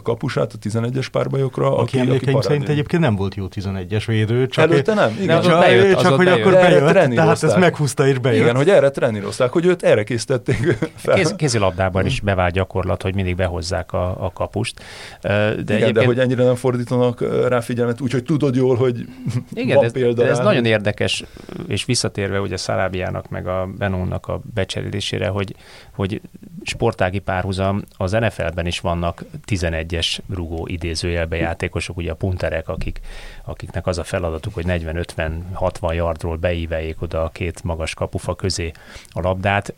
kapusát 0.03 0.53
a 0.53 0.57
11-es 0.57 1.07
párbajokra. 1.11 1.77
Aki, 1.77 1.99
aki, 1.99 2.09
aki 2.09 2.37
szerint 2.39 2.69
egyébként 2.69 3.01
nem 3.01 3.15
volt 3.15 3.35
jó 3.35 3.45
11-es 3.55 4.03
védő. 4.07 4.47
Csak 4.47 4.71
Előtte 4.71 4.93
nem, 4.93 5.17
igen. 5.21 5.41
Csak, 5.41 5.59
bejött, 5.59 5.99
csak 5.99 6.15
hogy 6.15 6.25
bejött. 6.25 6.39
akkor 6.39 6.53
bejött, 6.53 7.13
tehát 7.13 7.43
ezt 7.43 7.57
meghúzta 7.57 8.07
és 8.07 8.17
bejött. 8.17 8.41
Igen, 8.41 8.55
hogy 8.55 8.69
erre 8.69 8.89
trenírozták, 8.89 9.51
hogy 9.51 9.65
őt 9.65 9.83
erre 9.83 10.03
készítették 10.03 10.77
fel. 10.95 11.15
Kéz, 11.15 11.33
kézilabdában 11.35 12.05
is 12.05 12.19
bevált 12.19 12.53
gyakorlat, 12.53 13.01
hogy 13.01 13.15
mindig 13.15 13.35
behozzák 13.35 13.93
a, 13.93 14.25
a 14.25 14.31
kapust. 14.33 14.81
De 15.21 15.77
igen, 15.77 15.98
de 15.99 16.05
hogy 16.05 16.19
ennyire 16.19 16.43
nem 16.43 16.55
fordítanak 16.55 17.47
rá 17.47 17.59
figyelmet, 17.59 18.01
úgyhogy 18.01 18.23
tudod 18.23 18.55
jól, 18.55 18.75
hogy 18.75 19.05
Igen, 19.53 19.75
van 19.75 19.85
ez, 19.85 19.91
példa 19.91 20.27
ez 20.27 20.39
nagyon 20.39 20.65
érdekes, 20.65 21.23
és 21.67 21.85
visszatérve 21.85 22.39
ugye 22.39 22.57
Szalábiának 22.57 23.29
meg 23.29 23.47
a 23.47 23.69
Benónak 23.77 24.27
a 24.27 24.41
becserélésére, 24.53 25.27
hogy, 25.27 25.55
hogy 25.95 26.21
sportági 26.63 27.19
párhuzam, 27.19 27.81
az 27.97 28.11
NFL-ben 28.11 28.65
is 28.65 28.79
vannak 28.79 29.23
11-es 29.47 30.17
rugó 30.33 30.67
idézőjelbe 30.67 31.35
játékosok, 31.35 31.97
ugye 31.97 32.11
a 32.11 32.15
punterek, 32.15 32.69
akik, 32.69 32.99
akiknek 33.45 33.87
az 33.87 33.97
a 33.97 34.03
feladatuk, 34.03 34.53
hogy 34.53 34.65
40-50-60 34.67 35.93
yardról 35.93 36.37
beíveljék 36.37 37.01
oda 37.01 37.23
a 37.23 37.29
két 37.29 37.63
magas 37.63 37.93
kapufa 37.93 38.35
közé 38.35 38.71
a 39.09 39.21
labdát. 39.21 39.73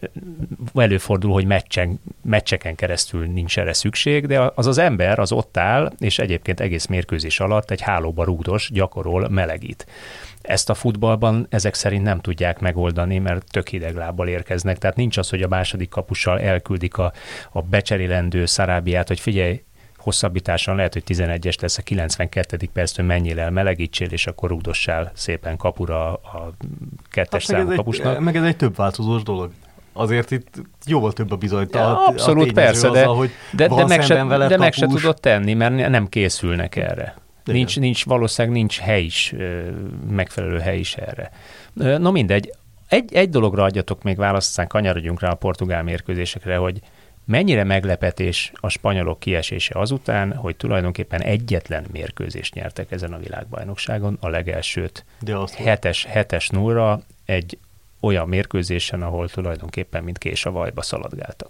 Előfordul, 0.74 1.32
hogy 1.32 1.46
meccsen, 1.46 2.02
meccseken 2.22 2.76
keresztül 2.76 3.26
nincs 3.26 3.60
erre 3.60 3.74
szükség, 3.74 4.26
de 4.26 4.52
az 4.56 4.68
az 4.68 4.78
ember 4.78 5.20
az 5.20 5.32
ott 5.32 5.58
áll, 5.58 5.92
és 6.00 6.11
egyébként 6.20 6.60
egész 6.60 6.86
mérkőzés 6.86 7.40
alatt 7.40 7.72
egy 7.72 7.82
hálóba 7.82 8.24
rúgdos, 8.24 8.70
gyakorol, 8.74 9.30
melegít. 9.30 9.86
Ezt 10.42 10.70
a 10.70 10.74
futballban 10.74 11.48
ezek 11.50 11.74
szerint 11.74 12.04
nem 12.04 12.20
tudják 12.20 12.60
megoldani, 12.60 13.20
mert 13.20 13.52
tök 13.52 13.68
hideg 13.68 13.96
lábbal 13.96 14.28
érkeznek. 14.28 14.78
Tehát 14.78 14.96
nincs 14.96 15.18
az, 15.18 15.30
hogy 15.30 15.42
a 15.42 15.48
második 15.48 15.90
kapussal 15.90 16.40
elküldik 16.40 16.98
a, 16.98 17.14
a 17.52 17.62
becserélendő 17.62 18.46
szarábiát, 18.46 19.08
hogy 19.08 19.20
figyelj, 19.20 19.62
hosszabbításon 20.02 20.76
lehet, 20.76 20.94
hogy 20.94 21.04
11-es 21.08 21.62
lesz 21.62 21.78
a 21.78 21.82
92. 21.82 22.70
perctől 22.74 23.06
mennyire 23.06 23.42
elmelegítsél, 23.42 24.08
és 24.08 24.28
akkor 24.28 24.50
rúgdossál 24.50 25.12
szépen 25.14 25.58
kapura 25.58 26.14
a 26.14 26.54
kettes 27.10 27.48
hát 27.48 27.58
számú 27.58 27.76
kapusnak. 27.76 28.16
Egy, 28.16 28.22
meg 28.22 28.36
ez 28.36 28.44
egy 28.44 28.58
több 28.58 28.76
változós 28.76 29.24
dolog 29.24 29.52
azért 29.94 30.32
itt 30.32 30.62
jóval 30.86 31.14
több 31.14 31.32
a 31.32 31.36
bizonytalan. 31.36 31.92
Ja, 31.92 32.06
abszolút, 32.06 32.50
a 32.50 32.54
persze, 32.54 32.90
de, 32.90 33.00
azzal, 33.00 33.16
hogy 33.16 33.30
de, 33.52 33.68
de, 33.68 33.86
meg 33.86 34.02
se, 34.02 34.24
de 34.48 34.58
meg 34.58 34.74
se 34.74 34.88
tudod 34.88 35.20
tenni, 35.20 35.54
mert 35.54 35.90
nem 35.90 36.08
készülnek 36.08 36.76
erre. 36.76 37.16
Nincs, 37.44 37.80
nincs, 37.80 38.06
valószínűleg 38.06 38.58
nincs 38.58 38.80
hely 38.80 39.04
is, 39.04 39.36
megfelelő 40.10 40.60
hely 40.60 40.80
is 40.80 40.96
erre. 40.96 41.32
Na 41.98 42.12
mindegy, 42.12 42.54
egy, 42.88 43.14
egy 43.14 43.30
dologra 43.30 43.64
adjatok 43.64 44.04
még 44.04 44.18
választ, 44.18 44.48
aztán 44.48 44.68
kanyarodjunk 44.68 45.22
rá 45.22 45.30
a 45.30 45.36
portugál 45.36 45.84
mérkőzésekre, 45.84 46.58
hogy 46.58 46.80
mennyire 47.26 47.64
meglepetés 47.64 48.52
a 48.56 48.70
spanyolok 48.70 49.20
kiesése 49.20 49.80
azután, 49.80 50.36
hogy 50.36 50.56
tulajdonképpen 50.56 51.22
egyetlen 51.22 51.86
mérkőzést 51.92 52.54
nyertek 52.54 52.92
ezen 52.92 53.14
a 53.14 53.18
világbajnokságon, 53.18 54.18
a 54.22 54.28
legelsőt 54.28 55.06
De 55.20 55.36
azt 55.36 55.56
hetes, 55.56 56.06
hetes 56.06 56.50
nullra, 56.50 57.02
egy 57.26 57.58
olyan 58.02 58.28
mérkőzésen, 58.28 59.02
ahol 59.02 59.30
tulajdonképpen 59.30 60.04
mint 60.04 60.18
kés 60.18 60.46
a 60.46 60.52
vajba 60.52 60.82
szaladgáltak. 60.82 61.50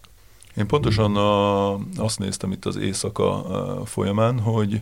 Én 0.57 0.67
pontosan 0.67 1.15
a, 1.15 1.73
azt 1.95 2.19
néztem 2.19 2.51
itt 2.51 2.65
az 2.65 2.75
éjszaka 2.75 3.43
folyamán, 3.85 4.39
hogy 4.39 4.81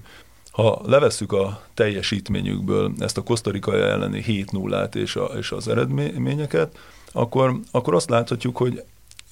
ha 0.52 0.82
levesszük 0.86 1.32
a 1.32 1.62
teljesítményükből 1.74 2.92
ezt 3.00 3.18
a 3.18 3.24
Kosztarika 3.24 3.76
elleni 3.76 4.22
7 4.22 4.52
0 4.52 4.84
és, 4.84 5.16
a, 5.16 5.24
és 5.24 5.52
az 5.52 5.68
eredményeket, 5.68 6.78
akkor, 7.12 7.60
akkor 7.72 7.96
azt 7.96 8.10
láthatjuk, 8.10 8.58
hogy 8.58 8.84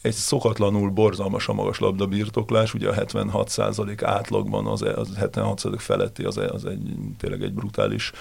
egy 0.02 0.14
szokatlanul 0.14 0.90
borzalmas 0.90 1.48
a 1.48 1.54
magas 1.54 1.80
labdabirtoklás, 1.80 2.74
ugye 2.74 2.90
a 2.90 2.94
76% 2.94 4.00
átlagban 4.04 4.66
az, 4.66 4.82
az 4.82 5.10
76% 5.20 5.76
feletti, 5.78 6.24
az, 6.24 6.38
az 6.38 6.66
egy, 6.66 6.96
tényleg 7.18 7.44
egy 7.44 7.54
brutális 7.54 8.12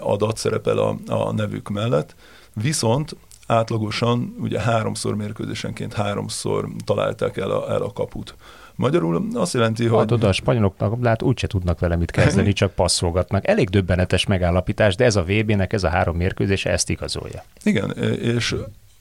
adat 0.00 0.36
szerepel 0.36 0.78
a, 0.78 0.96
a 1.06 1.32
nevük 1.32 1.68
mellett. 1.68 2.14
Viszont 2.54 3.16
átlagosan 3.50 4.34
ugye 4.38 4.60
háromszor 4.60 5.14
mérkőzésenként 5.14 5.92
háromszor 5.92 6.68
találták 6.84 7.36
el 7.36 7.50
a, 7.50 7.70
el 7.70 7.82
a 7.82 7.92
kaput. 7.92 8.34
Magyarul 8.74 9.26
azt 9.34 9.54
jelenti, 9.54 9.86
hogy... 9.86 9.98
Hát 9.98 10.10
oda 10.10 10.28
a 10.28 10.32
spanyoloknak 10.32 11.02
lát 11.02 11.22
úgyse 11.22 11.46
tudnak 11.46 11.78
vele 11.78 11.96
mit 11.96 12.10
kezdeni, 12.10 12.52
csak 12.52 12.72
passzolgatnak. 12.72 13.48
Elég 13.48 13.68
döbbenetes 13.68 14.26
megállapítás, 14.26 14.96
de 14.96 15.04
ez 15.04 15.16
a 15.16 15.22
VB-nek, 15.22 15.72
ez 15.72 15.84
a 15.84 15.88
három 15.88 16.16
mérkőzés 16.16 16.64
ezt 16.64 16.90
igazolja. 16.90 17.44
Igen, 17.62 17.90
és 18.20 18.56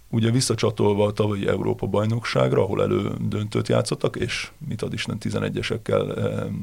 ugye 0.09 0.31
visszacsatolva 0.31 1.05
a 1.05 1.11
tavalyi 1.11 1.47
Európa 1.47 1.85
bajnokságra, 1.85 2.61
ahol 2.61 2.81
elődöntőt 2.81 3.67
játszottak, 3.67 4.15
és 4.15 4.51
mit 4.67 4.81
ad 4.81 4.93
Isten 4.93 5.17
11-esekkel 5.19 6.17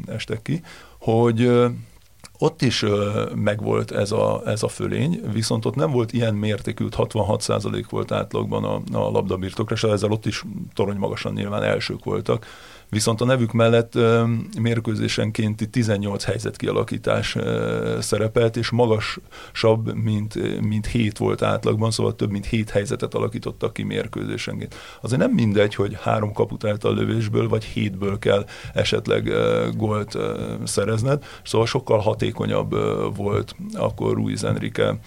estek 0.07 0.42
ki, 0.42 0.62
hogy 0.99 1.51
ott 2.38 2.62
is 2.62 2.85
megvolt 3.35 3.90
ez 3.90 4.12
a, 4.12 4.42
ez 4.46 4.62
a 4.62 4.68
fölény, 4.68 5.20
viszont 5.33 5.64
ott 5.64 5.75
nem 5.75 5.90
volt 5.90 6.12
ilyen 6.12 6.35
mértékű, 6.35 6.87
66% 6.90 7.85
volt 7.88 8.12
átlagban 8.12 8.64
a, 8.64 8.99
a 8.99 9.11
labdabirtokra, 9.11 9.75
és 9.75 9.83
ezzel 9.83 10.11
ott 10.11 10.27
is 10.27 10.44
torony 10.75 10.96
magasan 10.96 11.33
nyilván 11.33 11.62
elsők 11.62 12.05
voltak 12.05 12.46
viszont 12.88 13.20
a 13.20 13.25
nevük 13.25 13.53
mellett 13.53 13.99
mérkőzésenkénti 14.61 15.68
18 15.68 16.25
helyzet 16.25 16.57
kialakítás 16.57 17.37
szerepelt, 17.99 18.57
és 18.57 18.70
magasabb, 18.70 19.94
mint, 19.94 20.61
mint 20.61 20.87
7 20.87 21.18
volt 21.18 21.42
átlagban, 21.42 21.90
szóval 21.90 22.14
több 22.14 22.31
mint 22.31 22.46
7 22.46 22.70
helyzetet 22.70 23.14
alakítottak 23.14 23.72
ki 23.72 23.83
mérkőzésenként. 23.83 24.75
Azért 25.01 25.20
nem 25.20 25.31
mindegy, 25.31 25.75
hogy 25.75 25.96
három 26.01 26.33
kaput 26.33 26.64
a 26.64 26.90
lövésből, 26.90 27.49
vagy 27.49 27.64
hétből 27.64 28.18
kell 28.18 28.44
esetleg 28.75 29.33
gólt 29.77 30.18
szerezned, 30.64 31.25
szóval 31.42 31.66
sokkal 31.66 31.99
hatékonyabb 31.99 32.70
volt 33.16 33.57
akkor 33.75 34.14
Ruiz 34.14 34.44
Enrique 34.44 34.99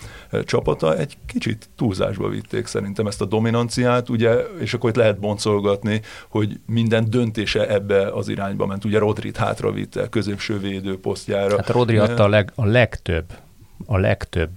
csapata. 0.43 0.97
Egy 0.97 1.17
kicsit 1.25 1.69
túlzásba 1.75 2.29
vitték 2.29 2.65
szerintem 2.65 3.07
ezt 3.07 3.21
a 3.21 3.25
dominanciát, 3.25 4.09
ugye, 4.09 4.33
és 4.59 4.73
akkor 4.73 4.89
itt 4.89 4.95
lehet 4.95 5.19
boncolgatni, 5.19 6.01
hogy 6.29 6.59
minden 6.65 7.09
döntése 7.09 7.67
ebbe 7.69 8.07
az 8.07 8.29
irányba 8.29 8.65
ment. 8.65 8.85
Ugye 8.85 8.99
Rodrit 8.99 9.37
hátra 9.37 9.71
vitte 9.71 10.09
középső 10.09 10.59
védő 10.59 10.99
posztjára. 10.99 11.55
Hát 11.55 11.69
Rodri 11.69 11.97
adta 11.97 12.23
a, 12.23 12.27
leg, 12.27 12.51
a 12.55 12.65
legtöbb 12.65 13.25
a 13.85 13.97
legtöbb 13.97 14.51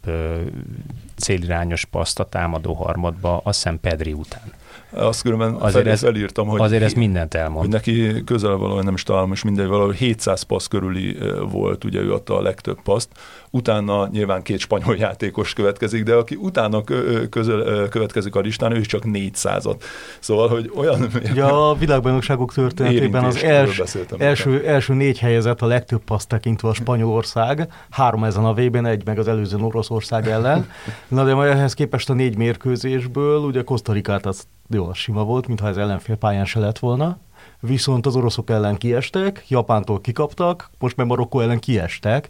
célirányos 1.16 1.84
paszt 1.84 2.20
a 2.20 2.24
támadó 2.24 2.72
harmadba, 2.72 3.40
azt 3.44 3.62
hiszem 3.62 3.80
Pedri 3.80 4.12
után. 4.12 4.52
Azt 4.90 5.22
különben 5.22 5.54
azért 5.54 5.86
ez, 5.86 6.00
felírtam, 6.00 6.48
hogy, 6.48 6.60
azért 6.60 6.82
ez 6.82 6.92
mindent 6.92 7.34
elmond. 7.34 7.60
Hogy 7.60 7.68
neki 7.68 8.24
közel 8.24 8.56
valahogy 8.56 8.84
nem 8.84 8.94
is 8.94 9.02
találom, 9.02 9.32
és 9.32 9.42
mindegy, 9.42 9.66
valahogy 9.66 9.96
700 9.96 10.42
passz 10.42 10.66
körüli 10.66 11.18
volt, 11.50 11.84
ugye 11.84 12.00
ő 12.00 12.12
adta 12.12 12.36
a 12.36 12.42
legtöbb 12.42 12.82
paszt. 12.82 13.08
Utána 13.54 14.08
nyilván 14.12 14.42
két 14.42 14.58
spanyol 14.58 14.96
játékos 14.96 15.52
következik, 15.52 16.02
de 16.02 16.14
aki 16.14 16.34
utána 16.34 16.82
közel, 17.30 17.88
következik 17.88 18.34
a 18.34 18.40
listán, 18.40 18.72
ő 18.72 18.78
is 18.78 18.86
csak 18.86 19.02
400-at. 19.06 19.82
Szóval, 20.20 20.48
hogy 20.48 20.70
olyan... 20.74 21.08
Ugye 21.30 21.44
a 21.44 21.74
világbajnokságok 21.74 22.52
történetében 22.52 23.24
az 23.24 23.42
els, 23.42 23.82
első, 24.18 24.66
első 24.66 24.94
négy 24.94 25.18
helyezett 25.18 25.60
a 25.62 25.66
legtöbb 25.66 26.04
paszt 26.04 26.28
tekintve 26.28 26.68
a 26.68 26.74
Spanyolország, 26.74 27.72
három 27.90 28.24
ezen 28.24 28.44
a 28.44 28.52
VB-n, 28.52 28.86
egy 28.86 29.04
meg 29.04 29.18
az 29.18 29.28
előző 29.28 29.56
Oroszország 29.56 30.28
ellen. 30.28 30.70
Na 31.08 31.24
de 31.24 31.34
majd 31.34 31.50
ehhez 31.50 31.74
képest 31.74 32.10
a 32.10 32.12
négy 32.12 32.36
mérkőzésből, 32.36 33.38
ugye 33.38 33.62
Kosztarikát 33.62 34.26
az 34.26 34.46
jó, 34.68 34.92
sima 34.92 35.24
volt, 35.24 35.46
mintha 35.46 35.68
ez 35.68 35.76
ellenfél 35.76 36.16
pályán 36.16 36.44
se 36.44 36.58
lett 36.58 36.78
volna, 36.78 37.18
viszont 37.60 38.06
az 38.06 38.16
oroszok 38.16 38.50
ellen 38.50 38.76
kiestek, 38.76 39.44
Japántól 39.48 40.00
kikaptak, 40.00 40.70
most 40.78 40.96
meg 40.96 41.06
Marokkó 41.06 41.40
ellen 41.40 41.58
kiestek, 41.58 42.28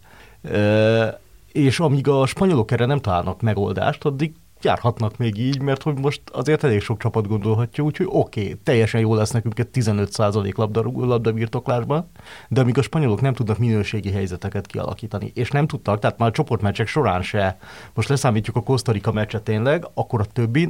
és 1.53 1.81
amíg 1.81 2.09
a 2.09 2.27
spanyolok 2.27 2.71
erre 2.71 2.87
nem 2.87 2.99
találnak 2.99 3.41
megoldást, 3.41 4.05
addig 4.05 4.33
járhatnak 4.63 5.17
még 5.17 5.39
így, 5.39 5.61
mert 5.61 5.83
hogy 5.83 5.99
most 5.99 6.21
azért 6.33 6.65
elég 6.65 6.81
sok 6.81 6.99
csapat 6.99 7.29
gondolhatja, 7.29 7.85
úgyhogy 7.85 8.07
oké, 8.11 8.43
okay, 8.43 8.57
teljesen 8.63 9.01
jó 9.01 9.15
lesz 9.15 9.31
nekünk 9.31 9.59
egy 9.59 9.69
15% 9.73 10.55
labda, 10.55 10.83
labdabirtoklásban, 10.95 12.11
de 12.49 12.61
amíg 12.61 12.79
a 12.79 12.83
spanyolok 12.83 13.21
nem 13.21 13.35
tudnak 13.35 13.59
minőségi 13.59 14.11
helyzeteket 14.11 14.67
kialakítani, 14.67 15.31
és 15.35 15.51
nem 15.51 15.67
tudtak, 15.67 15.99
tehát 15.99 16.19
már 16.19 16.29
a 16.29 16.33
csoportmeccsek 16.33 16.87
során 16.87 17.23
se, 17.23 17.59
most 17.95 18.09
leszámítjuk 18.09 18.57
a 18.57 18.63
Kosztarika 18.63 19.13
meccset 19.13 19.43
tényleg, 19.43 19.87
akkor 19.95 20.21
a 20.21 20.25
többi 20.25 20.69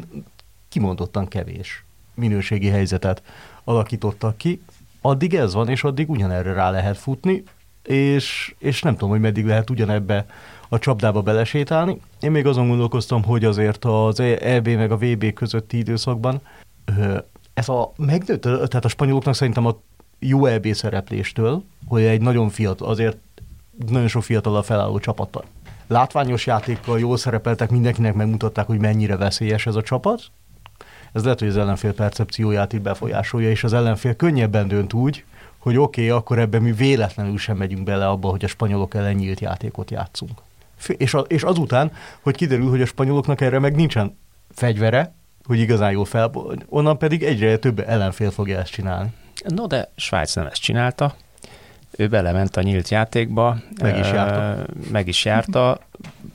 kimondottan 0.68 1.28
kevés 1.28 1.84
minőségi 2.14 2.68
helyzetet 2.68 3.22
alakítottak 3.64 4.36
ki. 4.36 4.62
Addig 5.00 5.34
ez 5.34 5.54
van, 5.54 5.68
és 5.68 5.84
addig 5.84 6.10
ugyanerre 6.10 6.52
rá 6.52 6.70
lehet 6.70 6.96
futni, 6.96 7.42
és, 7.84 8.54
és 8.58 8.82
nem 8.82 8.92
tudom, 8.92 9.10
hogy 9.10 9.20
meddig 9.20 9.46
lehet 9.46 9.70
ugyanebbe 9.70 10.26
a 10.68 10.78
csapdába 10.78 11.22
belesétálni. 11.22 12.00
Én 12.20 12.30
még 12.30 12.46
azon 12.46 12.68
gondolkoztam, 12.68 13.24
hogy 13.24 13.44
azért 13.44 13.84
az 13.84 14.20
EB 14.20 14.68
meg 14.68 14.90
a 14.90 14.96
VB 14.96 15.32
közötti 15.32 15.76
időszakban 15.76 16.40
ez 17.54 17.68
a 17.68 17.92
megnőtt, 17.96 18.40
tehát 18.40 18.84
a 18.84 18.88
spanyoloknak 18.88 19.34
szerintem 19.34 19.66
a 19.66 19.80
jó 20.18 20.46
EB 20.46 20.66
szerepléstől, 20.72 21.64
hogy 21.86 22.02
egy 22.02 22.20
nagyon 22.20 22.48
fiatal, 22.48 22.88
azért 22.88 23.16
nagyon 23.88 24.08
sok 24.08 24.22
fiatal 24.22 24.56
a 24.56 24.62
felálló 24.62 24.98
csapattal. 24.98 25.44
Látványos 25.86 26.46
játékkal 26.46 26.98
jól 26.98 27.16
szerepeltek, 27.16 27.70
mindenkinek 27.70 28.14
megmutatták, 28.14 28.66
hogy 28.66 28.78
mennyire 28.78 29.16
veszélyes 29.16 29.66
ez 29.66 29.74
a 29.74 29.82
csapat, 29.82 30.22
ez 31.12 31.22
lehet, 31.22 31.38
hogy 31.38 31.48
az 31.48 31.56
ellenfél 31.56 31.94
percepcióját 31.94 32.72
itt 32.72 32.80
befolyásolja, 32.80 33.50
és 33.50 33.64
az 33.64 33.72
ellenfél 33.72 34.14
könnyebben 34.14 34.68
dönt 34.68 34.92
úgy, 34.92 35.24
hogy 35.62 35.76
oké, 35.76 36.06
okay, 36.06 36.18
akkor 36.18 36.38
ebben 36.38 36.62
mi 36.62 36.72
véletlenül 36.72 37.38
sem 37.38 37.56
megyünk 37.56 37.82
bele 37.82 38.08
abba, 38.08 38.28
hogy 38.28 38.44
a 38.44 38.48
spanyolok 38.48 38.94
ellen 38.94 39.14
nyílt 39.14 39.40
játékot 39.40 39.90
játszunk. 39.90 40.42
És, 40.86 41.14
a, 41.14 41.18
és 41.18 41.42
azután, 41.42 41.92
hogy 42.20 42.36
kiderül, 42.36 42.70
hogy 42.70 42.80
a 42.80 42.86
spanyoloknak 42.86 43.40
erre 43.40 43.58
meg 43.58 43.74
nincsen 43.74 44.18
fegyvere, 44.54 45.14
hogy 45.44 45.58
igazán 45.58 45.92
jól 45.92 46.04
fel, 46.04 46.30
onnan 46.68 46.98
pedig 46.98 47.22
egyre 47.22 47.56
több 47.56 47.78
ellenfél 47.78 48.30
fogja 48.30 48.58
ezt 48.58 48.72
csinálni. 48.72 49.12
No, 49.44 49.66
de 49.66 49.90
Svájc 49.96 50.34
nem 50.34 50.46
ezt 50.46 50.60
csinálta. 50.60 51.14
ő 51.96 52.08
belement 52.08 52.56
a 52.56 52.62
nyílt 52.62 52.88
játékba. 52.88 53.56
Meg 53.80 53.98
is 53.98 54.10
járta. 54.12 54.66
Meg 54.90 55.08
is 55.08 55.24
járta, 55.24 55.78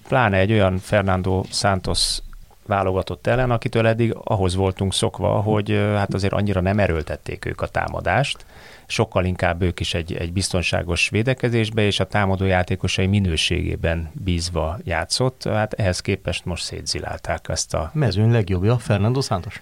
pláne 0.08 0.38
egy 0.38 0.52
olyan 0.52 0.78
Fernando 0.78 1.44
Santos 1.52 2.20
válogatott 2.68 3.28
ellen, 3.28 3.52
akitől 3.52 3.88
eddig 3.88 4.16
ahhoz 4.24 4.56
voltunk 4.56 4.94
szokva, 4.94 5.30
hogy 5.30 5.70
hát 5.96 6.14
azért 6.14 6.34
annyira 6.34 6.62
nem 6.62 6.80
erőltették 6.80 7.46
ők 7.46 7.62
a 7.62 7.68
támadást, 7.68 8.46
sokkal 8.88 9.26
inkább 9.26 9.62
ők 9.62 9.80
is 9.80 9.94
egy, 9.94 10.14
egy 10.14 10.34
biztonságos 10.34 11.10
védekezésbe 11.10 11.82
és 11.82 12.00
a 12.00 12.06
támadó 12.06 12.46
játékosai 12.46 13.08
minőségében 13.08 14.12
bízva 14.14 14.78
játszott. 14.84 15.44
Hát 15.44 15.74
ehhez 15.74 16.00
képest 16.00 16.46
most 16.46 16.64
szétzilálták 16.64 17.50
ezt 17.50 17.74
a... 17.74 17.92
Mezőny 17.94 18.32
legjobbja, 18.32 18.78
Fernando 18.78 19.22
Santos. 19.22 19.62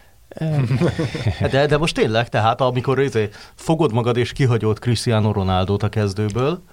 de, 1.51 1.65
de 1.65 1.77
most 1.77 1.95
tényleg, 1.95 2.29
tehát 2.29 2.61
amikor 2.61 2.99
izé, 2.99 3.29
fogod 3.55 3.93
magad 3.93 4.17
és 4.17 4.31
kihagyod 4.31 4.79
Cristiano 4.79 5.31
Ronaldo-t 5.31 5.83
a 5.83 5.89
kezdőből, 5.89 6.63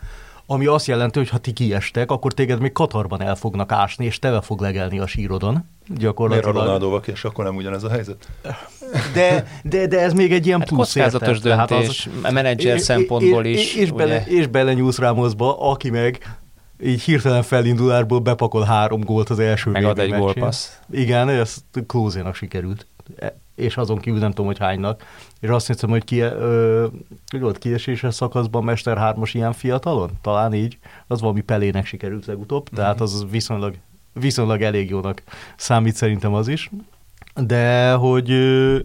ami 0.52 0.66
azt 0.66 0.86
jelenti, 0.86 1.18
hogy 1.18 1.28
ha 1.28 1.38
ti 1.38 1.52
kiestek, 1.52 2.10
akkor 2.10 2.32
téged 2.32 2.60
még 2.60 2.72
Katarban 2.72 3.22
el 3.22 3.34
fognak 3.34 3.72
ásni, 3.72 4.04
és 4.04 4.18
teve 4.18 4.40
fog 4.40 4.60
legelni 4.60 4.98
a 4.98 5.06
sírodon. 5.06 5.64
Gyakorlatilag. 5.86 6.54
Miért 6.54 6.68
a 6.68 6.72
Ronaldo 6.72 7.12
és 7.12 7.24
akkor 7.24 7.44
nem 7.44 7.56
ugyanez 7.56 7.84
a 7.84 7.90
helyzet? 7.90 8.28
De, 9.14 9.46
de, 9.62 9.86
de 9.86 10.00
ez 10.00 10.12
még 10.12 10.32
egy 10.32 10.46
ilyen 10.46 10.58
hát 10.58 10.68
plusz 10.68 10.92
kockázatos 10.92 11.40
döntés, 11.40 12.08
az, 12.16 12.24
a 12.24 12.30
menedzser 12.30 12.80
szempontból 12.80 13.44
és, 13.44 13.60
is. 13.60 13.74
És, 13.74 13.80
és, 13.80 13.90
bele, 13.90 14.24
és 14.26 14.46
belenyúlsz 14.46 14.98
Ramosba, 14.98 15.70
aki 15.70 15.90
meg 15.90 16.36
így 16.82 17.02
hirtelen 17.02 17.42
felindulásból 17.42 18.18
bepakol 18.18 18.62
három 18.62 19.00
gólt 19.00 19.30
az 19.30 19.38
első 19.38 19.70
Megad 19.70 19.98
egy 19.98 20.14
gólpassz. 20.14 20.78
Igen, 20.90 21.28
ez 21.28 21.56
Klózénak 21.86 22.34
sikerült 22.34 22.86
és 23.54 23.76
azon 23.76 23.98
kívül 23.98 24.20
nem 24.20 24.30
tudom, 24.30 24.46
hogy 24.46 24.58
hánynak. 24.58 25.04
És 25.40 25.48
azt 25.48 25.66
hiszem, 25.66 25.90
hogy 25.90 26.04
ki, 26.04 26.20
ö, 26.20 26.86
hogy 27.30 27.40
volt 27.40 27.58
kieséses 27.58 28.14
szakaszban 28.14 28.64
Mester 28.64 28.98
3 28.98 29.22
ilyen 29.32 29.52
fiatalon? 29.52 30.10
Talán 30.20 30.54
így. 30.54 30.78
Az 31.06 31.20
valami 31.20 31.40
Pelének 31.40 31.86
sikerült 31.86 32.26
legutóbb, 32.26 32.68
mm-hmm. 32.70 32.82
tehát 32.82 33.00
az 33.00 33.26
viszonylag, 33.30 33.74
viszonylag 34.12 34.62
elég 34.62 34.90
jónak 34.90 35.22
számít 35.56 35.94
szerintem 35.94 36.34
az 36.34 36.48
is. 36.48 36.70
De 37.34 37.92
hogy 37.92 38.30
ö, 38.30 38.78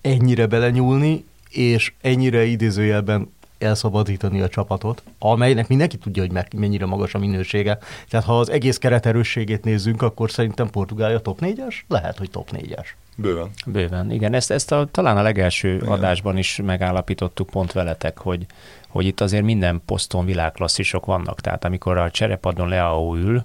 ennyire 0.00 0.46
belenyúlni, 0.46 1.24
és 1.50 1.92
ennyire 2.00 2.44
idézőjelben 2.44 3.32
elszabadítani 3.58 4.40
a 4.40 4.48
csapatot, 4.48 5.02
amelynek 5.18 5.68
mindenki 5.68 5.96
tudja, 5.96 6.22
hogy 6.22 6.44
mennyire 6.56 6.86
magas 6.86 7.14
a 7.14 7.18
minősége. 7.18 7.78
Tehát 8.08 8.26
ha 8.26 8.38
az 8.38 8.50
egész 8.50 8.78
keret 8.78 9.06
erősségét 9.06 9.64
nézzünk, 9.64 10.02
akkor 10.02 10.30
szerintem 10.30 10.70
Portugália 10.70 11.20
top 11.20 11.38
4-es? 11.40 11.74
Lehet, 11.88 12.18
hogy 12.18 12.30
top 12.30 12.48
4-es. 12.52 12.86
Bőven. 13.16 13.50
Bőven, 13.66 14.10
igen. 14.10 14.34
Ezt, 14.34 14.50
ezt 14.50 14.72
a, 14.72 14.88
talán 14.90 15.16
a 15.16 15.22
legelső 15.22 15.74
igen. 15.74 15.88
adásban 15.88 16.36
is 16.36 16.60
megállapítottuk 16.64 17.50
pont 17.50 17.72
veletek, 17.72 18.18
hogy, 18.18 18.46
hogy 18.88 19.06
itt 19.06 19.20
azért 19.20 19.44
minden 19.44 19.82
poszton 19.86 20.24
világklasszisok 20.24 21.06
vannak. 21.06 21.40
Tehát 21.40 21.64
amikor 21.64 21.98
a 21.98 22.10
cserepadon 22.10 22.68
Leao 22.68 23.16
ül, 23.16 23.44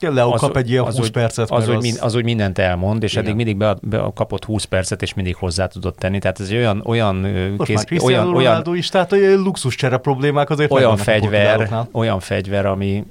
Leo 0.00 0.32
az, 0.32 0.40
kap 0.40 0.56
egy 0.56 0.70
ilyen 0.70 0.84
az, 0.84 0.96
20 0.96 1.08
percet. 1.08 1.50
Az, 1.50 1.68
az, 1.68 1.76
az, 1.76 1.98
az 2.00 2.14
úgy 2.14 2.24
mindent 2.24 2.58
elmond, 2.58 3.02
és 3.02 3.12
igen. 3.12 3.24
eddig 3.24 3.36
mindig 3.36 3.56
be, 3.56 3.76
be, 3.82 4.10
kapott 4.14 4.44
20 4.44 4.64
percet, 4.64 5.02
és 5.02 5.14
mindig 5.14 5.36
hozzá 5.36 5.66
tudott 5.66 5.98
tenni. 5.98 6.18
Tehát 6.18 6.40
ez 6.40 6.48
egy 6.48 6.56
olyan, 6.56 6.82
olyan 6.84 7.16
Most 7.56 7.70
kéz, 7.70 8.02
már 8.02 8.02
olyan, 8.02 8.34
olyan, 8.34 8.76
is, 8.76 8.88
tehát 8.88 9.12
olyan 9.12 9.42
luxus 9.42 9.74
csere 9.74 9.96
problémák 9.96 10.50
azért 10.50 10.70
olyan 10.70 10.96
fegyver, 10.96 11.86
olyan 11.92 12.20
fegyver, 12.20 12.66
ami, 12.66 13.04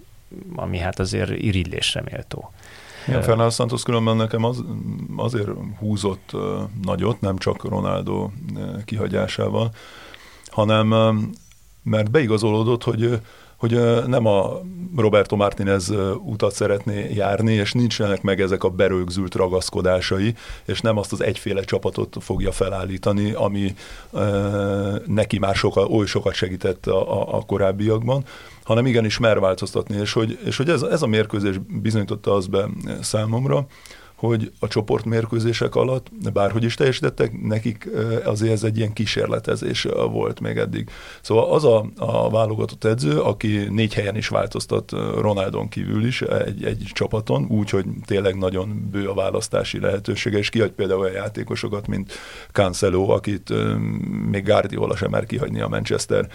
ami 0.55 0.77
hát 0.77 0.99
azért 0.99 1.29
irigylésre 1.29 2.01
méltó. 2.11 2.51
Igen, 3.07 3.21
Fernando 3.21 3.49
Santos 3.49 3.83
különben 3.83 4.15
nekem 4.15 4.43
az, 4.43 4.63
azért 5.15 5.49
húzott 5.79 6.31
nagyot, 6.83 7.21
nem 7.21 7.37
csak 7.37 7.69
Ronaldo 7.69 8.29
kihagyásával, 8.85 9.71
hanem 10.47 10.87
mert 11.83 12.11
beigazolódott, 12.11 12.83
hogy 12.83 13.19
hogy 13.63 14.05
nem 14.07 14.25
a 14.25 14.61
Roberto 14.95 15.35
Martinez 15.35 15.91
utat 16.23 16.53
szeretné 16.53 17.13
járni, 17.13 17.53
és 17.53 17.71
nincsenek 17.71 18.21
meg 18.21 18.41
ezek 18.41 18.63
a 18.63 18.69
berögzült 18.69 19.35
ragaszkodásai, 19.35 20.35
és 20.65 20.81
nem 20.81 20.97
azt 20.97 21.11
az 21.11 21.21
egyféle 21.23 21.61
csapatot 21.61 22.17
fogja 22.19 22.51
felállítani, 22.51 23.31
ami 23.31 23.75
neki 25.05 25.39
már 25.39 25.55
soka, 25.55 25.85
oly 25.85 26.05
sokat 26.05 26.33
segített 26.33 26.87
a, 26.87 27.35
a 27.35 27.41
korábbiakban, 27.41 28.23
hanem 28.63 28.85
igenis 28.85 29.17
mer 29.17 29.39
változtatni, 29.39 29.95
és 29.95 30.13
hogy, 30.13 30.39
és 30.45 30.57
hogy 30.57 30.69
ez, 30.69 30.81
ez 30.81 31.01
a 31.01 31.07
mérkőzés 31.07 31.57
bizonyította 31.57 32.33
az 32.33 32.47
be 32.47 32.69
számomra, 33.01 33.65
hogy 34.27 34.51
a 34.59 34.67
csoportmérkőzések 34.67 35.75
alatt, 35.75 36.07
bárhogy 36.33 36.63
is 36.63 36.75
teljesítettek, 36.75 37.41
nekik 37.41 37.89
azért 38.23 38.51
ez 38.51 38.63
egy 38.63 38.77
ilyen 38.77 38.93
kísérletezés 38.93 39.87
volt 40.11 40.39
még 40.39 40.57
eddig. 40.57 40.89
Szóval 41.21 41.51
az 41.51 41.63
a, 41.63 41.85
a 41.97 42.29
válogatott 42.29 42.83
edző, 42.83 43.19
aki 43.19 43.67
négy 43.69 43.93
helyen 43.93 44.15
is 44.15 44.27
változtat 44.27 44.91
Ronaldon 45.19 45.69
kívül 45.69 46.05
is 46.05 46.21
egy, 46.21 46.63
egy 46.63 46.89
csapaton, 46.93 47.45
úgy, 47.49 47.69
hogy 47.69 47.85
tényleg 48.05 48.37
nagyon 48.37 48.89
bő 48.91 49.09
a 49.09 49.13
választási 49.13 49.79
lehetősége, 49.79 50.37
és 50.37 50.49
kihagy 50.49 50.71
például 50.71 50.99
olyan 50.99 51.13
játékosokat, 51.13 51.87
mint 51.87 52.11
Cancelo, 52.51 53.09
akit 53.09 53.53
még 54.29 54.45
Guardiola 54.45 54.95
sem 54.95 55.09
mer 55.09 55.25
kihagyni 55.25 55.61
a 55.61 55.67
Manchester 55.67 56.27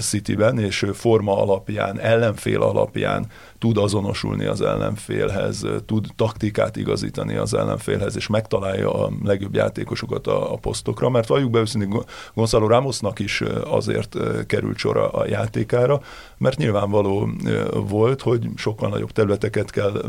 City-ben, 0.00 0.58
és 0.58 0.86
forma 0.92 1.42
alapján, 1.42 2.00
ellenfél 2.00 2.62
alapján 2.62 3.26
tud 3.62 3.78
azonosulni 3.78 4.44
az 4.44 4.60
ellenfélhez, 4.60 5.66
tud 5.86 6.06
taktikát 6.16 6.76
igazítani 6.76 7.36
az 7.36 7.54
ellenfélhez, 7.54 8.16
és 8.16 8.26
megtalálja 8.26 9.04
a 9.04 9.10
legjobb 9.24 9.54
játékosokat 9.54 10.26
a, 10.26 10.52
a 10.52 10.56
posztokra, 10.56 11.08
mert 11.08 11.28
valljuk 11.28 11.50
be 11.50 11.58
őszintén 11.58 12.02
Gonzalo 12.34 12.66
Ramosnak 12.66 13.18
is 13.18 13.42
azért 13.64 14.16
került 14.46 14.76
sor 14.76 14.96
a, 14.96 15.26
játékára, 15.26 16.00
mert 16.38 16.58
nyilvánvaló 16.58 17.28
volt, 17.88 18.22
hogy 18.22 18.48
sokkal 18.56 18.88
nagyobb 18.88 19.10
területeket 19.10 19.70
kell 19.70 20.02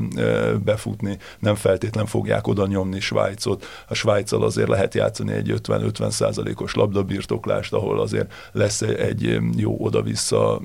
befutni, 0.63 1.17
nem 1.39 1.55
feltétlen 1.55 2.05
fogják 2.05 2.47
oda 2.47 2.67
nyomni 2.67 2.99
Svájcot. 2.99 3.65
A 3.87 3.93
Svájccal 3.93 4.43
azért 4.43 4.67
lehet 4.67 4.93
játszani 4.93 5.31
egy 5.31 5.53
50-50 5.63 6.09
százalékos 6.09 6.73
labdabirtoklást, 6.73 7.73
ahol 7.73 7.99
azért 7.99 8.33
lesz 8.51 8.81
egy 8.81 9.39
jó 9.55 9.75
oda-vissza 9.79 10.61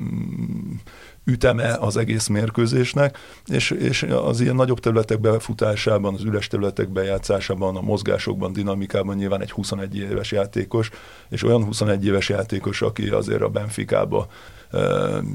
üteme 1.29 1.77
az 1.81 1.97
egész 1.97 2.27
mérkőzésnek, 2.27 3.19
és, 3.47 3.71
és 3.71 4.03
az 4.03 4.41
ilyen 4.41 4.55
nagyobb 4.55 4.81
területek 4.81 5.21
befutásában, 5.21 6.14
az 6.14 6.25
üres 6.25 6.47
területek 6.47 6.88
bejátszásában, 6.88 7.77
a 7.77 7.81
mozgásokban, 7.81 8.53
dinamikában 8.53 9.17
nyilván 9.17 9.41
egy 9.41 9.51
21 9.51 9.97
éves 9.97 10.33
játékos, 10.33 10.91
és 11.29 11.43
olyan 11.43 11.64
21 11.64 12.07
éves 12.07 12.29
játékos, 12.29 12.83
aki 12.83 13.09
azért 13.09 13.43
a 13.43 13.49
Benficába 13.49 14.27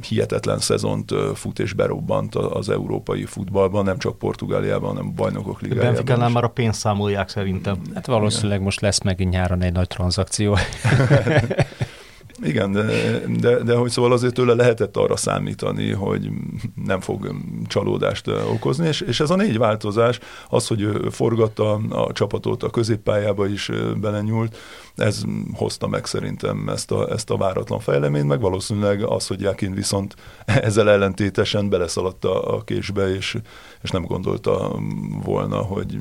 hihetetlen 0.07 0.59
szezont 0.59 1.11
fut 1.35 1.59
és 1.59 1.73
berobbant 1.73 2.35
az 2.35 2.69
európai 2.69 3.25
futballban, 3.25 3.83
nem 3.83 3.97
csak 3.97 4.17
Portugáliában, 4.17 4.89
hanem 4.89 5.07
a 5.07 5.11
bajnokok 5.11 5.61
ligájában. 5.61 5.93
Benficánál 5.93 6.29
már 6.29 6.43
a 6.43 6.47
pénzt 6.47 6.79
számolják 6.79 7.29
szerintem. 7.29 7.77
Hát 7.93 8.05
valószínűleg 8.05 8.61
most 8.61 8.81
lesz 8.81 9.01
megint 9.01 9.31
nyáron 9.31 9.61
egy 9.61 9.73
nagy 9.73 9.87
tranzakció. 9.87 10.57
Igen, 12.41 12.71
de, 12.71 12.85
de, 13.39 13.57
de 13.63 13.75
hogy 13.75 13.89
szóval 13.89 14.11
azért 14.11 14.33
tőle 14.33 14.53
lehetett 14.53 14.97
arra 14.97 15.15
számítani, 15.15 15.91
hogy 15.91 16.29
nem 16.85 16.99
fog 16.99 17.35
csalódást 17.67 18.27
okozni, 18.27 18.87
és, 18.87 19.01
és 19.01 19.19
ez 19.19 19.29
a 19.29 19.35
négy 19.35 19.57
változás, 19.57 20.19
az, 20.49 20.67
hogy 20.67 20.81
ő 20.81 21.07
forgatta 21.11 21.73
a 21.89 22.11
csapatot 22.11 22.63
a 22.63 22.69
középpályába 22.69 23.47
is 23.47 23.71
belenyúlt, 24.01 24.57
ez 24.95 25.23
hozta 25.53 25.87
meg 25.87 26.05
szerintem 26.05 26.69
ezt 26.69 26.91
a, 26.91 27.11
ezt 27.11 27.29
a 27.29 27.37
váratlan 27.37 27.79
fejleményt, 27.79 28.27
meg 28.27 28.39
valószínűleg 28.39 29.03
az, 29.03 29.27
hogy 29.27 29.41
Jakin 29.41 29.73
viszont 29.73 30.15
ezzel 30.45 30.89
ellentétesen 30.89 31.69
beleszaladt 31.69 32.25
a, 32.25 32.61
késbe, 32.65 33.15
és, 33.15 33.37
és 33.81 33.89
nem 33.89 34.05
gondolta 34.05 34.79
volna, 35.23 35.57
hogy, 35.57 35.97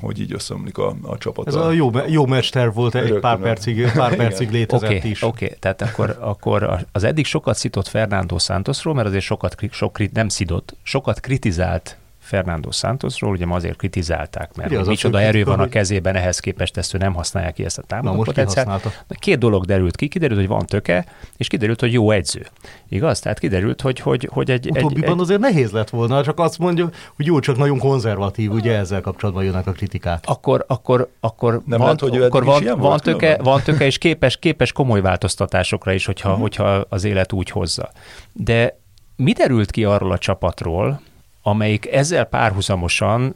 hogy 0.00 0.20
így 0.20 0.32
összeomlik 0.32 0.78
a, 0.78 0.96
a 1.02 1.18
csapat. 1.18 1.46
Ez 1.46 1.54
a 1.54 1.70
jó, 1.70 1.90
jó 2.06 2.26
mester 2.26 2.72
volt, 2.72 2.94
egy 2.94 3.18
pár 3.18 3.38
percig, 3.38 3.92
pár 3.92 4.16
percig 4.16 4.50
létezett 4.50 4.90
okay, 4.90 5.10
is. 5.10 5.22
Oké, 5.22 5.44
okay. 5.44 5.53
Tehát 5.58 5.82
akkor, 5.82 6.16
akkor 6.20 6.86
az 6.92 7.04
eddig 7.04 7.26
sokat 7.26 7.56
szitott 7.56 7.88
Fernando 7.88 8.38
Santosról, 8.38 8.94
mert 8.94 9.06
azért 9.06 9.24
sokat, 9.24 9.56
sok, 9.70 10.12
nem 10.12 10.28
szidott, 10.28 10.76
sokat 10.82 11.20
kritizált 11.20 11.96
Fernando 12.34 12.70
Santosról, 12.70 13.30
ugye 13.30 13.46
ma 13.46 13.54
azért 13.54 13.76
kritizálták, 13.76 14.56
mert 14.56 14.76
az 14.76 14.86
micsoda 14.86 15.20
erő 15.20 15.44
van 15.44 15.60
a 15.60 15.68
kezében, 15.68 16.16
ehhez 16.16 16.38
képest 16.38 16.76
ezt 16.76 16.94
ő 16.94 16.98
nem 16.98 17.14
használja 17.14 17.50
ki 17.50 17.64
ezt 17.64 17.78
a 17.78 17.82
támadó 17.82 18.22
potenciált. 18.22 19.04
Két 19.08 19.38
dolog 19.38 19.64
derült 19.64 19.96
ki, 19.96 20.08
kiderült, 20.08 20.38
hogy 20.38 20.48
van 20.48 20.66
töke, 20.66 21.04
és 21.36 21.48
kiderült, 21.48 21.80
hogy 21.80 21.92
jó 21.92 22.10
edző. 22.10 22.46
Igaz? 22.88 23.20
Tehát 23.20 23.38
kiderült, 23.38 23.80
hogy, 23.80 24.00
hogy, 24.00 24.28
hogy 24.32 24.50
egy... 24.50 24.68
Utóbbiban 24.70 25.12
egy, 25.12 25.20
azért 25.20 25.40
nehéz 25.40 25.70
lett 25.70 25.90
volna, 25.90 26.22
csak 26.22 26.38
azt 26.38 26.58
mondja, 26.58 26.88
hogy 27.16 27.26
jó, 27.26 27.38
csak 27.38 27.56
nagyon 27.56 27.78
konzervatív, 27.78 28.52
ugye 28.52 28.76
ezzel 28.76 29.00
kapcsolatban 29.00 29.44
jönnek 29.44 29.66
a 29.66 29.72
kritikák. 29.72 30.24
Akkor, 30.26 30.64
akkor, 30.68 31.08
akkor 31.20 31.52
nem 31.52 31.78
van, 31.78 31.80
lehet, 31.80 32.00
hogy 32.00 32.16
akkor 32.16 32.44
van, 32.44 32.64
van, 32.64 32.78
van, 32.78 32.98
töke, 32.98 33.38
van 33.42 33.62
töke, 33.62 33.84
és 33.84 33.98
képes, 33.98 34.36
képes 34.36 34.72
komoly 34.72 35.00
változtatásokra 35.00 35.92
is, 35.92 36.06
hogyha, 36.06 36.28
uh-huh. 36.28 36.42
hogyha 36.42 36.84
az 36.88 37.04
élet 37.04 37.32
úgy 37.32 37.50
hozza. 37.50 37.90
De 38.32 38.78
mi 39.16 39.32
derült 39.32 39.70
ki 39.70 39.84
arról 39.84 40.12
a 40.12 40.18
csapatról, 40.18 41.00
amelyik 41.46 41.92
ezzel 41.92 42.24
párhuzamosan 42.24 43.34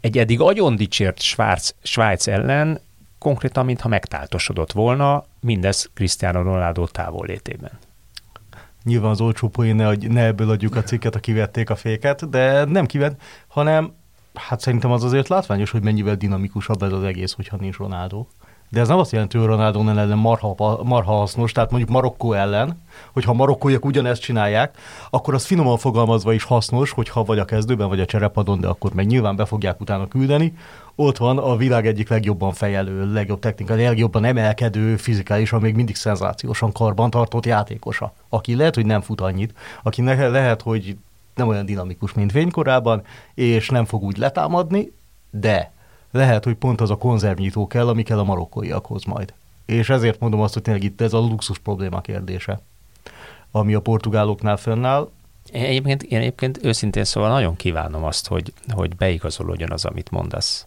egy 0.00 0.18
eddig 0.18 0.40
agyon 0.40 0.76
dicsért 0.76 1.20
Svájc, 1.20 1.70
Svájc 1.82 2.26
ellen 2.26 2.80
konkrétan, 3.18 3.64
mintha 3.64 3.88
megtáltosodott 3.88 4.72
volna, 4.72 5.24
mindez 5.40 5.90
Cristiano 5.94 6.42
Ronaldo 6.42 6.86
távollétében. 6.86 7.70
Nyilván 8.84 9.10
az 9.10 9.20
olcsó 9.20 9.48
poén 9.48 9.76
ne, 9.76 9.92
ne 9.94 10.24
ebből 10.24 10.50
adjuk 10.50 10.76
a 10.76 10.82
cikket, 10.82 11.14
a 11.14 11.20
kivették 11.20 11.70
a 11.70 11.76
féket, 11.76 12.28
de 12.28 12.64
nem 12.64 12.86
kivett, 12.86 13.20
hanem 13.46 13.92
hát 14.34 14.60
szerintem 14.60 14.90
az 14.90 15.04
azért 15.04 15.28
látványos, 15.28 15.70
hogy 15.70 15.82
mennyivel 15.82 16.16
dinamikusabb 16.16 16.82
ez 16.82 16.92
az 16.92 17.02
egész, 17.02 17.32
hogyha 17.32 17.56
nincs 17.56 17.76
Ronaldo. 17.76 18.26
De 18.74 18.80
ez 18.80 18.88
nem 18.88 18.98
azt 18.98 19.12
jelenti, 19.12 19.38
hogy 19.38 19.46
Ronaldo 19.46 19.88
ellen 19.88 20.18
marha, 20.18 20.80
marha 20.82 21.12
hasznos, 21.12 21.52
tehát 21.52 21.70
mondjuk 21.70 21.90
Marokkó 21.90 22.32
ellen, 22.32 22.82
hogyha 23.12 23.30
a 23.30 23.34
marokkóiak 23.34 23.84
ugyanezt 23.84 24.20
csinálják, 24.20 24.76
akkor 25.10 25.34
az 25.34 25.44
finoman 25.44 25.78
fogalmazva 25.78 26.32
is 26.32 26.44
hasznos, 26.44 26.90
hogyha 26.90 27.24
vagy 27.24 27.38
a 27.38 27.44
kezdőben, 27.44 27.88
vagy 27.88 28.00
a 28.00 28.04
cserepadon, 28.04 28.60
de 28.60 28.68
akkor 28.68 28.92
meg 28.94 29.06
nyilván 29.06 29.36
be 29.36 29.44
fogják 29.44 29.80
utána 29.80 30.08
küldeni. 30.08 30.56
Ott 30.94 31.16
van 31.16 31.38
a 31.38 31.56
világ 31.56 31.86
egyik 31.86 32.08
legjobban 32.08 32.52
fejelő, 32.52 33.12
legjobb 33.12 33.38
technikai, 33.38 33.84
legjobban 33.84 34.24
emelkedő, 34.24 34.96
fizikálisan 34.96 35.60
még 35.60 35.74
mindig 35.74 35.96
szenzációsan 35.96 36.72
karbantartott 36.72 37.46
játékosa, 37.46 38.12
aki 38.28 38.56
lehet, 38.56 38.74
hogy 38.74 38.86
nem 38.86 39.00
fut 39.00 39.20
annyit, 39.20 39.54
aki 39.82 40.02
lehet, 40.02 40.62
hogy 40.62 40.96
nem 41.34 41.48
olyan 41.48 41.66
dinamikus, 41.66 42.12
mint 42.12 42.32
fénykorában, 42.32 43.02
és 43.34 43.68
nem 43.68 43.84
fog 43.84 44.02
úgy 44.02 44.16
letámadni, 44.16 44.92
de 45.30 45.73
lehet, 46.14 46.44
hogy 46.44 46.54
pont 46.54 46.80
az 46.80 46.90
a 46.90 46.96
konzervnyitó 46.96 47.66
kell, 47.66 47.88
ami 47.88 48.02
kell 48.02 48.18
a 48.18 48.24
marokkóiakhoz 48.24 49.04
majd. 49.04 49.34
És 49.66 49.88
ezért 49.88 50.20
mondom 50.20 50.40
azt, 50.40 50.52
hogy 50.54 50.62
tényleg 50.62 50.82
itt 50.82 51.00
ez 51.00 51.12
a 51.12 51.18
luxus 51.18 51.58
probléma 51.58 52.00
kérdése, 52.00 52.60
ami 53.50 53.74
a 53.74 53.80
portugáloknál 53.80 54.56
fennáll. 54.56 55.10
Én 55.52 55.64
egyébként, 55.64 56.02
én 56.02 56.18
egyébként 56.18 56.58
őszintén 56.62 57.04
szóval 57.04 57.30
nagyon 57.30 57.56
kívánom 57.56 58.04
azt, 58.04 58.26
hogy, 58.26 58.52
hogy 58.68 58.96
beigazolódjon 58.96 59.70
az, 59.70 59.84
amit 59.84 60.10
mondasz. 60.10 60.66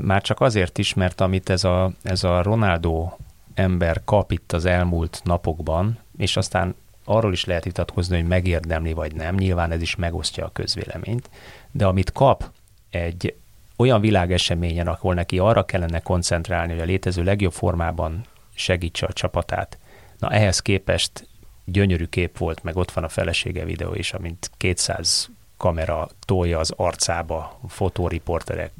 Már 0.00 0.22
csak 0.22 0.40
azért 0.40 0.78
is, 0.78 0.94
mert 0.94 1.20
amit 1.20 1.50
ez 1.50 1.64
a, 1.64 1.92
ez 2.02 2.24
a 2.24 2.42
Ronaldo 2.42 3.10
ember 3.54 4.00
kap 4.04 4.32
itt 4.32 4.52
az 4.52 4.64
elmúlt 4.64 5.20
napokban, 5.24 5.98
és 6.16 6.36
aztán 6.36 6.74
arról 7.04 7.32
is 7.32 7.44
lehet 7.44 7.64
vitatkozni, 7.64 8.16
hogy 8.16 8.28
megérdemli 8.28 8.92
vagy 8.92 9.14
nem, 9.14 9.34
nyilván 9.34 9.70
ez 9.70 9.82
is 9.82 9.96
megosztja 9.96 10.44
a 10.44 10.52
közvéleményt, 10.52 11.30
de 11.70 11.86
amit 11.86 12.12
kap 12.12 12.50
egy 12.90 13.34
olyan 13.80 14.00
világeseményen, 14.00 14.86
ahol 14.86 15.14
neki 15.14 15.38
arra 15.38 15.64
kellene 15.64 16.00
koncentrálni, 16.00 16.72
hogy 16.72 16.80
a 16.80 16.84
létező 16.84 17.22
legjobb 17.22 17.52
formában 17.52 18.24
segítse 18.54 19.06
a 19.06 19.12
csapatát, 19.12 19.78
na 20.18 20.30
ehhez 20.30 20.60
képest 20.60 21.28
gyönyörű 21.64 22.04
kép 22.04 22.38
volt, 22.38 22.62
meg 22.62 22.76
ott 22.76 22.90
van 22.90 23.04
a 23.04 23.08
felesége 23.08 23.64
videó 23.64 23.94
is, 23.94 24.12
amint 24.12 24.50
200 24.56 25.30
kamera 25.56 26.08
tolja 26.24 26.58
az 26.58 26.72
arcába, 26.76 27.60
fotóriporterek 27.68 28.72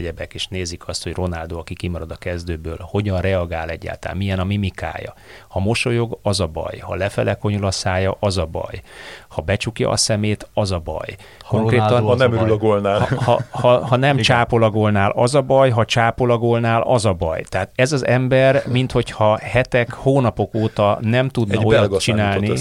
egyebek, 0.00 0.34
és 0.34 0.46
nézik 0.46 0.88
azt, 0.88 1.02
hogy 1.02 1.14
Ronaldo, 1.14 1.58
aki 1.58 1.74
kimarad 1.74 2.10
a 2.10 2.16
kezdőből, 2.16 2.76
hogyan 2.80 3.20
reagál 3.20 3.68
egyáltalán, 3.68 4.16
milyen 4.16 4.38
a 4.38 4.44
mimikája. 4.44 5.14
Ha 5.48 5.60
mosolyog, 5.60 6.18
az 6.22 6.40
a 6.40 6.46
baj. 6.46 6.78
Ha 6.78 6.94
lefele 6.94 7.34
konyul 7.34 7.64
a 7.64 7.70
szája, 7.70 8.16
az 8.20 8.38
a 8.38 8.46
baj. 8.46 8.82
Ha 9.28 9.42
becsukja 9.42 9.88
a 9.88 9.96
szemét, 9.96 10.48
az 10.54 10.72
a 10.72 10.78
baj. 10.78 11.16
Ha 11.38 11.56
Konkrétan, 11.56 12.02
ha 12.02 12.14
nem 12.14 12.32
ül 12.32 12.52
a 12.52 12.56
gólnál. 12.56 12.98
Ha, 12.98 13.16
ha, 13.16 13.42
ha, 13.50 13.86
ha 13.86 13.96
nem 13.96 14.12
Igen. 14.12 14.22
csápol 14.22 14.62
a 14.62 14.70
gólnál, 14.70 15.10
az 15.10 15.34
a 15.34 15.42
baj, 15.42 15.70
ha 15.70 15.84
csápol 15.84 16.30
a 16.30 16.38
gólnál, 16.38 16.82
az 16.82 17.04
a 17.04 17.12
baj. 17.12 17.42
Tehát 17.48 17.70
ez 17.74 17.92
az 17.92 18.06
ember, 18.06 18.62
minthogyha 18.66 19.38
hetek, 19.38 19.92
hónapok 19.92 20.54
óta 20.54 20.98
nem 21.00 21.28
tudna 21.28 21.58
Egy 21.58 21.64
olyat 21.64 22.00
csinálni. 22.00 22.52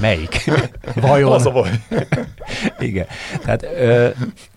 Melyik? 0.00 0.50
Vajon? 0.94 1.32
Az 1.36 1.46
a 1.46 1.50
baj. 1.50 1.70
Igen. 2.78 3.06
Tehát 3.44 3.62
ö, 3.62 4.08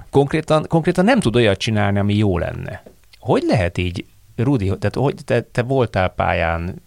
konkrétan, 0.10 0.66
konkrétan 0.68 1.06
nem 1.06 1.20
tud 1.20 1.36
olyat 1.36 1.58
csinálni, 1.58 2.00
ami 2.00 2.16
jó 2.16 2.38
lenne. 2.38 2.84
Hogy 3.20 3.44
lehet 3.48 3.78
így, 3.78 4.06
Rudi, 4.36 4.66
tehát 4.66 4.96
hogy 4.96 5.16
te, 5.26 5.42
te 5.42 5.62
voltál 5.62 6.10
pályán, 6.10 6.82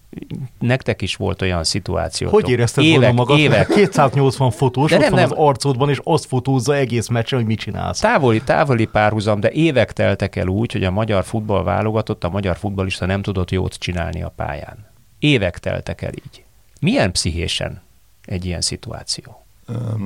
nektek 0.58 1.02
is 1.02 1.16
volt 1.16 1.42
olyan 1.42 1.64
szituáció. 1.64 2.28
Hogy 2.28 2.48
érezted 2.48 2.84
évek, 2.84 2.98
volna 2.98 3.12
magad? 3.12 3.38
Évek. 3.38 3.66
280 3.74 4.50
fotós 4.50 4.90
de 4.90 4.96
nem, 4.96 5.04
ott 5.04 5.10
van 5.10 5.20
nem. 5.20 5.30
az 5.30 5.36
arcodban, 5.46 5.88
és 5.88 6.00
azt 6.04 6.26
fotózza 6.26 6.74
egész 6.76 7.08
meccsen, 7.08 7.38
hogy 7.38 7.48
mit 7.48 7.58
csinálsz. 7.58 8.00
Távoli, 8.00 8.42
távoli 8.42 8.86
párhuzam, 8.86 9.40
de 9.40 9.50
évek 9.50 9.92
teltek 9.92 10.36
el 10.36 10.46
úgy, 10.46 10.72
hogy 10.72 10.84
a 10.84 10.90
magyar 10.90 11.24
futball 11.24 11.62
válogatott, 11.62 12.24
a 12.24 12.30
magyar 12.30 12.56
futballista 12.56 13.06
nem 13.06 13.22
tudott 13.22 13.50
jót 13.50 13.74
csinálni 13.74 14.22
a 14.22 14.32
pályán. 14.36 14.90
Évek 15.18 15.58
teltek 15.58 16.02
el 16.02 16.12
így. 16.12 16.44
Milyen 16.80 17.12
pszichésen 17.12 17.82
egy 18.24 18.44
ilyen 18.44 18.60
szituáció? 18.60 19.41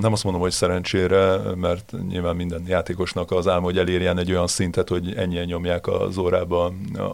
Nem 0.01 0.13
azt 0.13 0.25
mondom, 0.25 0.43
hogy 0.43 0.51
szerencsére, 0.51 1.37
mert 1.55 1.95
nyilván 2.09 2.37
minden 2.37 2.63
játékosnak 2.67 3.31
az 3.31 3.49
álma, 3.49 3.65
hogy 3.65 3.79
elérjen 3.79 4.19
egy 4.19 4.31
olyan 4.31 4.47
szintet, 4.47 4.89
hogy 4.89 5.15
ennyien 5.15 5.45
nyomják 5.45 5.87
az 5.87 6.19
órába 6.19 6.73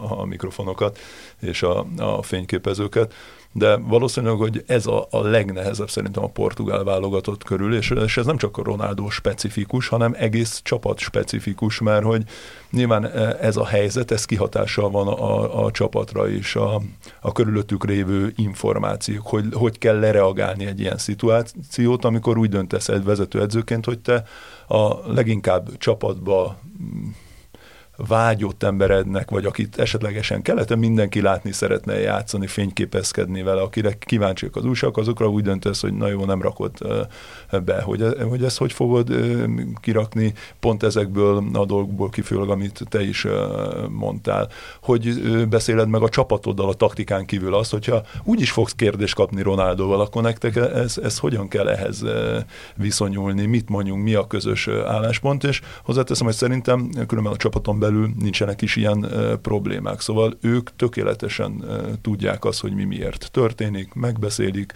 a 0.09 0.25
mikrofonokat 0.25 0.99
és 1.41 1.63
a, 1.63 1.87
a 1.97 2.23
fényképezőket. 2.23 3.15
De 3.55 3.77
valószínűleg, 3.77 4.37
hogy 4.37 4.65
ez 4.67 4.87
a, 4.87 5.07
a 5.11 5.21
legnehezebb 5.21 5.91
szerintem 5.91 6.23
a 6.23 6.29
portugál 6.29 6.85
válogatott 6.85 7.45
körül, 7.45 7.75
és, 7.75 7.91
és 7.91 8.17
ez 8.17 8.27
nem 8.27 8.37
csak 8.37 8.57
a 8.57 8.63
Ronaldo 8.63 9.11
specifikus, 9.11 9.89
hanem 9.89 10.15
egész 10.19 10.61
csapat 10.65 10.99
specifikus, 10.99 11.81
mert 11.81 12.05
hogy 12.05 12.23
nyilván 12.71 13.05
e, 13.05 13.37
ez 13.41 13.57
a 13.57 13.67
helyzet, 13.67 14.11
ez 14.11 14.25
kihatással 14.25 14.91
van 14.91 15.09
a, 15.09 15.65
a 15.65 15.71
csapatra 15.71 16.29
is, 16.29 16.57
a, 16.57 16.81
a 17.21 17.33
körülöttük 17.33 17.85
révő 17.85 18.33
információk, 18.37 19.27
hogy 19.27 19.45
hogy 19.53 19.79
kell 19.79 19.99
lereagálni 19.99 20.67
egy 20.67 20.81
ilyen 20.81 20.99
szituációt, 20.99 22.05
amikor 22.05 22.32
úgy 22.39 22.49
döntesz 22.49 22.89
egy 22.89 23.05
vezetőedzőként, 23.05 23.85
hogy 23.85 23.99
te 23.99 24.25
a 24.69 25.13
leginkább 25.13 25.77
csapatba 25.77 26.59
vágyott 28.07 28.63
emberednek, 28.63 29.31
vagy 29.31 29.45
akit 29.45 29.79
esetlegesen 29.79 30.43
keleten 30.43 30.79
mindenki 30.79 31.21
látni 31.21 31.53
szeretne 31.53 31.99
játszani, 31.99 32.47
fényképezkedni 32.47 33.43
vele, 33.43 33.61
akire 33.61 33.93
kíváncsiak 33.99 34.57
az 34.57 34.65
újságok, 34.65 34.97
azokra 34.97 35.29
úgy 35.29 35.43
döntesz, 35.43 35.81
hogy 35.81 35.95
na 35.95 36.09
jó, 36.09 36.25
nem 36.25 36.43
rakod 36.43 36.73
be, 37.65 37.83
hogy, 37.83 38.03
e, 38.03 38.25
hogy 38.25 38.45
ezt 38.45 38.59
hogy 38.59 38.73
fogod 38.73 39.11
kirakni, 39.81 40.33
pont 40.61 40.83
ezekből 40.83 41.45
a 41.53 41.65
dolgokból 41.65 42.11
kifőleg, 42.11 42.49
amit 42.49 42.81
te 42.89 43.03
is 43.03 43.27
mondtál, 43.89 44.49
hogy 44.83 45.23
beszéled 45.49 45.89
meg 45.89 46.03
a 46.03 46.09
csapatoddal 46.09 46.69
a 46.69 46.75
taktikán 46.75 47.27
kívül 47.27 47.55
azt, 47.55 47.71
hogyha 47.71 48.03
úgy 48.25 48.41
is 48.41 48.51
fogsz 48.51 48.73
kérdést 48.73 49.15
kapni 49.15 49.43
Ronaldóval, 49.43 50.01
akkor 50.01 50.23
nektek 50.23 50.57
ez, 50.57 50.99
ez 51.03 51.19
hogyan 51.19 51.49
kell 51.49 51.69
ehhez 51.69 52.05
viszonyulni, 52.77 53.47
mit 53.47 53.69
mondjunk, 53.69 54.03
mi 54.03 54.15
a 54.15 54.27
közös 54.27 54.69
álláspont, 54.69 55.45
és 55.45 55.61
hozzáteszem, 55.85 56.27
hogy 56.27 56.35
szerintem 56.35 56.91
különben 57.07 57.33
a 57.33 57.37
csapaton 57.37 57.79
belül 57.79 57.92
nincsenek 58.19 58.63
is 58.63 58.77
ilyen 58.77 59.07
problémák. 59.43 60.01
Szóval 60.01 60.37
ők 60.41 60.77
tökéletesen 60.77 61.65
tudják 62.03 62.45
azt, 62.45 62.61
hogy 62.61 62.75
mi 62.75 62.85
miért 62.85 63.29
történik, 63.33 63.95
megbeszélik 63.95 64.73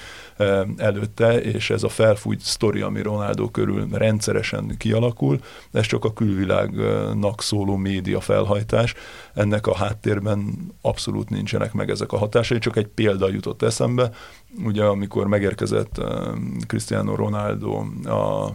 előtte, 0.77 1.41
és 1.41 1.71
ez 1.71 1.83
a 1.83 1.89
felfújt 1.89 2.41
sztori, 2.41 2.81
ami 2.81 3.03
Ronaldo 3.03 3.51
körül 3.51 3.89
rendszeresen 3.93 4.75
kialakul, 4.79 5.41
ez 5.73 5.87
csak 5.87 6.05
a 6.05 6.13
külvilágnak 6.13 7.43
szóló 7.43 7.77
média 7.77 8.21
felhajtás. 8.21 8.95
Ennek 9.35 9.67
a 9.67 9.77
háttérben 9.77 10.73
abszolút 10.81 11.31
nincsenek 11.31 11.73
meg 11.73 11.91
ezek 11.91 12.13
a 12.13 12.19
hatásai, 12.19 12.59
csak 12.59 12.77
egy 12.77 12.87
példa 12.87 13.29
jutott 13.29 13.63
eszembe. 13.63 14.11
Ugye 14.65 14.85
amikor 14.85 15.27
megérkezett 15.27 16.01
Cristiano 16.67 17.15
Ronaldo 17.15 17.85
a 18.05 18.53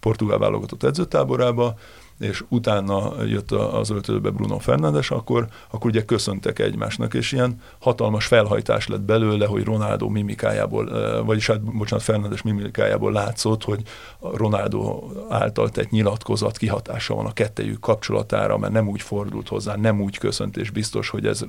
portugál 0.00 0.38
válogatott 0.38 0.82
edzőtáborába, 0.82 1.74
és 2.18 2.44
utána 2.48 3.22
jött 3.24 3.50
az 3.50 3.90
öltözőbe 3.90 4.30
Bruno 4.30 4.58
Fernandes, 4.58 5.10
akkor, 5.10 5.46
akkor 5.70 5.90
ugye 5.90 6.04
köszöntek 6.04 6.58
egymásnak, 6.58 7.14
és 7.14 7.32
ilyen 7.32 7.60
hatalmas 7.78 8.26
felhajtás 8.26 8.86
lett 8.88 9.00
belőle, 9.00 9.46
hogy 9.46 9.64
Ronaldo 9.64 10.08
mimikájából, 10.08 11.22
vagyis 11.24 11.46
hát, 11.46 11.62
bocsánat, 11.62 12.04
Fernandes 12.04 12.42
mimikájából 12.42 13.12
látszott, 13.12 13.64
hogy 13.64 13.82
Ronaldo 14.20 15.02
által 15.28 15.68
tett 15.68 15.90
nyilatkozat 15.90 16.56
kihatása 16.56 17.14
van 17.14 17.26
a 17.26 17.32
kettejük 17.32 17.80
kapcsolatára, 17.80 18.58
mert 18.58 18.72
nem 18.72 18.88
úgy 18.88 19.02
fordult 19.02 19.48
hozzá, 19.48 19.76
nem 19.76 20.00
úgy 20.00 20.18
köszönt, 20.18 20.56
és 20.56 20.70
biztos, 20.70 21.08
hogy 21.08 21.26
ez 21.26 21.44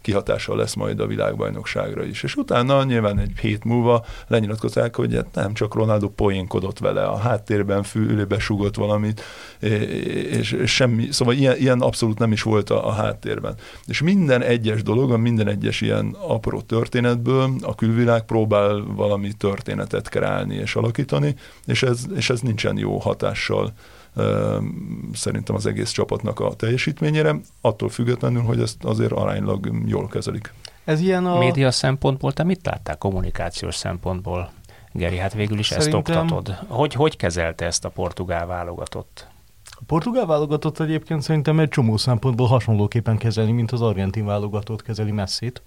kihatással 0.00 0.56
lesz 0.56 0.74
majd 0.74 1.00
a 1.00 1.06
világbajnokságra 1.06 2.04
is. 2.04 2.22
És 2.22 2.36
utána 2.36 2.84
nyilván 2.84 3.18
egy 3.18 3.38
hét 3.40 3.64
múlva 3.64 4.04
lenyilatkozták, 4.26 4.96
hogy 4.96 5.14
hát 5.14 5.34
nem 5.34 5.54
csak 5.54 5.74
Ronaldo 5.74 6.08
poénkodott 6.08 6.78
vele, 6.78 7.04
a 7.04 7.16
háttérben 7.16 7.82
fülébe 7.82 8.38
sugott 8.38 8.74
valamit, 8.74 9.22
és, 10.08 10.52
és 10.52 10.74
semmi, 10.74 11.08
szóval 11.10 11.34
ilyen, 11.34 11.56
ilyen 11.56 11.80
abszolút 11.80 12.18
nem 12.18 12.32
is 12.32 12.42
volt 12.42 12.70
a, 12.70 12.86
a 12.86 12.92
háttérben. 12.92 13.54
És 13.86 14.02
minden 14.02 14.42
egyes 14.42 14.82
dolog, 14.82 15.16
minden 15.16 15.48
egyes 15.48 15.80
ilyen 15.80 16.16
apró 16.26 16.60
történetből 16.60 17.50
a 17.60 17.74
külvilág 17.74 18.22
próbál 18.22 18.84
valami 18.94 19.32
történetet 19.32 20.08
kreálni 20.08 20.54
és 20.54 20.74
alakítani, 20.74 21.34
és 21.66 21.82
ez, 21.82 22.06
és 22.16 22.30
ez 22.30 22.40
nincsen 22.40 22.78
jó 22.78 22.98
hatással 22.98 23.72
szerintem 25.12 25.54
az 25.54 25.66
egész 25.66 25.90
csapatnak 25.90 26.40
a 26.40 26.54
teljesítményére, 26.54 27.36
attól 27.60 27.88
függetlenül, 27.88 28.42
hogy 28.42 28.60
ezt 28.60 28.84
azért 28.84 29.12
aránylag 29.12 29.70
jól 29.86 30.08
kezelik. 30.08 30.52
Ez 30.84 31.00
ilyen 31.00 31.26
a... 31.26 31.38
Média 31.38 31.70
szempontból 31.70 32.32
te 32.32 32.42
mit 32.42 32.66
láttál 32.66 32.96
kommunikációs 32.96 33.74
szempontból? 33.74 34.50
Geri, 34.92 35.16
hát 35.16 35.34
végül 35.34 35.58
is 35.58 35.66
Szerintem... 35.66 36.00
ezt 36.00 36.08
oktatod. 36.08 36.58
Hogy, 36.68 36.94
hogy 36.94 37.16
kezelte 37.16 37.64
ezt 37.64 37.84
a 37.84 37.88
portugál 37.88 38.46
válogatott? 38.46 39.26
Portugál 39.88 40.26
válogatott 40.26 40.80
egyébként 40.80 41.22
szerintem 41.22 41.60
egy 41.60 41.68
csomó 41.68 41.96
szempontból 41.96 42.46
hasonlóképpen 42.46 43.16
kezeli, 43.16 43.52
mint 43.52 43.72
az 43.72 43.80
argentin 43.80 44.24
válogatott 44.24 44.82
kezeli 44.82 45.10
messzit, 45.10 45.62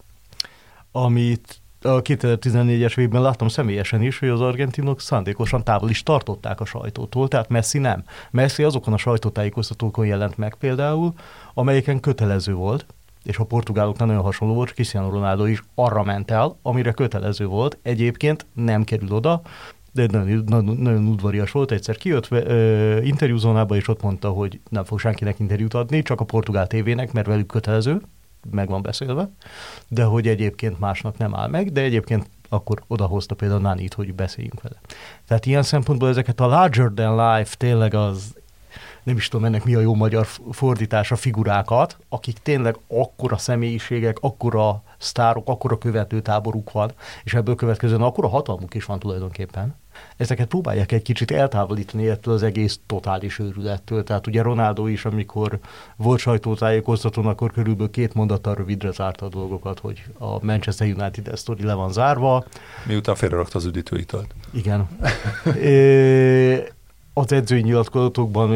amit 0.92 1.62
a 1.82 2.02
2014-es 2.02 2.98
évben 2.98 3.22
láttam 3.22 3.48
személyesen 3.48 4.02
is, 4.02 4.20
hogy 4.20 4.30
az 4.30 4.42
argentinok 4.42 5.02
szándékosan 5.02 5.64
távol 5.64 5.90
is 5.90 6.04
tartották 6.04 6.60
a 6.60 6.66
sajtótól, 6.66 7.28
tehát 7.28 7.50
Messi 7.50 7.78
nem. 7.78 8.04
Messi 8.32 8.64
azokon 8.64 8.94
a 8.94 8.98
sajtótájékoztatókon 8.98 10.06
jelent 10.06 10.38
meg 10.38 10.56
például, 10.56 11.14
amelyeken 11.54 12.00
kötelező 12.00 12.54
volt, 12.54 12.86
és 13.24 13.38
a 13.38 13.44
portugáloknál 13.44 14.08
nagyon 14.08 14.24
hasonló 14.24 14.54
volt, 14.54 14.74
Cristiano 14.74 15.10
Ronaldo 15.10 15.46
is 15.46 15.64
arra 15.76 16.04
ment 16.04 16.32
el, 16.32 16.58
amire 16.62 16.92
kötelező 16.92 17.46
volt. 17.46 17.78
Egyébként 17.82 18.46
nem 18.54 18.84
kerül 18.84 19.12
oda, 19.12 19.42
de 19.92 20.06
nagyon, 20.12 20.44
nagyon, 20.46 20.78
nagyon 20.78 21.08
udvarias 21.08 21.52
volt, 21.52 21.72
egyszer 21.72 21.98
kijött 21.98 22.32
ö, 22.32 23.02
interjúzónába, 23.02 23.76
és 23.76 23.88
ott 23.88 24.02
mondta, 24.02 24.30
hogy 24.30 24.60
nem 24.70 24.84
fog 24.84 25.00
senkinek 25.00 25.40
interjút 25.40 25.74
adni, 25.74 26.02
csak 26.02 26.20
a 26.20 26.24
portugál 26.24 26.68
tévének, 26.68 27.12
mert 27.12 27.28
velük 27.28 27.48
kötelező, 27.48 28.02
meg 28.52 28.70
van 28.70 28.82
beszélve, 28.82 29.30
de 29.88 30.04
hogy 30.04 30.28
egyébként 30.28 30.80
másnak 30.80 31.18
nem 31.18 31.36
áll 31.36 31.48
meg, 31.48 31.72
de 31.72 31.82
egyébként 31.82 32.30
akkor 32.50 32.84
odahozta 32.88 33.36
például 33.36 33.62
Nánit, 33.62 33.94
hogy 33.94 34.14
beszéljünk 34.14 34.62
vele. 34.62 34.76
Tehát 35.28 35.46
ilyen 35.46 35.64
szempontból 35.64 36.10
ezeket 36.10 36.40
a 36.40 36.48
larger 36.48 36.92
than 36.96 37.36
life, 37.36 37.56
tényleg 37.56 37.94
az 37.94 38.34
nem 39.04 39.16
is 39.16 39.28
tudom 39.28 39.46
ennek 39.46 39.64
mi 39.64 39.76
a 39.76 39.80
jó 39.80 39.96
magyar 39.96 40.28
fordítása, 40.52 41.16
figurákat, 41.16 41.98
akik 42.10 42.38
tényleg 42.38 42.78
akkora 42.88 43.38
személyiségek, 43.38 44.18
akkora 44.22 44.84
sztárok, 44.98 45.48
akkora 45.50 45.78
követőtáboruk 45.78 46.72
van, 46.72 46.92
és 47.24 47.34
ebből 47.34 47.56
következően 47.56 48.02
akkora 48.02 48.28
hatalmuk 48.28 48.74
is 48.74 48.86
van 48.86 49.00
tulajdonképpen. 49.00 49.76
Ezeket 50.18 50.48
próbálják 50.48 50.92
egy 50.92 51.02
kicsit 51.02 51.32
eltávolítani 51.32 52.08
ettől 52.08 52.34
az 52.34 52.44
egész 52.44 52.80
totális 52.86 53.40
őrülettől. 53.40 54.04
Tehát 54.04 54.28
ugye 54.28 54.42
Ronaldo 54.42 54.88
is, 54.88 55.06
amikor 55.06 55.60
volt 55.96 56.20
sajtótájékoztatón, 56.20 57.26
akkor 57.26 57.52
körülbelül 57.52 57.92
két 57.92 58.14
mondattal 58.14 58.56
rövidre 58.56 58.92
zárta 58.92 59.26
a 59.26 59.30
dolgokat, 59.30 59.80
hogy 59.80 60.04
a 60.18 60.46
Manchester 60.46 60.88
United 60.88 61.38
sztori 61.38 61.64
le 61.64 61.74
van 61.74 61.92
zárva. 61.92 62.46
Miután 62.86 63.16
félrerakta 63.16 63.58
az 63.58 63.66
üdítőitalt. 63.66 64.34
Igen. 64.52 64.88
é, 65.62 66.64
az 67.14 67.32
edzői 67.32 67.62
nyilatkozatokban 67.62 68.50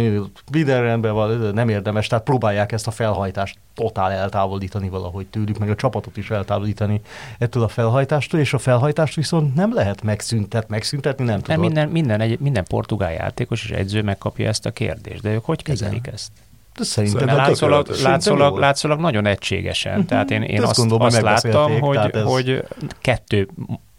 minden 0.52 0.82
rendben 0.82 1.14
van, 1.14 1.54
nem 1.54 1.70
érdemes, 1.70 2.08
tehát 2.08 2.24
próbálják 2.24 2.72
ezt 2.72 2.88
a 2.88 2.92
felhajtást 2.92 3.58
totál 3.74 4.12
eltávolítani 4.12 4.90
valahogy 4.90 5.26
tőlük, 5.28 5.58
meg 5.58 5.70
a 5.70 5.76
csapatot 5.76 6.18
is 6.18 6.30
eltávolítani 6.30 7.02
ettől 7.38 7.64
a 7.64 7.68
felhajtástól, 7.68 8.40
és 8.40 8.54
a 8.54 8.58
felhajtást 8.58 9.16
viszont 9.16 9.56
nem 9.56 9.74
lehet 9.74 10.04
megszüntet, 10.04 10.70
megszüntetni, 10.70 11.26
nem 11.26 11.42
tudom. 11.42 11.62
Minden, 11.62 11.90
minden, 11.90 12.22
egy, 12.22 12.40
minden 12.40 12.66
portugál 12.68 13.12
játékos 13.12 13.64
és 13.64 13.70
edző 13.70 14.02
megkapja 14.02 14.48
ezt 14.48 14.66
a 14.66 14.72
kérdést, 14.72 15.22
de 15.22 15.34
ők 15.34 15.46
hogy 15.46 15.64
kezelik 15.64 15.98
Igen. 15.98 16.14
ezt? 16.14 16.32
De 16.78 16.84
szerintem 16.84 17.26
Mert 17.26 17.38
látszólag, 17.38 17.88
látszólag, 18.04 18.58
látszólag 18.58 19.00
nagyon 19.00 19.26
egységesen. 19.26 19.92
Uh-huh. 19.92 20.08
Tehát 20.08 20.32
én, 20.32 20.42
én 20.42 20.62
azt, 20.62 20.70
azt, 20.70 20.80
gondolom, 20.80 21.06
azt 21.06 21.22
láttam, 21.22 21.80
hogy, 21.80 21.98
ez... 21.98 22.24
hogy 22.24 22.64
kettő 23.02 23.50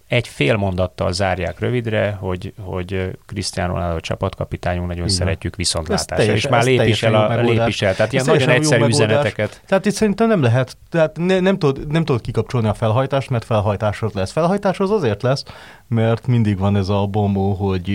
egy 0.09 0.29
fél 0.29 0.57
mondattal 0.57 1.13
zárják 1.13 1.59
rövidre, 1.59 2.17
hogy, 2.21 2.53
hogy 2.61 3.11
Cristiano 3.27 3.73
Ronaldo 3.73 4.01
csapatkapitányunk, 4.01 4.87
nagyon 4.87 5.05
Igen. 5.05 5.17
szeretjük 5.17 5.57
viszontlátásra, 5.57 6.33
és 6.33 6.49
már 6.49 6.65
lép 6.65 6.83
is, 6.83 7.03
el 7.03 7.15
a, 7.15 7.41
lép 7.41 7.69
is 7.69 7.83
el. 7.83 7.95
Tehát 7.95 8.13
ilyen 8.13 8.25
nagyon 8.25 8.49
egyszerű 8.49 8.85
üzeneteket. 8.85 9.63
Tehát 9.67 9.87
itt 9.87 9.93
szerintem 9.93 10.29
nem 10.29 10.43
lehet, 10.43 10.77
tehát 10.91 11.17
ne, 11.17 11.41
nem, 11.41 11.59
tudod, 11.59 11.87
nem 11.87 12.05
tudod 12.05 12.21
kikapcsolni 12.21 12.69
a 12.69 12.75
felhajtást, 12.75 13.31
mert 13.31 13.45
felhajtásod 13.45 14.11
lesz. 14.15 14.33
Felhajtás 14.33 14.81
az 14.81 14.91
azért 14.91 15.23
lesz, 15.23 15.43
mert 15.89 16.27
mindig 16.27 16.59
van 16.59 16.77
ez 16.77 16.89
a 16.89 17.07
bombó, 17.07 17.53
hogy 17.53 17.87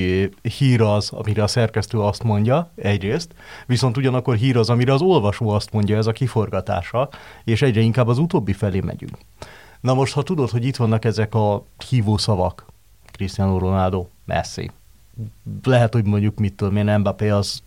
hír 0.58 0.82
az, 0.82 1.10
amire 1.12 1.44
a 1.44 1.48
szerkesztő 1.48 2.00
azt 2.00 2.24
mondja, 2.24 2.72
egyrészt, 2.76 3.32
viszont 3.66 3.98
ugyanakkor 3.98 4.36
hír 4.36 4.58
az, 4.58 4.70
amire 4.70 4.94
az 4.94 5.02
olvasó 5.02 5.50
azt 5.50 5.72
mondja, 5.72 5.98
ez 5.98 6.08
a 6.08 6.12
kiforgatása, 6.12 7.10
és 7.44 7.62
egyre 7.62 7.82
inkább 7.82 8.08
az 8.08 8.18
utóbbi 8.18 8.54
felé 8.54 8.80
megyünk. 8.80 9.18
Na 9.82 9.94
most, 9.94 10.14
ha 10.14 10.24
tudod, 10.24 10.50
hogy 10.50 10.66
itt 10.66 10.76
vannak 10.76 11.06
ezek 11.06 11.36
a 11.36 11.64
hívó 11.90 12.18
szavak, 12.18 12.66
Cristiano 13.12 13.58
Ronaldo, 13.58 14.08
Messi, 14.26 14.72
lehet, 15.64 15.94
hogy 15.94 16.06
mondjuk 16.06 16.40
mit 16.40 16.56
tudom 16.56 16.76
én, 16.76 17.00
Mbappé 17.00 17.30
az 17.30 17.64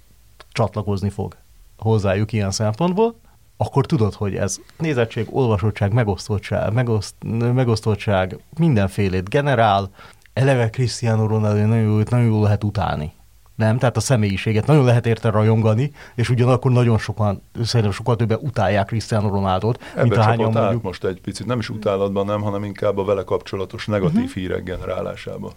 csatlakozni 0.53 1.11
fog 1.11 1.37
hozzájuk 1.79 2.33
ilyen 2.33 2.51
szempontból, 2.51 3.15
akkor 3.57 3.87
tudod, 3.87 4.15
hogy 4.15 4.37
ez 4.37 4.59
nézettség, 4.79 5.27
olvasottság, 5.31 5.93
megosztottság, 5.93 6.73
megoszt, 6.73 7.15
megosztottság 7.39 8.39
mindenfélét 8.59 9.29
generál, 9.29 9.91
eleve 10.33 10.71
Cristiano 10.71 11.27
Ronaldo 11.27 11.67
nagyon 11.67 11.85
jól, 11.85 12.05
nagyon 12.11 12.27
jól 12.27 12.43
lehet 12.43 12.65
utálni 12.65 13.13
nem, 13.55 13.79
tehát 13.79 13.97
a 13.97 14.01
személyiséget 14.01 14.67
nagyon 14.67 14.85
lehet 14.85 15.07
érte 15.07 15.31
rajongani, 15.31 15.93
és 16.15 16.29
ugyanakkor 16.29 16.73
nagyon 16.73 16.99
sokan, 16.99 17.43
szerintem 17.63 17.93
sokkal 17.93 18.17
többen 18.17 18.39
utálják 18.41 18.87
Cristiano 18.87 19.29
Ronaldo-t, 19.29 19.81
mint 20.03 20.17
a 20.17 20.23
hányan 20.23 20.53
mondjuk. 20.53 20.83
most 20.83 21.05
egy 21.05 21.21
picit, 21.21 21.47
nem 21.47 21.59
is 21.59 21.69
utálatban, 21.71 22.27
nem, 22.27 22.41
hanem 22.41 22.65
inkább 22.65 22.99
a 22.99 23.05
vele 23.05 23.23
kapcsolatos 23.23 23.87
negatív 23.87 24.17
uh-huh. 24.17 24.35
hírek 24.35 24.63
generálásába. 24.63 25.53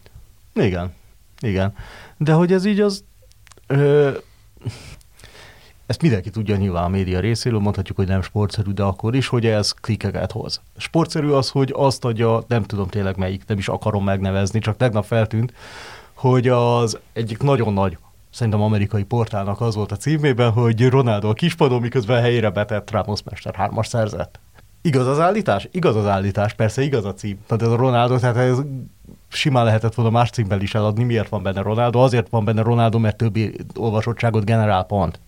Igen, 0.53 0.93
igen. 1.39 1.73
De 2.17 2.33
hogy 2.33 2.53
ez 2.53 2.65
így 2.65 2.79
az... 2.79 3.03
Ö, 3.67 4.11
ezt 5.85 6.01
mindenki 6.01 6.29
tudja 6.29 6.55
nyilván 6.55 6.83
a 6.83 6.87
média 6.87 7.19
részéről, 7.19 7.59
mondhatjuk, 7.59 7.97
hogy 7.97 8.07
nem 8.07 8.21
sportszerű, 8.21 8.71
de 8.71 8.83
akkor 8.83 9.15
is, 9.15 9.27
hogy 9.27 9.45
ez 9.45 9.71
klikeket 9.71 10.31
hoz. 10.31 10.61
Sportszerű 10.77 11.29
az, 11.29 11.49
hogy 11.49 11.73
azt 11.75 12.05
adja, 12.05 12.43
nem 12.47 12.63
tudom 12.63 12.87
tényleg 12.87 13.17
melyik, 13.17 13.43
nem 13.47 13.57
is 13.57 13.67
akarom 13.67 14.03
megnevezni, 14.03 14.59
csak 14.59 14.77
tegnap 14.77 15.05
feltűnt, 15.05 15.53
hogy 16.17 16.47
az 16.47 16.99
egyik 17.13 17.41
nagyon 17.41 17.73
nagy 17.73 17.97
szerintem 18.29 18.61
amerikai 18.61 19.03
portálnak 19.03 19.61
az 19.61 19.75
volt 19.75 19.91
a 19.91 19.95
címében, 19.95 20.51
hogy 20.51 20.87
Ronaldo 20.87 21.29
a 21.29 21.33
kispadon, 21.33 21.81
miközben 21.81 22.21
helyére 22.21 22.49
betett 22.49 22.91
Ramos 22.91 23.23
Mester 23.23 23.55
hármas 23.55 23.87
szerzett. 23.87 24.39
Igaz 24.81 25.07
az 25.07 25.19
állítás? 25.19 25.67
Igaz 25.71 25.95
az 25.95 26.05
állítás, 26.05 26.53
persze 26.53 26.81
igaz 26.81 27.05
a 27.05 27.13
cím. 27.13 27.39
Tehát 27.47 27.63
ez 27.63 27.69
a 27.69 27.75
Ronaldo, 27.75 28.17
tehát 28.19 28.37
ez 28.37 28.57
simán 29.27 29.65
lehetett 29.65 29.93
volna 29.93 30.11
más 30.11 30.29
címben 30.29 30.61
is 30.61 30.75
eladni. 30.75 31.03
Miért 31.03 31.29
van 31.29 31.43
benne 31.43 31.61
Ronaldo? 31.61 31.99
Azért 31.99 32.29
van 32.29 32.45
benne 32.45 32.61
Ronaldo, 32.61 32.99
mert 32.99 33.17
többi 33.17 33.55
olvasottságot 33.75 34.45
generál 34.45 34.83
pont. 34.83 35.19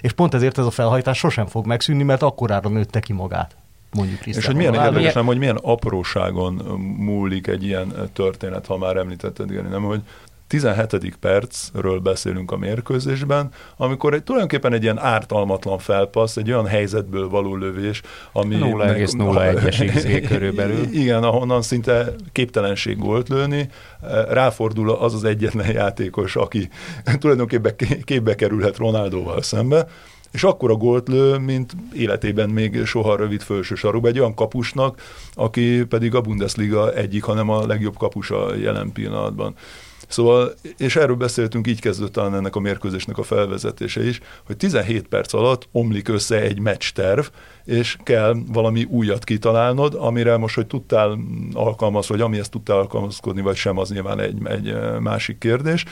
És 0.00 0.12
pont 0.12 0.34
ezért 0.34 0.58
ez 0.58 0.66
a 0.66 0.70
felhajtás 0.70 1.18
sosem 1.18 1.46
fog 1.46 1.66
megszűnni, 1.66 2.02
mert 2.02 2.22
akkorára 2.22 2.68
nőtte 2.68 3.00
ki 3.00 3.12
magát 3.12 3.56
mondjuk 3.92 4.26
És 4.26 4.46
hogy 4.46 4.56
milyen 4.56 4.74
érdekes, 4.74 5.12
nem, 5.12 5.26
hogy 5.26 5.38
milyen 5.38 5.58
apróságon 5.62 6.54
múlik 6.98 7.46
egy 7.46 7.64
ilyen 7.64 8.10
történet, 8.12 8.66
ha 8.66 8.78
már 8.78 8.96
említetted, 8.96 9.50
Geri, 9.50 9.68
nem, 9.68 9.82
hogy 9.82 10.00
17. 10.48 11.16
percről 11.20 11.98
beszélünk 11.98 12.50
a 12.50 12.56
mérkőzésben, 12.56 13.48
amikor 13.76 14.14
egy, 14.14 14.22
tulajdonképpen 14.22 14.72
egy 14.72 14.82
ilyen 14.82 14.98
ártalmatlan 14.98 15.78
felpassz, 15.78 16.36
egy 16.36 16.50
olyan 16.50 16.66
helyzetből 16.66 17.28
való 17.28 17.56
lövés, 17.56 18.02
ami... 18.32 18.56
0,01-es 18.60 20.24
körülbelül. 20.28 20.84
Igen, 20.92 21.22
ahonnan 21.22 21.62
szinte 21.62 22.14
képtelenség 22.32 22.98
gólt 22.98 23.28
lőni, 23.28 23.68
ráfordul 24.28 24.90
az 24.90 25.14
az 25.14 25.24
egyetlen 25.24 25.72
játékos, 25.72 26.36
aki 26.36 26.68
tulajdonképpen 27.18 27.74
képbe 28.04 28.34
kerülhet 28.34 28.76
Ronaldóval 28.76 29.42
szembe, 29.42 29.86
és 30.30 30.44
akkor 30.44 30.70
a 30.70 30.74
gólt 30.74 31.08
lő, 31.08 31.38
mint 31.38 31.76
életében 31.92 32.50
még 32.50 32.84
soha 32.84 33.16
rövid 33.16 33.42
felső 33.42 33.74
sarúba, 33.74 34.08
egy 34.08 34.18
olyan 34.18 34.34
kapusnak, 34.34 35.00
aki 35.34 35.84
pedig 35.84 36.14
a 36.14 36.20
Bundesliga 36.20 36.92
egyik, 36.92 37.22
hanem 37.22 37.48
a 37.48 37.66
legjobb 37.66 37.96
kapusa 37.96 38.54
jelen 38.54 38.92
pillanatban. 38.92 39.54
Szóval, 40.08 40.54
és 40.76 40.96
erről 40.96 41.16
beszéltünk, 41.16 41.66
így 41.66 41.80
kezdődött 41.80 42.12
talán 42.12 42.34
ennek 42.34 42.56
a 42.56 42.60
mérkőzésnek 42.60 43.18
a 43.18 43.22
felvezetése 43.22 44.06
is, 44.06 44.20
hogy 44.46 44.56
17 44.56 45.08
perc 45.08 45.32
alatt 45.32 45.68
omlik 45.72 46.08
össze 46.08 46.40
egy 46.40 46.60
meccs 46.60 46.90
terv, 46.94 47.26
és 47.64 47.96
kell 48.02 48.36
valami 48.52 48.84
újat 48.84 49.24
kitalálnod, 49.24 49.94
amire 49.94 50.36
most, 50.36 50.54
hogy 50.54 50.66
tudtál 50.66 51.18
alkalmazni, 51.52 52.14
vagy 52.14 52.24
amihez 52.24 52.48
tudtál 52.48 52.76
alkalmazkodni, 52.76 53.40
vagy 53.40 53.56
sem, 53.56 53.78
az 53.78 53.90
nyilván 53.90 54.20
egy, 54.20 54.36
egy 54.44 54.74
másik 55.00 55.38
kérdés. 55.38 55.84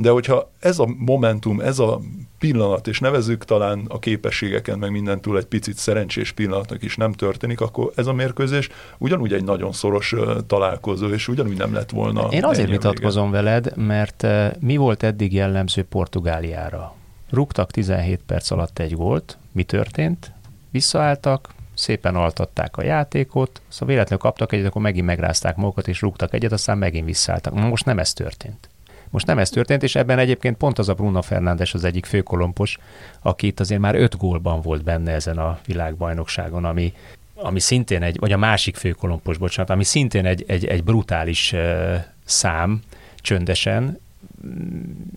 De 0.00 0.10
hogyha 0.10 0.50
ez 0.60 0.78
a 0.78 0.88
momentum, 0.98 1.60
ez 1.60 1.78
a 1.78 2.00
pillanat, 2.38 2.86
és 2.86 3.00
nevezük 3.00 3.44
talán 3.44 3.84
a 3.88 3.98
képességeken, 3.98 4.78
meg 4.78 4.90
mindentúl 4.90 5.38
egy 5.38 5.44
picit 5.44 5.76
szerencsés 5.76 6.32
pillanatnak 6.32 6.82
is 6.82 6.96
nem 6.96 7.12
történik, 7.12 7.60
akkor 7.60 7.92
ez 7.94 8.06
a 8.06 8.12
mérkőzés 8.12 8.68
ugyanúgy 8.98 9.32
egy 9.32 9.44
nagyon 9.44 9.72
szoros 9.72 10.14
találkozó, 10.46 11.08
és 11.08 11.28
ugyanúgy 11.28 11.56
nem 11.56 11.74
lett 11.74 11.90
volna. 11.90 12.28
Én 12.30 12.44
azért 12.44 12.68
vitatkozom 12.68 13.30
vége. 13.30 13.42
veled, 13.42 13.76
mert 13.76 14.26
mi 14.60 14.76
volt 14.76 15.02
eddig 15.02 15.32
jellemző 15.32 15.82
Portugáliára? 15.82 16.94
Rúgtak 17.30 17.70
17 17.70 18.20
perc 18.26 18.50
alatt 18.50 18.78
egy 18.78 18.94
gólt, 18.94 19.38
mi 19.52 19.62
történt? 19.62 20.32
Visszaálltak, 20.70 21.48
szépen 21.74 22.16
altatták 22.16 22.76
a 22.76 22.82
játékot, 22.82 23.60
szóval 23.68 23.88
véletlenül 23.88 24.24
kaptak 24.24 24.52
egyet, 24.52 24.66
akkor 24.66 24.82
megint 24.82 25.06
megrázták 25.06 25.56
magukat, 25.56 25.88
és 25.88 26.00
rúgtak 26.00 26.34
egyet, 26.34 26.52
aztán 26.52 26.78
megint 26.78 27.04
visszaálltak. 27.04 27.54
Most 27.54 27.84
nem 27.84 27.98
ez 27.98 28.12
történt. 28.12 28.68
Most 29.10 29.26
nem 29.26 29.38
ez 29.38 29.50
történt, 29.50 29.82
és 29.82 29.94
ebben 29.94 30.18
egyébként 30.18 30.56
pont 30.56 30.78
az 30.78 30.88
a 30.88 30.94
Bruno 30.94 31.22
Fernández 31.22 31.70
az 31.72 31.84
egyik 31.84 32.06
főkolompos, 32.06 32.78
aki 33.20 33.46
itt 33.46 33.60
azért 33.60 33.80
már 33.80 33.94
öt 33.94 34.16
gólban 34.16 34.60
volt 34.60 34.84
benne 34.84 35.12
ezen 35.12 35.38
a 35.38 35.58
világbajnokságon, 35.66 36.64
ami, 36.64 36.92
ami 37.34 37.60
szintén 37.60 38.02
egy, 38.02 38.18
vagy 38.18 38.32
a 38.32 38.38
másik 38.38 38.76
főkolompos, 38.76 39.36
bocsánat, 39.36 39.70
ami 39.70 39.84
szintén 39.84 40.26
egy, 40.26 40.44
egy, 40.46 40.64
egy 40.64 40.84
brutális 40.84 41.52
uh, 41.52 41.94
szám, 42.24 42.80
csöndesen, 43.16 43.98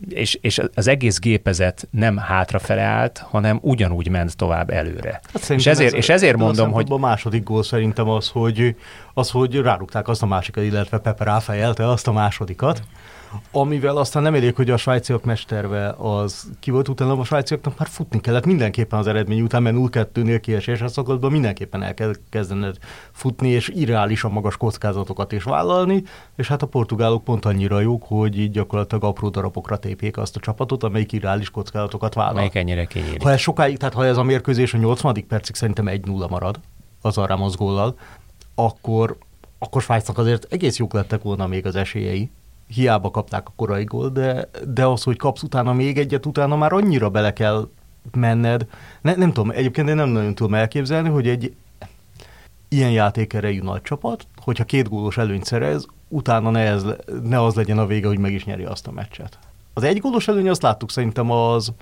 és, 0.09 0.37
és 0.41 0.61
az 0.73 0.87
egész 0.87 1.19
gépezet 1.19 1.87
nem 1.91 2.17
hátrafele 2.17 2.81
állt, 2.81 3.17
hanem 3.17 3.59
ugyanúgy 3.61 4.09
ment 4.09 4.37
tovább 4.37 4.69
előre. 4.69 5.19
Hát 5.33 5.49
és 5.49 5.65
ezért, 5.65 5.91
ez, 5.91 5.97
és 5.97 6.09
ezért 6.09 6.37
mondom, 6.37 6.71
hogy... 6.71 6.85
A 6.89 6.97
második 6.97 7.43
gól 7.43 7.63
szerintem 7.63 8.09
az, 8.09 8.29
hogy, 8.29 8.75
az, 9.13 9.29
hogy 9.29 9.55
rárukták 9.55 10.07
azt 10.07 10.21
a 10.21 10.25
másikat, 10.25 10.63
illetve 10.63 10.97
Pepe 10.97 11.23
ráfejelte 11.23 11.87
azt 11.87 12.07
a 12.07 12.11
másodikat, 12.11 12.81
amivel 13.51 13.97
aztán 13.97 14.23
nem 14.23 14.35
elég, 14.35 14.55
hogy 14.55 14.69
a 14.69 14.77
svájciak 14.77 15.23
mesterve 15.23 15.89
az 15.97 16.49
ki 16.59 16.71
volt 16.71 16.87
utána, 16.87 17.19
a 17.19 17.23
svájciaknak 17.23 17.77
már 17.79 17.87
futni 17.87 18.21
kellett 18.21 18.45
mindenképpen 18.45 18.99
az 18.99 19.07
eredmény 19.07 19.41
után, 19.41 19.61
mert 19.61 19.75
0-2-nél 19.79 20.39
kiesésre 20.41 20.87
szakaszban 20.87 21.31
mindenképpen 21.31 21.83
el 21.83 21.93
kell 21.93 22.13
kezdened 22.29 22.77
futni, 23.11 23.49
és 23.49 23.71
irreálisan 23.75 24.31
magas 24.31 24.57
kockázatokat 24.57 25.31
is 25.31 25.43
vállalni, 25.43 26.03
és 26.35 26.47
hát 26.47 26.61
a 26.61 26.65
portugálok 26.65 27.23
pont 27.23 27.45
annyira 27.45 27.79
jók, 27.79 28.03
hogy 28.07 28.39
így 28.39 28.51
gyakorlatilag 28.51 29.03
apró 29.03 29.29
darabokra 29.29 29.77
tépjék 29.77 30.17
azt 30.17 30.35
a 30.35 30.39
csapatot, 30.39 30.83
amelyik 30.83 31.11
irreális 31.11 31.49
kockázatokat 31.49 32.13
vállal. 32.13 32.33
Melyik 32.33 32.55
ennyire 32.55 32.85
kinyílik. 32.85 33.21
Ha 33.21 33.31
ez 33.31 33.39
sokáig, 33.39 33.77
tehát 33.77 33.93
ha 33.93 34.05
ez 34.05 34.17
a 34.17 34.23
mérkőzés 34.23 34.73
a 34.73 34.77
80. 34.77 35.27
percig 35.27 35.55
szerintem 35.55 35.85
1-0 35.89 36.29
marad, 36.29 36.59
az 37.01 37.17
a 37.17 37.25
Ramos 37.25 37.55
góllal, 37.55 37.95
akkor, 38.55 39.17
akkor 39.59 39.81
Svájcnak 39.81 40.17
azért 40.17 40.53
egész 40.53 40.77
jók 40.77 40.93
lettek 40.93 41.21
volna 41.21 41.47
még 41.47 41.65
az 41.65 41.75
esélyei 41.75 42.31
hiába 42.73 43.11
kapták 43.11 43.47
a 43.47 43.53
korai 43.55 43.83
gól, 43.83 44.09
de, 44.09 44.49
de 44.67 44.85
az, 44.85 45.03
hogy 45.03 45.17
kapsz 45.17 45.43
utána 45.43 45.73
még 45.73 45.97
egyet, 45.97 46.25
utána 46.25 46.55
már 46.55 46.73
annyira 46.73 47.09
bele 47.09 47.33
kell 47.33 47.69
menned. 48.11 48.67
Ne, 49.01 49.15
nem 49.15 49.33
tudom, 49.33 49.51
egyébként 49.51 49.89
én 49.89 49.95
nem 49.95 50.09
nagyon 50.09 50.35
tudom 50.35 50.53
elképzelni, 50.53 51.09
hogy 51.09 51.27
egy 51.27 51.53
ilyen 52.69 52.91
játékerejű 52.91 53.61
nagy 53.61 53.81
csapat, 53.81 54.27
hogyha 54.43 54.63
két 54.63 54.89
gólos 54.89 55.17
előnyt 55.17 55.45
szerez, 55.45 55.85
utána 56.07 56.49
ne, 56.49 56.59
ez, 56.59 56.85
ne 57.23 57.43
az 57.43 57.55
legyen 57.55 57.77
a 57.77 57.85
vége, 57.85 58.07
hogy 58.07 58.19
meg 58.19 58.33
is 58.33 58.45
nyeri 58.45 58.63
azt 58.63 58.87
a 58.87 58.91
meccset. 58.91 59.37
Az 59.73 59.83
egy 59.83 59.99
gólos 59.99 60.27
előny, 60.27 60.49
azt 60.49 60.61
láttuk 60.61 60.91
szerintem 60.91 61.31
az, 61.31 61.73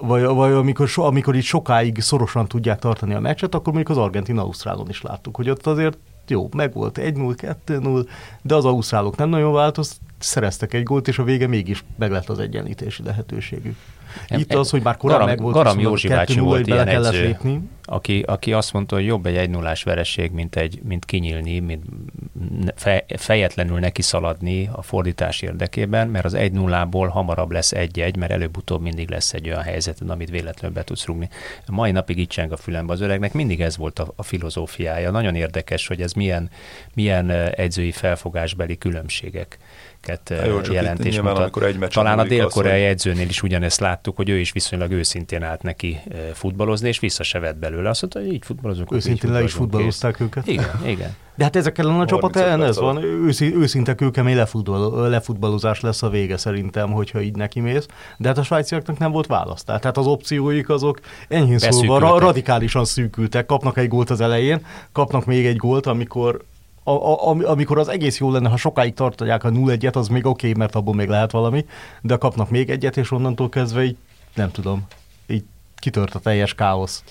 vagy, 0.00 0.22
vagy 0.22 0.52
amikor, 0.52 0.88
so, 0.88 1.02
amikor 1.02 1.36
itt 1.36 1.42
sokáig 1.42 2.00
szorosan 2.00 2.48
tudják 2.48 2.78
tartani 2.78 3.14
a 3.14 3.20
meccset, 3.20 3.54
akkor 3.54 3.72
mondjuk 3.72 3.96
az 3.96 4.04
Argentin-Ausztrálon 4.04 4.88
is 4.88 5.02
láttuk, 5.02 5.36
hogy 5.36 5.50
ott 5.50 5.66
azért 5.66 5.98
jó, 6.28 6.48
meg 6.56 6.72
volt 6.72 6.98
1-0, 7.02 7.56
2-0, 7.66 8.06
de 8.42 8.54
az 8.54 8.64
ausztrálok 8.64 9.16
nem 9.16 9.28
nagyon 9.28 9.52
változt, 9.52 9.96
szereztek 10.24 10.74
egy 10.74 10.82
gólt, 10.82 11.08
és 11.08 11.18
a 11.18 11.24
vége 11.24 11.46
mégis 11.46 11.84
meg 11.98 12.10
lett 12.10 12.28
az 12.28 12.38
egyenlítési 12.38 13.02
lehetőségük. 13.02 13.76
Itt 14.28 14.54
az, 14.54 14.70
hogy 14.70 14.82
már 14.82 14.96
korábban 14.96 15.26
meg 15.26 15.40
volt, 15.40 15.54
Garam 15.54 15.80
Józsi 15.80 16.08
bácsi 16.08 16.38
volt 16.38 16.66
ilyen 16.66 16.88
edző, 16.88 17.22
lépni. 17.22 17.60
Aki, 17.86 18.22
aki 18.26 18.52
azt 18.52 18.72
mondta, 18.72 18.94
hogy 18.94 19.04
jobb 19.04 19.26
egy 19.26 19.36
1 19.36 19.50
0 19.50 19.74
vereség, 19.84 20.30
mint, 20.30 20.56
egy, 20.56 20.80
mint 20.82 21.04
kinyílni, 21.04 21.58
mint 21.58 21.84
fejetlenül 23.16 23.78
neki 23.78 24.02
szaladni 24.02 24.70
a 24.72 24.82
fordítás 24.82 25.42
érdekében, 25.42 26.08
mert 26.08 26.24
az 26.24 26.34
1 26.34 26.52
0 26.52 26.84
ból 26.84 27.08
hamarabb 27.08 27.50
lesz 27.50 27.72
egy-egy, 27.72 28.16
mert 28.16 28.32
előbb-utóbb 28.32 28.82
mindig 28.82 29.10
lesz 29.10 29.32
egy 29.32 29.48
olyan 29.48 29.62
helyzet, 29.62 30.00
amit 30.06 30.30
véletlenül 30.30 30.76
be 30.76 30.84
tudsz 30.84 31.06
rúgni. 31.06 31.28
Mai 31.66 31.90
napig 31.90 32.18
így 32.18 32.28
cseng 32.28 32.52
a 32.52 32.56
fülembe 32.56 32.92
az 32.92 33.00
öregnek, 33.00 33.32
mindig 33.32 33.60
ez 33.60 33.76
volt 33.76 33.98
a, 33.98 34.12
a 34.16 34.22
filozófiája. 34.22 35.10
Nagyon 35.10 35.34
érdekes, 35.34 35.86
hogy 35.86 36.00
ez 36.00 36.12
milyen, 36.12 36.50
milyen 36.94 37.30
edzői 37.30 37.92
felfogásbeli 37.92 38.78
különbségek 38.78 39.58
jelent 40.28 40.66
jelentés 40.66 41.20
mutat. 41.20 41.62
Egy 41.62 41.78
Talán 41.78 42.18
a 42.18 42.24
dél-koreai 42.24 42.80
hogy... 42.80 42.90
edzőnél 42.90 43.28
is 43.28 43.42
ugyanezt 43.42 43.80
láttuk, 43.80 44.16
hogy 44.16 44.28
ő 44.28 44.38
is 44.38 44.52
viszonylag 44.52 44.90
őszintén 44.90 45.42
állt 45.42 45.62
neki 45.62 46.00
futballozni, 46.32 46.88
és 46.88 46.98
vissza 46.98 47.22
se 47.22 47.38
vett 47.38 47.56
belőle. 47.56 47.88
Azt 47.88 48.00
mondta, 48.00 48.20
hogy 48.20 48.32
így 48.32 48.44
futballozunk. 48.44 48.92
Őszintén 48.92 49.32
le 49.32 49.42
is 49.42 49.52
futballozták 49.52 50.20
őket. 50.20 50.46
Igen, 50.46 50.80
igen. 50.86 51.16
De 51.36 51.44
hát 51.44 51.56
ezek 51.56 51.78
ellen 51.78 52.00
a 52.00 52.06
csapat 52.06 52.36
ellen 52.36 52.62
ez 52.62 52.78
van, 52.78 53.02
őszi, 53.02 53.54
őszinte 53.54 53.94
kőkemény 53.94 54.36
lefutball, 54.36 55.08
lefutballozás 55.08 55.80
lesz 55.80 56.02
a 56.02 56.08
vége 56.08 56.36
szerintem, 56.36 56.90
hogyha 56.90 57.20
így 57.20 57.36
neki 57.36 57.60
mész. 57.60 57.86
De 58.16 58.28
hát 58.28 58.38
a 58.38 58.42
svájciaknak 58.42 58.98
nem 58.98 59.10
volt 59.10 59.26
választ. 59.26 59.66
Tehát 59.66 59.96
az 59.96 60.06
opcióik 60.06 60.68
azok 60.68 61.00
enyhén 61.28 61.58
szólva 61.58 61.98
ra- 61.98 62.18
radikálisan 62.18 62.84
szűkültek. 62.84 63.46
Kapnak 63.46 63.78
egy 63.78 63.88
gólt 63.88 64.10
az 64.10 64.20
elején, 64.20 64.66
kapnak 64.92 65.24
még 65.24 65.46
egy 65.46 65.56
gólt, 65.56 65.86
amikor 65.86 66.44
a, 66.84 67.30
a, 67.30 67.50
amikor 67.50 67.78
az 67.78 67.88
egész 67.88 68.18
jó 68.18 68.30
lenne, 68.30 68.48
ha 68.48 68.56
sokáig 68.56 68.94
tartják 68.94 69.44
a 69.44 69.50
0-1-et, 69.50 69.94
az 69.94 70.08
még 70.08 70.26
oké, 70.26 70.48
okay, 70.48 70.58
mert 70.58 70.74
abból 70.74 70.94
még 70.94 71.08
lehet 71.08 71.30
valami, 71.30 71.64
de 72.00 72.16
kapnak 72.16 72.50
még 72.50 72.70
egyet, 72.70 72.96
és 72.96 73.10
onnantól 73.10 73.48
kezdve 73.48 73.84
így, 73.84 73.96
nem 74.34 74.50
tudom, 74.50 74.86
így 75.26 75.44
kitört 75.76 76.14
a 76.14 76.18
teljes 76.18 76.54
káosz. 76.54 77.04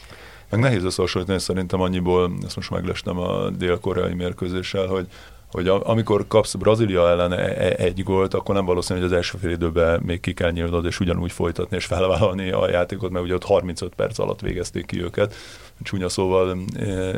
Meg 0.49 0.59
nehéz 0.59 0.83
összehasonlítani 0.83 1.39
szerintem 1.39 1.81
annyiból, 1.81 2.31
ezt 2.45 2.55
most 2.55 2.69
meglestem 2.69 3.17
a 3.17 3.49
dél-koreai 3.49 4.13
mérkőzéssel, 4.13 4.87
hogy 4.87 5.07
hogy 5.51 5.67
amikor 5.67 6.27
kapsz 6.27 6.53
Brazília 6.53 7.09
ellen 7.09 7.31
e, 7.31 7.37
e, 7.37 7.73
egy 7.77 8.03
gólt, 8.03 8.33
akkor 8.33 8.55
nem 8.55 8.65
valószínű, 8.65 8.99
hogy 8.99 9.07
az 9.07 9.15
első 9.15 9.37
fél 9.37 9.51
időben 9.51 10.01
még 10.05 10.19
ki 10.19 10.33
kell 10.33 10.51
nyílnod, 10.51 10.85
és 10.85 10.99
ugyanúgy 10.99 11.31
folytatni 11.31 11.75
és 11.75 11.85
felvállalni 11.85 12.51
a 12.51 12.69
játékot, 12.69 13.11
mert 13.11 13.25
ugye 13.25 13.33
ott 13.33 13.43
35 13.43 13.95
perc 13.95 14.19
alatt 14.19 14.39
végezték 14.39 14.85
ki 14.85 15.01
őket, 15.01 15.35
csúnya 15.83 16.09
szóval 16.09 16.57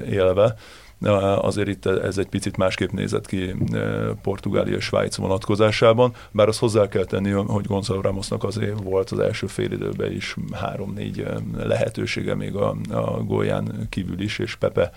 élve 0.10 0.56
azért 1.42 1.68
itt 1.68 1.86
ez 1.86 2.18
egy 2.18 2.28
picit 2.28 2.58
másképp 2.58 2.92
nézett 2.92 3.26
ki 3.26 3.56
Portugália 4.22 4.76
és 4.76 4.84
Svájc 4.84 5.16
vonatkozásában, 5.16 6.14
bár 6.32 6.48
azt 6.48 6.60
hozzá 6.60 6.88
kell 6.88 7.06
tenni, 7.06 7.30
hogy 7.30 7.66
Gonzalo 7.66 8.02
Ramosnak 8.02 8.44
azért 8.44 8.82
volt 8.84 9.10
az 9.10 9.20
első 9.20 9.48
időben 9.58 10.12
is 10.12 10.36
három-négy 10.54 11.26
lehetősége 11.58 12.36
még 12.36 12.56
a, 12.56 12.76
a 12.92 13.24
gólján 13.24 13.88
kívül 13.90 14.20
is, 14.22 14.40
és 14.40 14.56
Pepe 14.56 14.92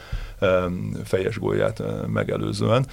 fejes 1.04 1.38
gólját 1.38 1.82
megelőzően. 2.06 2.86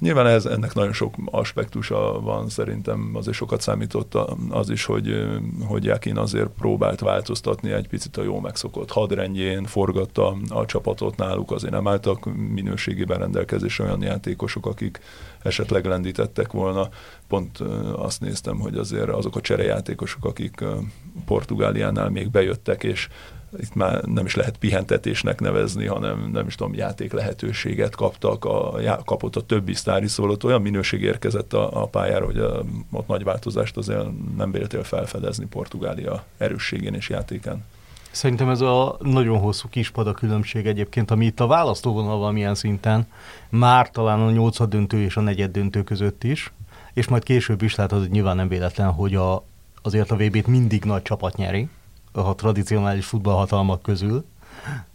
Nyilván 0.00 0.26
ez, 0.26 0.44
ennek 0.46 0.74
nagyon 0.74 0.92
sok 0.92 1.14
aspektusa 1.24 2.20
van, 2.20 2.48
szerintem 2.48 3.10
azért 3.14 3.36
sokat 3.36 3.60
számított 3.60 4.14
az 4.50 4.70
is, 4.70 4.84
hogy, 4.84 5.26
hogy 5.66 5.84
Jakin 5.84 6.16
azért 6.16 6.48
próbált 6.48 7.00
változtatni 7.00 7.72
egy 7.72 7.88
picit 7.88 8.16
a 8.16 8.22
jó 8.22 8.40
megszokott 8.40 8.90
hadrendjén, 8.90 9.64
forgatta 9.64 10.36
a 10.48 10.66
csapatot 10.66 11.16
náluk, 11.16 11.50
azért 11.50 11.72
nem 11.72 11.88
álltak 11.88 12.24
minőségében 12.34 13.18
rendelkezésre 13.18 13.84
olyan 13.84 14.02
játékosok, 14.02 14.66
akik 14.66 15.00
esetleg 15.42 15.84
lendítettek 15.84 16.52
volna. 16.52 16.88
Pont 17.28 17.58
azt 17.96 18.20
néztem, 18.20 18.58
hogy 18.58 18.76
azért 18.76 19.08
azok 19.08 19.36
a 19.36 19.40
cserejátékosok, 19.40 20.24
akik 20.24 20.64
Portugáliánál 21.24 22.08
még 22.10 22.30
bejöttek, 22.30 22.82
és 22.82 23.08
itt 23.58 23.74
már 23.74 24.02
nem 24.02 24.26
is 24.26 24.34
lehet 24.34 24.56
pihentetésnek 24.56 25.40
nevezni, 25.40 25.86
hanem 25.86 26.30
nem 26.32 26.46
is 26.46 26.54
tudom, 26.54 26.74
játék 26.74 27.12
lehetőséget 27.12 27.96
kaptak, 27.96 28.44
a, 28.44 28.74
kapott 29.04 29.36
a 29.36 29.46
többi 29.46 29.74
sztári, 29.74 30.08
szóval 30.08 30.32
ott 30.32 30.44
olyan 30.44 30.62
minőség 30.62 31.02
érkezett 31.02 31.52
a, 31.52 31.82
a 31.82 31.86
pályára, 31.86 32.24
hogy 32.24 32.38
a, 32.38 32.62
ott 32.90 33.06
nagy 33.06 33.24
változást 33.24 33.76
azért 33.76 34.06
nem 34.36 34.52
véltél 34.52 34.82
felfedezni 34.82 35.46
Portugália 35.46 36.24
erősségén 36.38 36.94
és 36.94 37.08
játékán. 37.08 37.64
Szerintem 38.10 38.48
ez 38.48 38.60
a 38.60 38.96
nagyon 39.00 39.38
hosszú 39.38 39.68
kispad 39.68 40.06
a 40.06 40.12
különbség 40.12 40.66
egyébként, 40.66 41.10
ami 41.10 41.24
itt 41.24 41.40
a 41.40 41.46
választóvonal 41.46 42.18
valamilyen 42.18 42.54
szinten, 42.54 43.06
már 43.48 43.90
talán 43.90 44.20
a 44.20 44.30
nyolcad 44.30 44.68
döntő 44.68 45.00
és 45.00 45.16
a 45.16 45.20
negyed 45.20 45.50
döntő 45.50 45.82
között 45.82 46.24
is, 46.24 46.52
és 46.92 47.08
majd 47.08 47.22
később 47.22 47.62
is, 47.62 47.74
tehát 47.74 47.92
az 47.92 48.08
nyilván 48.08 48.36
nem 48.36 48.48
véletlen, 48.48 48.90
hogy 48.90 49.14
a, 49.14 49.44
azért 49.82 50.10
a 50.10 50.16
VB-t 50.16 50.46
mindig 50.46 50.84
nagy 50.84 51.02
csapat 51.02 51.36
nyeri, 51.36 51.68
a 52.12 52.34
tradicionális 52.34 53.06
futballhatalmak 53.06 53.82
közül, 53.82 54.24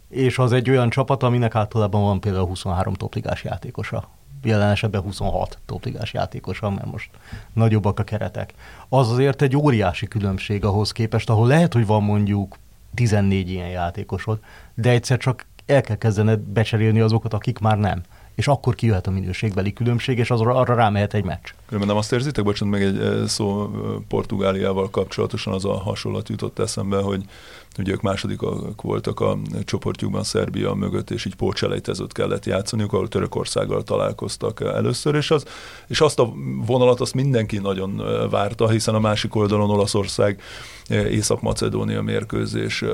és 0.08 0.38
az 0.38 0.52
egy 0.52 0.70
olyan 0.70 0.90
csapat, 0.90 1.22
aminek 1.22 1.54
általában 1.54 2.02
van 2.02 2.20
például 2.20 2.46
23 2.46 2.94
topligás 2.94 3.44
játékosa. 3.44 4.08
Jelen 4.42 4.70
esetben 4.70 5.00
26 5.00 5.58
topligás 5.66 6.12
játékosa, 6.12 6.70
mert 6.70 6.90
most 6.90 7.10
nagyobbak 7.52 7.98
a 7.98 8.04
keretek. 8.04 8.54
Az 8.88 9.10
azért 9.10 9.42
egy 9.42 9.56
óriási 9.56 10.06
különbség 10.06 10.64
ahhoz 10.64 10.92
képest, 10.92 11.30
ahol 11.30 11.46
lehet, 11.46 11.72
hogy 11.72 11.86
van 11.86 12.02
mondjuk 12.02 12.58
14 12.94 13.50
ilyen 13.50 13.68
játékosod, 13.68 14.38
de 14.74 14.90
egyszer 14.90 15.18
csak 15.18 15.46
el 15.66 15.80
kell 15.80 15.96
kezdened 15.96 16.38
becserélni 16.38 17.00
azokat, 17.00 17.34
akik 17.34 17.58
már 17.58 17.78
nem 17.78 18.02
és 18.36 18.48
akkor 18.48 18.74
kijöhet 18.74 19.06
a 19.06 19.10
minőségbeli 19.10 19.72
különbség, 19.72 20.18
és 20.18 20.30
azra, 20.30 20.54
arra 20.54 20.74
rámehet 20.74 21.14
egy 21.14 21.24
meccs. 21.24 21.52
Különben 21.66 21.88
nem 21.88 21.96
azt 21.96 22.12
érzitek, 22.12 22.44
bocsánat, 22.44 22.74
meg 22.78 22.82
egy 22.82 22.98
eh, 22.98 23.26
szó 23.26 23.62
eh, 23.62 23.90
Portugáliával 24.08 24.90
kapcsolatosan 24.90 25.52
az 25.52 25.64
a 25.64 25.78
hasonlat 25.78 26.28
jutott 26.28 26.58
eszembe, 26.58 27.00
hogy 27.00 27.24
ugye 27.78 27.92
ők 27.92 28.00
másodikak 28.00 28.82
voltak 28.82 29.20
a 29.20 29.38
csoportjukban 29.64 30.24
Szerbia 30.24 30.74
mögött, 30.74 31.10
és 31.10 31.24
így 31.24 31.34
pócselejtezőt 31.34 32.12
kellett 32.12 32.44
játszaniuk, 32.44 32.92
ahol 32.92 33.08
Törökországgal 33.08 33.82
találkoztak 33.82 34.60
először, 34.60 35.14
és, 35.14 35.30
az, 35.30 35.44
és 35.86 36.00
azt 36.00 36.18
a 36.18 36.32
vonalat 36.66 37.00
azt 37.00 37.14
mindenki 37.14 37.58
nagyon 37.58 38.02
várta, 38.30 38.68
hiszen 38.68 38.94
a 38.94 39.00
másik 39.00 39.34
oldalon 39.34 39.70
Olaszország 39.70 40.42
Észak-Macedónia 40.88 42.02
mérkőzés 42.02 42.84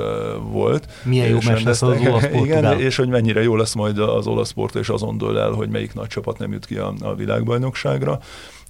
volt. 0.51 0.89
Milyen 1.05 1.29
jó 1.29 1.39
meccs 1.47 1.65
lesz 1.65 1.83
az 1.83 1.99
olasz 2.07 2.25
Igen, 2.45 2.81
és 2.81 2.97
hogy 2.97 3.09
mennyire 3.09 3.43
jó 3.43 3.57
lesz 3.57 3.75
majd 3.75 3.99
az 3.99 4.27
olasz 4.27 4.49
sport, 4.49 4.75
és 4.75 4.89
azon 4.89 5.19
dől 5.19 5.39
el, 5.39 5.51
hogy 5.51 5.69
melyik 5.69 5.95
nagy 5.95 6.09
csapat 6.09 6.39
nem 6.39 6.53
jut 6.53 6.67
ki 6.67 6.77
a, 6.77 6.95
a 7.01 7.15
világbajnokságra 7.15 8.21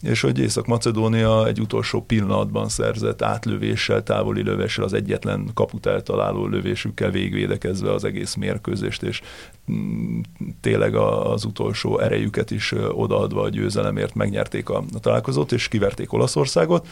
és 0.03 0.21
hogy 0.21 0.39
Észak-Macedónia 0.39 1.47
egy 1.47 1.61
utolsó 1.61 2.03
pillanatban 2.03 2.69
szerzett 2.69 3.23
átlövéssel, 3.23 4.03
távoli 4.03 4.43
lövéssel, 4.43 4.85
az 4.85 4.93
egyetlen 4.93 5.51
kaput 5.55 5.87
eltaláló 5.87 6.47
lövésükkel 6.47 7.11
végvédekezve 7.11 7.93
az 7.93 8.05
egész 8.05 8.35
mérkőzést, 8.35 9.03
és 9.03 9.21
mm, 9.73 10.21
tényleg 10.61 10.95
az 10.95 11.45
utolsó 11.45 11.99
erejüket 11.99 12.51
is 12.51 12.75
odaadva 12.93 13.43
a 13.43 13.49
győzelemért 13.49 14.15
megnyerték 14.15 14.69
a, 14.69 14.85
találkozót, 15.01 15.53
és 15.53 15.69
kiverték 15.69 16.13
Olaszországot, 16.13 16.87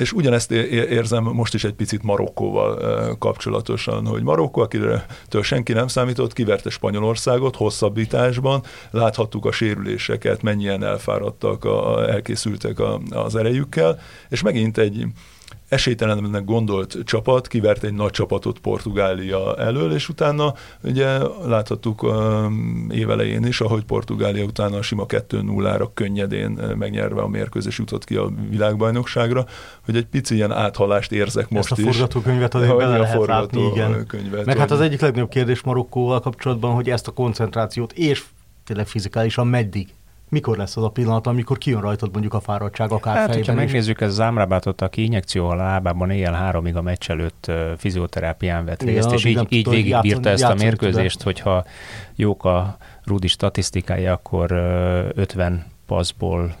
És 0.00 0.12
ugyanezt 0.12 0.50
érzem 0.50 1.24
most 1.24 1.54
is 1.54 1.64
egy 1.64 1.72
picit 1.72 2.02
Marokkóval 2.02 3.16
kapcsolatosan, 3.18 4.06
hogy 4.06 4.22
Marokkó, 4.22 4.60
akiről 4.60 5.02
senki 5.42 5.72
nem 5.72 5.88
számított, 5.88 6.32
kiverte 6.32 6.70
Spanyolországot 6.70 7.56
hosszabbításban, 7.56 8.62
láthattuk 8.90 9.44
a 9.44 9.52
sérüléseket, 9.52 10.42
mennyien 10.42 10.84
elfáradtak, 10.84 11.64
a, 11.64 12.08
elkészültek 12.10 12.78
a, 12.78 13.00
az 13.10 13.36
erejükkel, 13.36 13.98
és 14.28 14.42
megint 14.42 14.78
egy 14.78 15.04
esélytelennek 15.70 16.44
gondolt 16.44 16.98
csapat 17.04 17.46
kivert 17.46 17.82
egy 17.82 17.92
nagy 17.92 18.10
csapatot 18.10 18.58
Portugália 18.58 19.56
elől, 19.56 19.92
és 19.92 20.08
utána 20.08 20.54
ugye 20.82 21.18
láthattuk 21.46 22.02
um, 22.02 22.86
évelején 22.90 23.44
is, 23.44 23.60
ahogy 23.60 23.84
Portugália 23.84 24.44
utána 24.44 24.76
a 24.76 24.82
sima 24.82 25.04
2-0-ra 25.08 25.88
könnyedén 25.94 26.50
megnyerve 26.78 27.20
a 27.20 27.28
mérkőzés 27.28 27.78
jutott 27.78 28.04
ki 28.04 28.16
a 28.16 28.30
világbajnokságra, 28.48 29.46
hogy 29.84 29.96
egy 29.96 30.06
pici 30.06 30.34
ilyen 30.34 30.52
áthalást 30.52 31.12
érzek 31.12 31.48
most 31.48 31.70
Ezt 31.70 31.80
a 31.80 31.82
forgatókönyvet 31.82 32.54
azért 32.54 32.76
bele 32.76 32.98
lehet 32.98 33.26
látni, 33.26 33.66
igen. 33.66 34.06
Könyvet, 34.06 34.44
Meg 34.44 34.58
hát 34.58 34.70
az 34.70 34.80
egyik 34.80 35.00
legnagyobb 35.00 35.30
kérdés 35.30 35.62
Marokkóval 35.62 36.20
kapcsolatban, 36.20 36.74
hogy 36.74 36.90
ezt 36.90 37.08
a 37.08 37.12
koncentrációt 37.12 37.92
és 37.92 38.24
tényleg 38.64 38.86
fizikálisan 38.86 39.46
meddig 39.46 39.88
mikor 40.30 40.56
lesz 40.56 40.76
az 40.76 40.82
a 40.84 40.88
pillanat, 40.88 41.26
amikor 41.26 41.58
kijön 41.58 41.80
rajtad 41.80 42.10
mondjuk 42.12 42.34
a 42.34 42.40
fáradtság, 42.40 42.90
akár 42.90 43.14
hát, 43.14 43.24
fejben 43.24 43.36
hogyha 43.36 43.54
megnézzük, 43.54 44.00
ez 44.00 44.14
Zámrábátot, 44.14 44.80
aki 44.80 45.02
injekció 45.02 45.48
a 45.48 45.54
lábában 45.54 46.10
éjjel 46.10 46.32
háromig 46.32 46.76
a 46.76 46.82
meccs 46.82 47.10
előtt 47.10 47.50
fizioterápián 47.76 48.64
vett 48.64 48.82
részt, 48.82 49.06
Igen, 49.06 49.12
és 49.12 49.24
így, 49.24 49.46
így 49.48 49.68
végigbírta 49.68 50.28
ezt 50.28 50.44
a 50.44 50.54
mérkőzést, 50.54 51.22
hogyha 51.22 51.64
jók 52.14 52.44
a 52.44 52.76
Rudi 53.04 53.28
statisztikája, 53.28 54.12
akkor 54.12 54.52
uh, 54.52 55.08
50 55.14 55.66
passzból 55.86 56.54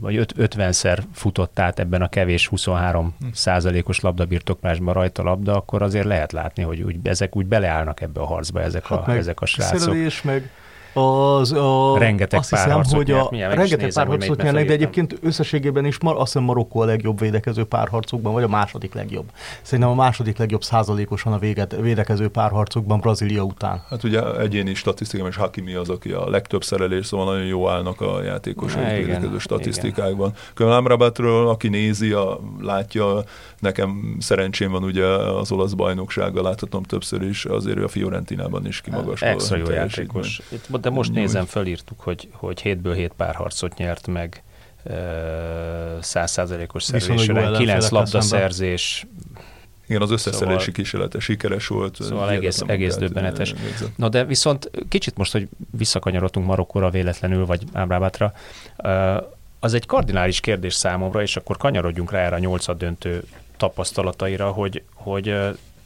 vagy 0.00 0.26
50-szer 0.36 0.98
futott 1.12 1.58
át 1.58 1.78
ebben 1.78 2.02
a 2.02 2.08
kevés 2.08 2.46
23 2.46 3.16
százalékos 3.32 4.00
labdabirtoklásban 4.00 4.94
rajta 4.94 5.22
labda, 5.22 5.56
akkor 5.56 5.82
azért 5.82 6.06
lehet 6.06 6.32
látni, 6.32 6.62
hogy 6.62 6.82
úgy, 6.82 6.96
ezek 7.02 7.36
úgy 7.36 7.46
beleállnak 7.46 8.00
ebbe 8.00 8.20
a 8.20 8.24
harcba, 8.24 8.60
ezek, 8.60 8.86
hát 8.86 9.08
a, 9.08 9.12
ezek 9.12 9.40
a 9.40 9.46
srácok. 9.46 9.94
meg 10.24 10.50
az, 10.92 11.52
a, 11.52 11.98
rengeteg 11.98 12.38
azt 12.38 12.50
hiszem, 12.50 12.82
hogy 12.90 13.10
a, 13.10 13.28
rengeteg 13.30 13.92
párharcot 13.92 14.42
nyernek, 14.42 14.66
de 14.66 14.72
egyébként 14.72 15.18
összességében 15.22 15.84
is 15.84 16.00
mar, 16.00 16.14
azt 16.16 16.32
hiszem 16.32 16.42
Marokkó 16.42 16.80
a 16.80 16.84
legjobb 16.84 17.20
védekező 17.20 17.64
párharcokban, 17.64 18.32
vagy 18.32 18.42
a 18.42 18.48
második 18.48 18.94
legjobb. 18.94 19.24
Szerintem 19.62 19.92
a 19.92 19.94
második 19.94 20.38
legjobb 20.38 20.62
százalékosan 20.62 21.32
a 21.32 21.38
véget, 21.38 21.76
védekező 21.80 22.28
párharcokban 22.28 23.00
Brazília 23.00 23.42
után. 23.42 23.84
Hát 23.88 24.04
ugye 24.04 24.38
egyéni 24.38 24.74
statisztikában 24.74 25.30
is 25.30 25.36
Hakimi 25.36 25.74
az, 25.74 25.88
aki 25.88 26.10
a 26.10 26.30
legtöbb 26.30 26.64
szerelés, 26.64 27.06
szóval 27.06 27.32
nagyon 27.32 27.46
jó 27.46 27.68
állnak 27.68 28.00
a 28.00 28.22
játékosok 28.22 28.80
védekező 28.80 29.38
statisztikákban. 29.38 30.32
Különben 30.54 30.78
Amrabatról, 30.78 31.48
aki 31.48 31.68
nézi, 31.68 32.12
a, 32.12 32.40
látja, 32.60 33.22
nekem 33.58 34.16
szerencsém 34.20 34.70
van 34.70 34.82
ugye 34.82 35.06
az 35.06 35.52
olasz 35.52 35.72
bajnoksággal, 35.72 36.42
láthatom 36.42 36.82
többször 36.82 37.22
is, 37.22 37.44
azért 37.44 37.76
ő 37.76 37.84
a 37.84 37.88
Fiorentinában 37.88 38.66
is 38.66 38.80
kimagasló. 38.80 39.28
Extra 39.28 39.56
jó 39.56 39.70
játékos. 39.70 40.40
Itt 40.48 40.66
de 40.82 40.90
most 40.90 41.12
nézem, 41.12 41.44
fölírtuk, 41.44 42.00
hogy, 42.00 42.28
hogy 42.32 42.60
hétből 42.60 42.94
hét 42.94 43.12
párharcot 43.16 43.76
nyert 43.76 44.06
meg, 44.06 44.42
százszázalékos 46.00 46.82
szerzéssel, 46.82 47.52
kilenc 47.52 47.90
labdaszerzés, 47.90 49.06
igen, 49.86 50.02
az 50.02 50.10
összeszerelési 50.10 50.58
szóval, 50.58 50.74
kísérlete 50.74 51.18
sikeres 51.18 51.66
volt. 51.66 51.96
Szóval 52.00 52.30
egész, 52.30 52.60
egész 52.66 52.96
döbbenetes. 52.96 53.54
Na 53.96 54.08
de 54.08 54.24
viszont 54.24 54.70
kicsit 54.88 55.16
most, 55.16 55.32
hogy 55.32 55.48
visszakanyarodtunk 55.70 56.46
Marokkóra 56.46 56.90
véletlenül, 56.90 57.46
vagy 57.46 57.62
Ábrábátra, 57.72 58.32
az 59.60 59.74
egy 59.74 59.86
kardinális 59.86 60.40
kérdés 60.40 60.74
számomra, 60.74 61.22
és 61.22 61.36
akkor 61.36 61.56
kanyarodjunk 61.56 62.10
rá 62.10 62.18
erre 62.18 62.34
a 62.34 62.38
nyolcad 62.38 62.78
döntő 62.78 63.22
tapasztalataira, 63.56 64.50
hogy, 64.50 64.82
hogy 64.94 65.34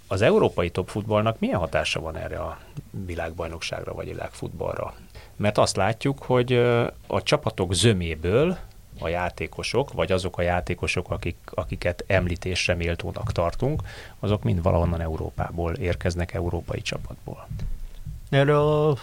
az 0.09 0.23
európai 0.23 0.71
topfutballnak 0.71 1.39
milyen 1.39 1.59
hatása 1.59 2.01
van 2.01 2.17
erre 2.17 2.39
a 2.39 2.59
világbajnokságra 3.07 3.95
vagy 3.95 4.07
világfutballra? 4.07 4.95
Mert 5.37 5.59
azt 5.59 5.77
látjuk, 5.77 6.23
hogy 6.23 6.53
a 7.07 7.23
csapatok 7.23 7.75
zöméből 7.75 8.59
a 9.01 9.09
játékosok, 9.09 9.93
vagy 9.93 10.13
azok 10.13 10.39
a 10.39 10.43
játékosok, 10.43 11.11
akik, 11.11 11.37
akiket 11.45 12.05
említésre 12.07 12.75
méltónak 12.75 13.33
tartunk, 13.33 13.83
azok 14.19 14.43
mind 14.43 14.63
valahonnan 14.63 15.01
Európából 15.01 15.73
érkeznek, 15.73 16.35
európai 16.35 16.81
csapatból. 16.81 17.47
Erre 18.31 18.59
a 18.59 18.97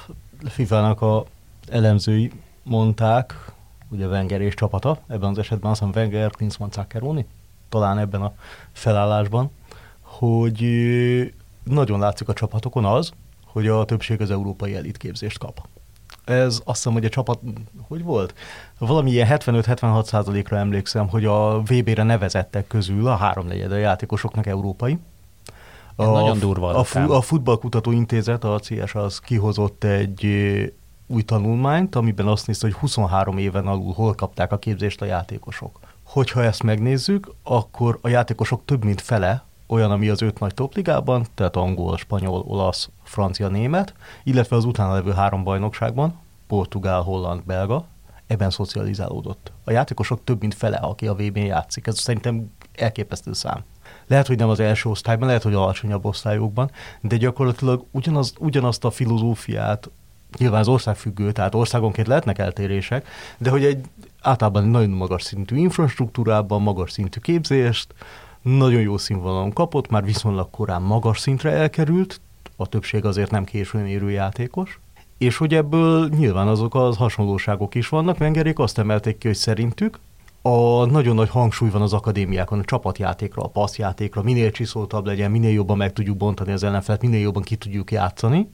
FIFA-nak 0.45 1.01
a 1.01 1.25
elemzői 1.69 2.31
mondták, 2.63 3.51
ugye 3.89 4.07
Wenger 4.07 4.41
és 4.41 4.53
csapata, 4.53 4.99
ebben 5.07 5.29
az 5.29 5.37
esetben 5.37 5.71
azt 5.71 5.83
hiszem 5.83 6.01
Wenger, 6.01 6.31
Klinsmann, 6.31 6.71
Zaccheroni, 6.71 7.25
talán 7.69 7.97
ebben 7.97 8.21
a 8.21 8.33
felállásban, 8.71 9.51
hogy 10.23 10.63
nagyon 11.63 11.99
látszik 11.99 12.27
a 12.27 12.33
csapatokon 12.33 12.85
az, 12.85 13.11
hogy 13.45 13.67
a 13.67 13.85
többség 13.85 14.21
az 14.21 14.31
európai 14.31 14.75
elitképzést 14.75 15.37
kap. 15.37 15.67
Ez 16.25 16.61
azt 16.63 16.77
hiszem, 16.77 16.93
hogy 16.93 17.05
a 17.05 17.09
csapat, 17.09 17.39
hogy 17.87 18.03
volt? 18.03 18.33
Valami 18.77 19.11
ilyen 19.11 19.27
75-76 19.29 20.03
százalékra 20.03 20.57
emlékszem, 20.57 21.09
hogy 21.09 21.25
a 21.25 21.61
VB-re 21.61 22.03
nevezettek 22.03 22.67
közül 22.67 23.07
a 23.07 23.15
háromnegyed 23.15 23.71
a 23.71 23.75
játékosoknak 23.75 24.45
európai. 24.45 24.99
A, 25.95 26.05
nagyon 26.05 26.39
durva. 26.39 26.67
A, 26.67 26.83
fu- 26.83 27.09
a 27.09 27.21
Futballkutató 27.21 27.91
Intézet, 27.91 28.43
a 28.43 28.59
CS, 28.59 28.95
az 28.95 29.19
kihozott 29.19 29.83
egy 29.83 30.25
új 31.07 31.21
tanulmányt, 31.21 31.95
amiben 31.95 32.27
azt 32.27 32.47
nézte, 32.47 32.67
hogy 32.67 32.75
23 32.75 33.37
éven 33.37 33.67
alul 33.67 33.93
hol 33.93 34.13
kapták 34.13 34.51
a 34.51 34.57
képzést 34.57 35.01
a 35.01 35.05
játékosok. 35.05 35.79
Hogyha 36.03 36.43
ezt 36.43 36.63
megnézzük, 36.63 37.31
akkor 37.43 37.99
a 38.01 38.07
játékosok 38.07 38.61
több 38.65 38.83
mint 38.83 39.01
fele 39.01 39.43
olyan, 39.73 39.91
ami 39.91 40.09
az 40.09 40.21
öt 40.21 40.39
nagy 40.39 40.53
topligában, 40.53 41.25
tehát 41.33 41.55
angol, 41.55 41.97
spanyol, 41.97 42.43
olasz, 42.47 42.89
francia, 43.03 43.47
német, 43.47 43.93
illetve 44.23 44.55
az 44.55 44.65
utána 44.65 44.93
levő 44.93 45.11
három 45.11 45.43
bajnokságban, 45.43 46.19
portugál, 46.47 47.01
holland, 47.01 47.43
belga, 47.43 47.85
ebben 48.27 48.49
szocializálódott. 48.49 49.51
A 49.63 49.71
játékosok 49.71 50.23
több 50.23 50.39
mint 50.39 50.53
fele, 50.53 50.77
aki 50.77 51.07
a 51.07 51.13
VB-n 51.13 51.39
játszik. 51.39 51.87
Ez 51.87 51.99
szerintem 51.99 52.51
elképesztő 52.73 53.33
szám. 53.33 53.63
Lehet, 54.07 54.27
hogy 54.27 54.37
nem 54.37 54.49
az 54.49 54.59
első 54.59 54.89
osztályban, 54.89 55.27
lehet, 55.27 55.43
hogy 55.43 55.53
alacsonyabb 55.53 56.05
osztályokban, 56.05 56.71
de 57.01 57.17
gyakorlatilag 57.17 57.85
ugyanaz, 57.91 58.33
ugyanazt 58.39 58.85
a 58.85 58.91
filozófiát, 58.91 59.89
nyilván 60.37 60.59
az 60.59 60.67
ország 60.67 60.95
függő, 60.95 61.31
tehát 61.31 61.55
országonként 61.55 62.07
lehetnek 62.07 62.37
eltérések, 62.39 63.07
de 63.37 63.49
hogy 63.49 63.65
egy 63.65 63.85
általában 64.21 64.63
nagyon 64.63 64.89
magas 64.89 65.23
szintű 65.23 65.55
infrastruktúrában, 65.55 66.61
magas 66.61 66.91
szintű 66.91 67.19
képzést, 67.19 67.93
nagyon 68.43 68.81
jó 68.81 68.97
színvonalon 68.97 69.53
kapott, 69.53 69.89
már 69.89 70.05
viszonylag 70.05 70.49
korán 70.49 70.81
magas 70.81 71.19
szintre 71.19 71.51
elkerült, 71.51 72.21
a 72.55 72.67
többség 72.67 73.05
azért 73.05 73.31
nem 73.31 73.43
későn 73.43 73.85
érő 73.85 74.09
játékos, 74.09 74.79
és 75.17 75.37
hogy 75.37 75.53
ebből 75.53 76.09
nyilván 76.09 76.47
azok 76.47 76.75
az 76.75 76.97
hasonlóságok 76.97 77.75
is 77.75 77.89
vannak, 77.89 78.19
Wengerék 78.19 78.59
azt 78.59 78.77
emelték 78.77 79.17
ki, 79.17 79.27
hogy 79.27 79.35
szerintük 79.35 79.99
a 80.41 80.85
nagyon 80.85 81.15
nagy 81.15 81.29
hangsúly 81.29 81.69
van 81.69 81.81
az 81.81 81.93
akadémiákon, 81.93 82.59
a 82.59 82.63
csapatjátékra, 82.63 83.43
a 83.43 83.47
passzjátékra, 83.47 84.21
minél 84.21 84.51
csiszoltabb 84.51 85.05
legyen, 85.05 85.31
minél 85.31 85.51
jobban 85.51 85.77
meg 85.77 85.93
tudjuk 85.93 86.17
bontani 86.17 86.51
az 86.51 86.63
ellenfelet, 86.63 87.01
minél 87.01 87.19
jobban 87.19 87.43
ki 87.43 87.55
tudjuk 87.55 87.91
játszani. 87.91 88.49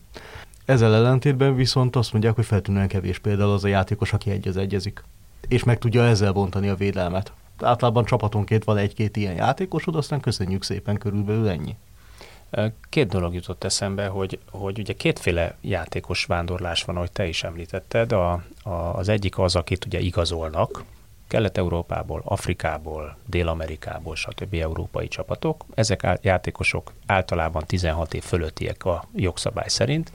Ezzel 0.65 0.95
ellentétben 0.95 1.55
viszont 1.55 1.95
azt 1.95 2.11
mondják, 2.11 2.35
hogy 2.35 2.45
feltűnően 2.45 2.87
kevés 2.87 3.19
például 3.19 3.51
az 3.51 3.63
a 3.63 3.67
játékos, 3.67 4.13
aki 4.13 4.31
egyez 4.31 4.57
egyezik, 4.57 5.03
és 5.47 5.63
meg 5.63 5.77
tudja 5.77 6.03
ezzel 6.03 6.31
bontani 6.31 6.69
a 6.69 6.75
védelmet 6.75 7.33
általában 7.61 8.05
csapatonként 8.05 8.63
van 8.63 8.77
egy-két 8.77 9.17
ilyen 9.17 9.35
játékosod, 9.35 9.95
aztán 9.95 10.19
köszönjük 10.19 10.63
szépen 10.63 10.97
körülbelül 10.97 11.49
ennyi. 11.49 11.75
Két 12.89 13.07
dolog 13.07 13.33
jutott 13.33 13.63
eszembe, 13.63 14.07
hogy, 14.07 14.39
hogy 14.51 14.79
ugye 14.79 14.93
kétféle 14.93 15.55
játékos 15.61 16.25
vándorlás 16.25 16.83
van, 16.83 16.95
ahogy 16.95 17.11
te 17.11 17.27
is 17.27 17.43
említetted. 17.43 18.11
A, 18.11 18.31
a, 18.63 18.69
az 18.69 19.09
egyik 19.09 19.37
az, 19.37 19.55
akit 19.55 19.85
ugye 19.85 19.99
igazolnak, 19.99 20.83
Kelet-Európából, 21.27 22.21
Afrikából, 22.25 23.17
Dél-Amerikából, 23.25 24.15
stb. 24.15 24.53
európai 24.53 25.07
csapatok. 25.07 25.65
Ezek 25.73 26.03
a 26.03 26.17
játékosok 26.21 26.93
általában 27.05 27.63
16 27.65 28.13
év 28.13 28.23
fölöttiek 28.23 28.85
a 28.85 29.03
jogszabály 29.15 29.67
szerint, 29.67 30.11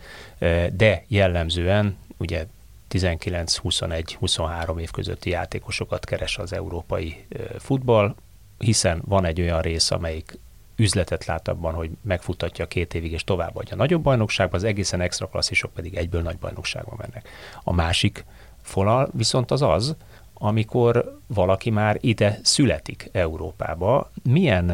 de 0.72 1.04
jellemzően 1.08 1.96
ugye 2.16 2.46
19-21-23 2.94 4.80
év 4.80 4.90
közötti 4.90 5.30
játékosokat 5.30 6.04
keres 6.04 6.38
az 6.38 6.52
európai 6.52 7.26
futball, 7.58 8.14
hiszen 8.58 9.02
van 9.04 9.24
egy 9.24 9.40
olyan 9.40 9.60
rész, 9.60 9.90
amelyik 9.90 10.38
üzletet 10.76 11.24
lát 11.24 11.48
abban, 11.48 11.74
hogy 11.74 11.90
megfutatja 12.02 12.66
két 12.66 12.94
évig 12.94 13.12
és 13.12 13.24
továbbadja 13.24 13.74
a 13.74 13.76
nagyobb 13.76 14.02
bajnokságban, 14.02 14.60
az 14.60 14.66
egészen 14.66 15.00
extra 15.00 15.26
klasszisok 15.26 15.72
pedig 15.72 15.94
egyből 15.94 16.22
nagy 16.22 16.38
bajnokságban 16.38 16.96
mennek. 16.98 17.28
A 17.62 17.72
másik 17.72 18.24
fonal 18.62 19.08
viszont 19.12 19.50
az 19.50 19.62
az, 19.62 19.96
amikor 20.34 21.18
valaki 21.26 21.70
már 21.70 21.98
ide 22.00 22.38
születik 22.42 23.08
Európába, 23.12 24.10
milyen 24.22 24.72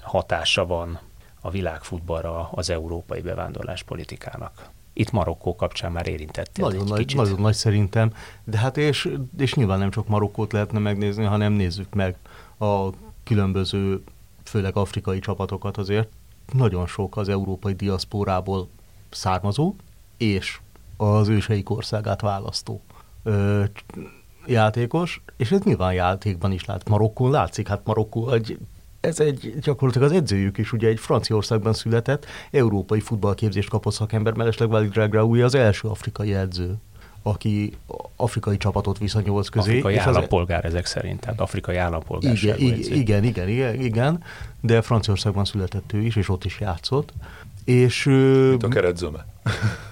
hatása 0.00 0.66
van 0.66 1.00
a 1.40 1.50
világfutballra 1.50 2.48
az 2.52 2.70
európai 2.70 3.20
bevándorlás 3.20 3.82
politikának? 3.82 4.70
Itt 4.92 5.10
Marokkó 5.10 5.56
kapcsán 5.56 5.92
már 5.92 6.08
érintettél 6.08 6.64
nagyon 6.66 6.86
nagy, 6.86 6.98
kicsit. 6.98 7.16
Nagyon 7.16 7.40
nagy 7.40 7.54
szerintem, 7.54 8.12
de 8.44 8.58
hát 8.58 8.76
és, 8.76 9.16
és 9.38 9.54
nyilván 9.54 9.78
nem 9.78 9.90
csak 9.90 10.08
Marokkót 10.08 10.52
lehetne 10.52 10.78
megnézni, 10.78 11.24
hanem 11.24 11.52
nézzük 11.52 11.94
meg 11.94 12.16
a 12.58 12.88
különböző, 13.24 14.02
főleg 14.44 14.76
afrikai 14.76 15.18
csapatokat 15.18 15.76
azért 15.76 16.08
nagyon 16.52 16.86
sok 16.86 17.16
az 17.16 17.28
európai 17.28 17.72
diaszpórából 17.72 18.68
származó, 19.10 19.74
és 20.16 20.58
az 20.96 21.28
őseik 21.28 21.70
országát 21.70 22.20
választó 22.20 22.80
ö, 23.22 23.64
játékos, 24.46 25.22
és 25.36 25.52
ez 25.52 25.60
nyilván 25.62 25.92
játékban 25.92 26.52
is 26.52 26.64
lát. 26.64 26.88
Marokkón 26.88 27.30
látszik, 27.30 27.68
hát 27.68 27.80
Marokkó 27.84 28.30
egy 28.30 28.58
ez 29.02 29.20
egy 29.20 29.54
gyakorlatilag 29.60 30.10
az 30.10 30.16
edzőjük 30.16 30.58
is, 30.58 30.72
ugye 30.72 30.88
egy 30.88 31.00
Franciaországban 31.00 31.72
született, 31.72 32.26
európai 32.50 33.00
futballképzést 33.00 33.68
kapott 33.68 33.92
szakember, 33.92 34.32
mellesleg 34.32 34.70
Walid 34.70 34.94
Regraoui 34.94 35.40
az 35.40 35.54
első 35.54 35.88
afrikai 35.88 36.34
edző 36.34 36.74
aki 37.22 37.76
afrikai 38.16 38.56
csapatot 38.56 38.98
visz 38.98 39.14
a 39.14 39.20
nyolc 39.20 39.48
közé. 39.48 39.70
Afrikai 39.70 39.94
és 39.94 40.00
állampolgár 40.00 40.64
az... 40.64 40.70
ezek 40.70 40.86
szerint, 40.86 41.20
tehát 41.20 41.40
afrikai 41.40 41.76
állampolgár. 41.76 42.34
Igen, 42.34 42.58
igen, 42.58 43.24
igen, 43.24 43.48
igen, 43.48 43.80
igen, 43.80 44.22
de 44.60 44.82
Franciaországban 44.82 45.44
született 45.44 45.92
ő 45.92 46.00
is, 46.00 46.16
és 46.16 46.28
ott 46.28 46.44
is 46.44 46.60
játszott. 46.60 47.12
És, 47.64 48.04
mint 48.04 48.62
a 48.62 48.68
keret 48.68 48.96
zöme. 48.96 49.26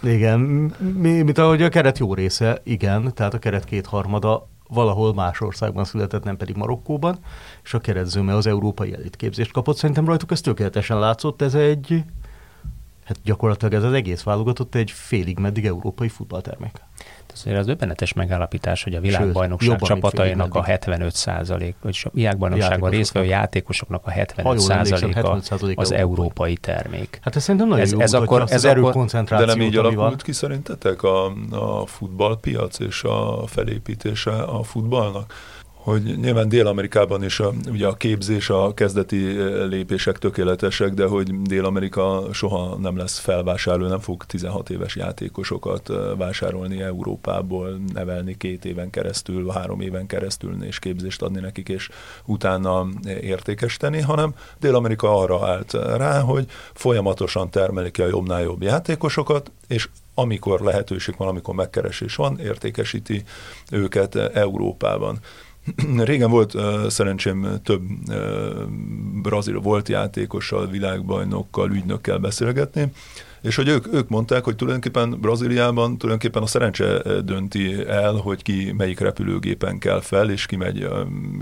Igen, 0.02 0.40
mi, 0.78 1.22
mint 1.22 1.38
ahogy 1.38 1.62
a 1.62 1.68
keret 1.68 1.98
jó 1.98 2.14
része, 2.14 2.61
igen, 2.62 3.14
tehát 3.14 3.34
a 3.34 3.38
keret 3.38 3.64
kétharmada 3.64 4.48
valahol 4.70 5.14
más 5.14 5.40
országban 5.40 5.84
született, 5.84 6.24
nem 6.24 6.36
pedig 6.36 6.56
Marokkóban, 6.56 7.18
és 7.62 7.74
a 7.74 7.78
keredzőme 7.78 8.34
az 8.34 8.46
európai 8.46 8.94
elitképzést 8.94 9.52
kapott. 9.52 9.76
Szerintem 9.76 10.06
rajtuk 10.06 10.30
ez 10.30 10.40
tökéletesen 10.40 10.98
látszott, 10.98 11.42
ez 11.42 11.54
egy, 11.54 12.04
hát 13.04 13.18
gyakorlatilag 13.24 13.74
ez 13.74 13.82
az 13.82 13.92
egész 13.92 14.22
válogatott 14.22 14.74
egy 14.74 14.90
félig 14.90 15.38
meddig 15.38 15.66
európai 15.66 16.08
futballtermék. 16.08 16.82
Azért 17.35 17.59
az 17.59 17.68
öbbenetes 17.68 18.12
megállapítás, 18.12 18.83
hogy 18.83 18.95
a 18.95 19.01
világbajnokság 19.01 19.78
Sőt, 19.78 19.89
csapatainak 19.89 20.55
a 20.55 20.62
75 20.62 21.14
százalék, 21.14 21.74
vagy 21.83 22.01
a 22.05 22.11
világbajnokságon 22.12 22.91
részvevő 22.91 23.26
játékosoknak 23.26 24.07
a 24.07 24.11
75 24.11 24.59
százaléka 24.59 25.41
az 25.74 25.93
európai 25.93 26.57
termék. 26.57 27.18
Hát 27.22 27.37
ez 27.37 27.43
szerintem 27.43 27.68
nagyon 27.68 27.85
ez, 27.85 27.93
jó 27.93 28.01
ez 28.01 28.14
akkor, 28.14 28.45
ez 28.49 28.64
erőkoncentráció. 28.64 29.47
De 29.47 29.53
nem 29.53 29.62
így 29.62 29.76
alakult 29.76 30.22
ki 30.22 30.33
szerintetek 30.33 31.03
a, 31.03 31.33
a 31.51 31.87
futballpiac 31.87 32.78
és 32.78 33.03
a 33.03 33.47
felépítése 33.47 34.31
a 34.31 34.62
futballnak? 34.62 35.35
Hogy 35.83 36.18
nyilván 36.20 36.49
Dél-Amerikában 36.49 37.24
is 37.24 37.41
a, 37.41 37.53
ugye 37.70 37.87
a 37.87 37.95
képzés, 37.95 38.51
a 38.51 38.74
kezdeti 38.74 39.39
eh, 39.39 39.68
lépések 39.68 40.18
tökéletesek, 40.18 40.95
de 40.95 41.07
hogy 41.07 41.43
Dél-Amerika 41.43 42.28
soha 42.33 42.76
nem 42.76 42.97
lesz 42.97 43.18
felvásárló, 43.18 43.87
nem 43.87 43.99
fog 43.99 44.24
16 44.24 44.70
éves 44.70 44.97
játékosokat 44.97 45.91
eh, 45.91 45.97
vásárolni 46.16 46.81
Európából, 46.83 47.81
nevelni 47.93 48.37
két 48.37 48.64
éven 48.64 48.91
keresztül, 48.91 49.49
három 49.49 49.81
éven 49.81 50.07
keresztül, 50.07 50.64
és 50.64 50.78
képzést 50.78 51.22
adni 51.22 51.41
nekik, 51.41 51.68
és 51.68 51.89
utána 52.24 52.87
értékesíteni, 53.20 54.01
hanem 54.01 54.35
Dél-Amerika 54.59 55.18
arra 55.18 55.47
állt 55.47 55.72
rá, 55.72 56.20
hogy 56.20 56.47
folyamatosan 56.74 57.51
termelik 57.51 57.93
ki 57.93 58.03
a 58.03 58.07
jobbnál 58.07 58.43
jobb 58.43 58.62
játékosokat, 58.62 59.51
és 59.68 59.89
amikor 60.14 60.61
lehetőség 60.61 61.14
van, 61.16 61.28
amikor 61.28 61.55
megkeresés 61.55 62.16
van, 62.16 62.39
értékesíti 62.39 63.24
őket 63.70 64.14
Európában. 64.16 65.18
Régen 66.04 66.30
volt 66.30 66.56
szerencsém 66.88 67.60
több 67.64 67.82
brazil 69.22 69.60
volt 69.60 69.88
játékossal, 69.88 70.66
világbajnokkal, 70.66 71.70
ügynökkel 71.70 72.18
beszélgetni, 72.18 72.92
és 73.43 73.57
hogy 73.57 73.68
ők, 73.68 73.93
ők 73.93 74.09
mondták, 74.09 74.45
hogy 74.45 74.57
tulajdonképpen 74.57 75.20
Brazíliában 75.20 75.99
tulajdonképpen 75.99 76.43
a 76.43 76.47
szerencse 76.47 77.03
dönti 77.24 77.86
el, 77.88 78.12
hogy 78.12 78.43
ki 78.43 78.72
melyik 78.76 79.01
repülőgépen 79.01 79.78
kell 79.78 80.01
fel, 80.01 80.30
és 80.30 80.47
ki 80.47 80.57
megy 80.57 80.88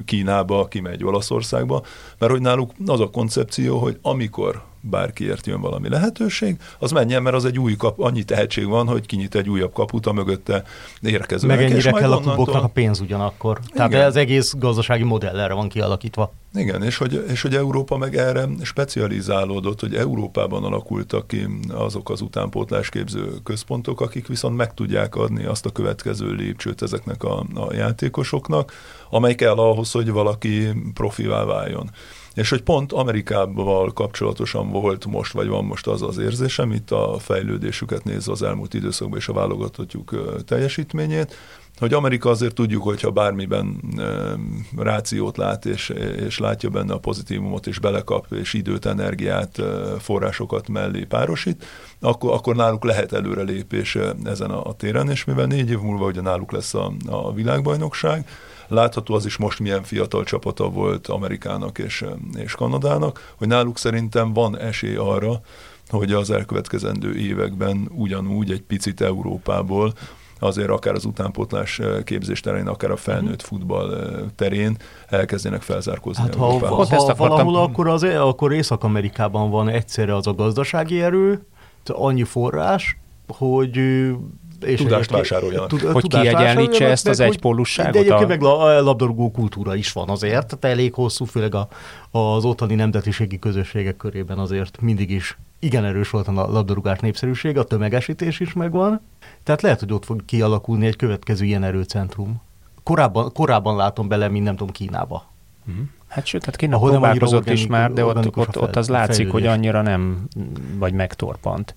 Kínába, 0.05 0.69
ki 0.69 0.81
megy 0.81 1.05
Olaszországba, 1.05 1.83
mert 2.19 2.33
hogy 2.33 2.41
náluk 2.41 2.73
az 2.87 3.01
a 3.01 3.11
koncepció, 3.11 3.79
hogy 3.79 3.99
amikor 4.03 4.63
bárkiért 4.81 5.47
jön 5.47 5.61
valami 5.61 5.89
lehetőség, 5.89 6.57
az 6.79 6.91
menjen, 6.91 7.23
mert 7.23 7.37
az 7.37 7.45
egy 7.45 7.59
új 7.59 7.77
kap, 7.77 8.01
annyi 8.01 8.23
tehetség 8.23 8.67
van, 8.67 8.87
hogy 8.87 9.07
kinyit 9.07 9.35
egy 9.35 9.49
újabb 9.49 9.73
kaput 9.73 10.07
a 10.07 10.13
mögötte 10.13 10.63
érkező. 11.03 11.47
Meg 11.47 11.63
ennyire 11.63 11.91
kell 11.91 12.11
onnantól... 12.11 12.31
a 12.31 12.35
kluboknak 12.35 12.65
a 12.65 12.69
pénz 12.69 13.01
ugyanakkor. 13.01 13.59
Tehát 13.73 13.91
Igen. 13.91 14.07
az 14.07 14.17
egész 14.17 14.55
gazdasági 14.59 15.03
modell 15.03 15.41
erre 15.41 15.55
van 15.55 15.69
kialakítva. 15.69 16.33
Igen, 16.55 16.83
és 16.83 16.97
hogy, 16.97 17.25
és 17.29 17.43
hogy 17.43 17.55
Európa 17.55 17.97
meg 17.97 18.17
erre 18.17 18.49
specializálódott, 18.63 19.81
hogy 19.81 19.95
Európában 19.95 20.65
alakultak 20.65 21.27
ki 21.27 21.47
azok 21.69 22.11
az 22.11 22.21
utánpótlásképző 22.21 23.35
központok, 23.43 24.01
akik 24.01 24.27
viszont 24.27 24.57
meg 24.57 24.75
tudják 24.75 25.15
adni 25.15 25.45
azt 25.45 25.67
a 25.67 25.71
következő 25.71 26.33
lépcsőt 26.33 26.83
ezeknek 26.83 27.23
a, 27.23 27.45
a 27.55 27.75
játékosoknak, 27.75 28.73
amely 29.11 29.35
kell 29.35 29.57
ahhoz, 29.57 29.91
hogy 29.91 30.11
valaki 30.11 30.69
profivá 30.95 31.45
váljon. 31.45 31.91
És 32.35 32.51
hogy 32.51 32.63
pont 32.63 32.93
Amerikával 32.93 33.93
kapcsolatosan 33.93 34.71
volt 34.71 35.07
most, 35.07 35.33
vagy 35.33 35.49
van 35.49 35.65
most 35.65 35.87
az 35.87 36.03
az 36.03 36.19
érzésem, 36.19 36.73
itt 36.73 36.91
a 36.91 37.17
fejlődésüket 37.19 38.05
nézve 38.05 38.33
az 38.33 38.43
elmúlt 38.43 38.75
időszakban 38.75 39.19
és 39.19 39.29
a 39.29 39.33
válogatottjuk 39.33 40.15
teljesítményét, 40.47 41.35
hogy 41.79 41.93
Amerika 41.93 42.31
azért 42.31 42.55
tudjuk, 42.55 42.83
hogyha 42.83 43.11
bármiben 43.11 43.81
rációt 44.77 45.37
lát, 45.37 45.67
és, 45.67 45.89
és 46.27 46.39
látja 46.39 46.69
benne 46.69 46.93
a 46.93 46.99
pozitívumot, 46.99 47.67
és 47.67 47.79
belekap, 47.79 48.27
és 48.33 48.53
időt, 48.55 48.87
energiát, 48.87 49.63
forrásokat 49.99 50.69
mellé 50.69 51.05
párosít, 51.05 51.65
akkor, 52.01 52.33
akkor 52.33 52.57
náluk 52.57 52.85
lehet 52.85 53.13
előrelépés 53.13 53.99
ezen 54.25 54.51
a, 54.51 54.67
a 54.67 54.73
téren, 54.73 55.11
és 55.11 55.25
mivel 55.25 55.47
négy 55.47 55.71
év 55.71 55.79
múlva 55.79 56.07
ugye 56.07 56.21
náluk 56.21 56.53
lesz 56.53 56.75
a, 56.75 56.93
a 57.07 57.33
világbajnokság, 57.33 58.29
Látható 58.71 59.15
az 59.15 59.27
is 59.27 59.37
most 59.37 59.59
milyen 59.59 59.83
fiatal 59.83 60.25
csapata 60.25 60.69
volt 60.69 61.07
Amerikának 61.07 61.79
és, 61.79 62.05
és 62.37 62.55
Kanadának, 62.55 63.35
hogy 63.37 63.49
náluk 63.49 63.79
szerintem 63.79 64.33
van 64.33 64.59
esély 64.59 64.97
arra, 64.97 65.41
hogy 65.89 66.13
az 66.13 66.31
elkövetkezendő 66.31 67.15
években 67.15 67.89
ugyanúgy 67.95 68.51
egy 68.51 68.63
picit 68.63 69.01
Európából 69.01 69.93
azért 70.39 70.69
akár 70.69 70.95
az 70.95 71.05
utánpótlás 71.05 71.81
képzés 72.05 72.41
terén, 72.41 72.67
akár 72.67 72.91
a 72.91 72.97
felnőtt 72.97 73.43
futball 73.43 74.11
terén 74.37 74.77
elkezdenek 75.09 75.63
felzárkózni. 75.63 76.23
Hát 76.23 76.35
ha, 76.35 76.67
ha, 76.67 76.85
ha 76.85 77.15
valahol, 77.15 77.57
akkor, 77.57 77.89
az, 77.89 78.03
akkor 78.03 78.53
Észak-Amerikában 78.53 79.51
van 79.51 79.69
egyszerre 79.69 80.15
az 80.15 80.27
a 80.27 80.35
gazdasági 80.35 81.03
erő, 81.03 81.47
annyi 81.87 82.25
forrás, 82.25 82.97
hogy 83.29 83.81
és 84.61 84.81
tudást 84.81 85.11
vásároljanak. 85.11 85.69
Tud, 85.69 85.81
hogy 85.81 86.09
kiegyenlítse 86.09 86.87
ezt 86.87 87.09
az 87.09 87.21
egypólusságot? 87.21 87.93
De 87.93 87.99
egyébként 87.99 88.29
meg 88.29 88.41
labdarúgó 88.41 89.31
kultúra 89.31 89.75
is 89.75 89.93
van 89.93 90.09
azért, 90.09 90.47
tehát 90.47 90.77
elég 90.77 90.95
hosszú, 90.95 91.25
főleg 91.25 91.55
a, 91.55 91.69
az 92.11 92.45
ottani 92.45 92.75
nemzetiségi 92.75 93.39
közösségek 93.39 93.97
körében 93.97 94.39
azért 94.39 94.81
mindig 94.81 95.11
is 95.11 95.39
igen 95.59 95.85
erős 95.85 96.11
volt 96.11 96.29
a 96.29 96.33
labdarúgás 96.33 96.99
népszerűség, 96.99 97.59
a 97.59 97.65
tömegesítés 97.65 98.41
is 98.41 98.53
megvan, 98.53 99.01
tehát 99.43 99.63
lehet, 99.63 99.81
hogy 99.81 99.93
ott 99.93 100.05
fog 100.05 100.25
kialakulni 100.25 100.87
egy 100.87 100.97
következő 100.97 101.45
ilyen 101.45 101.63
erőcentrum. 101.63 102.41
Korábban, 102.83 103.33
korábban 103.33 103.77
látom 103.77 104.09
bele, 104.09 104.29
mint 104.29 104.45
nem 104.45 104.57
tudom, 104.57 104.73
Kínába. 104.73 105.27
Uh-huh. 105.67 105.85
Hát 106.09 106.27
sőt, 106.27 106.45
hát 106.45 106.63
Ahol 106.71 106.91
próbálkozott 106.91 107.51
is 107.51 107.67
már, 107.67 107.93
de 107.93 108.05
ott, 108.05 108.37
ott, 108.37 108.61
ott 108.61 108.77
az 108.77 108.89
látszik, 108.89 109.31
hogy 109.31 109.47
annyira 109.47 109.83
nem, 109.83 110.29
vagy 110.79 110.93
megtorpant. 110.93 111.75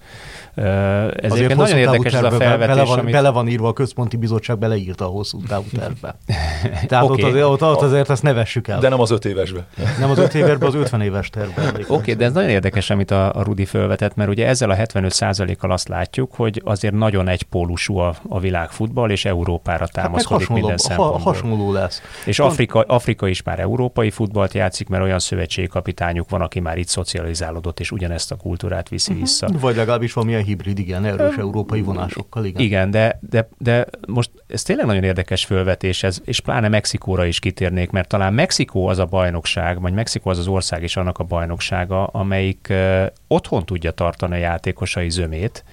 Ez 0.56 1.32
Azért 1.32 1.56
nagyon 1.56 1.78
érdekes 1.78 2.14
ez 2.14 2.24
a 2.24 2.32
felvetés, 2.32 2.76
bele 2.76 2.84
van, 2.84 3.00
amit... 3.00 3.12
bele 3.12 3.30
van 3.30 3.48
írva, 3.48 3.68
a 3.68 3.74
központi 3.74 4.18
bizottság 4.18 4.58
beleírta 4.58 5.06
a 5.06 5.08
hosszú 5.08 5.40
távú 5.48 5.66
tervbe. 5.76 6.16
Tehát 6.88 7.04
okay. 7.04 7.24
ott, 7.24 7.30
azért, 7.30 7.46
ott, 7.46 7.64
ott 7.64 7.82
azért 7.82 8.10
ezt 8.10 8.24
ne 8.24 8.34
vessük 8.34 8.68
el. 8.68 8.80
De 8.80 8.90
nem 8.90 9.00
az 9.00 9.12
öt 9.12 9.26
évesbe. 9.26 9.66
Nem 10.00 10.10
az 10.10 10.18
öt 10.18 10.34
évesbe, 10.34 10.66
az 10.66 10.76
50 10.76 11.02
éves 11.02 11.30
tervbe. 11.30 11.62
Oké, 11.68 11.86
okay, 11.88 12.14
de 12.14 12.26
ez 12.26 12.34
nagyon 12.34 12.50
érdekes, 12.50 12.90
amit 12.90 13.12
a, 13.12 13.36
a 13.36 13.44
Rudi 13.44 13.66
felvetett, 13.66 14.16
mert 14.16 14.30
ugye 14.30 14.48
ezzel 14.48 14.70
a 14.70 14.76
75%-kal 14.76 15.72
azt 15.72 15.88
látjuk, 15.88 16.34
hogy 16.36 16.62
azért 16.66 16.94
nagyon 16.94 17.28
egypólusú 17.28 17.98
a, 17.98 18.16
a 18.30 18.40
világfutball, 18.40 19.10
és 19.10 19.26
Európára 19.26 19.80
hát 19.80 19.92
támaszkodik 19.92 20.48
hát 20.48 20.58
minden 20.58 20.78
szempontból. 20.78 21.20
Ha, 21.20 21.24
hasonló 21.24 21.72
lesz. 21.72 22.02
És 22.26 22.40
Afrika, 22.40 22.82
Afrika 22.88 23.28
is 23.28 23.44
már 23.44 23.60
európai 23.60 24.10
futballt 24.22 24.54
játszik, 24.54 24.88
mert 24.88 25.04
olyan 25.04 25.20
szövetségkapitányuk 25.20 26.30
van, 26.30 26.42
aki 26.42 26.60
már 26.60 26.78
itt 26.78 26.88
szocializálódott, 26.88 27.80
és 27.80 27.92
ugyanezt 27.92 28.32
a 28.32 28.36
kultúrát 28.36 28.90
viszi 28.90 29.12
uh-huh. 29.12 29.26
vissza. 29.26 29.48
Vagy 29.60 29.76
legalábbis 29.76 30.14
valamilyen 30.14 30.44
hibrid, 30.44 30.80
igen, 30.80 31.06
erős 31.06 31.36
európai 31.36 31.82
vonásokkal, 31.82 32.46
igen. 32.46 32.62
Igen, 32.62 32.92
de, 32.92 33.20
de, 33.30 33.50
de 33.58 33.86
most 34.08 34.32
ez 34.48 34.64
tényleg 34.64 34.86
nagyon 34.86 35.04
érdekes 35.04 35.46
fölvetés, 35.46 36.04
ez, 36.04 36.22
és 36.26 36.40
pláne 36.40 36.68
Mexikóra 36.68 37.26
is 37.26 37.40
kitérnék, 37.40 37.90
mert 37.90 38.08
talán 38.08 38.34
Mexikó 38.34 38.88
az 38.88 39.00
a 39.00 39.06
bajnokság, 39.06 39.82
vagy 39.82 39.94
Mexikó 39.94 40.30
az 40.30 40.38
az 40.38 40.48
ország 40.48 40.84
is 40.84 40.96
annak 40.96 41.20
a 41.20 41.24
bajnoksága, 41.24 42.06
amelyik 42.06 42.68
uh, 42.70 43.06
otthon 43.28 43.66
tudja 43.66 43.92
tartani 43.92 44.34
a 44.34 44.38
játékosai 44.38 45.10
zömét, 45.10 45.64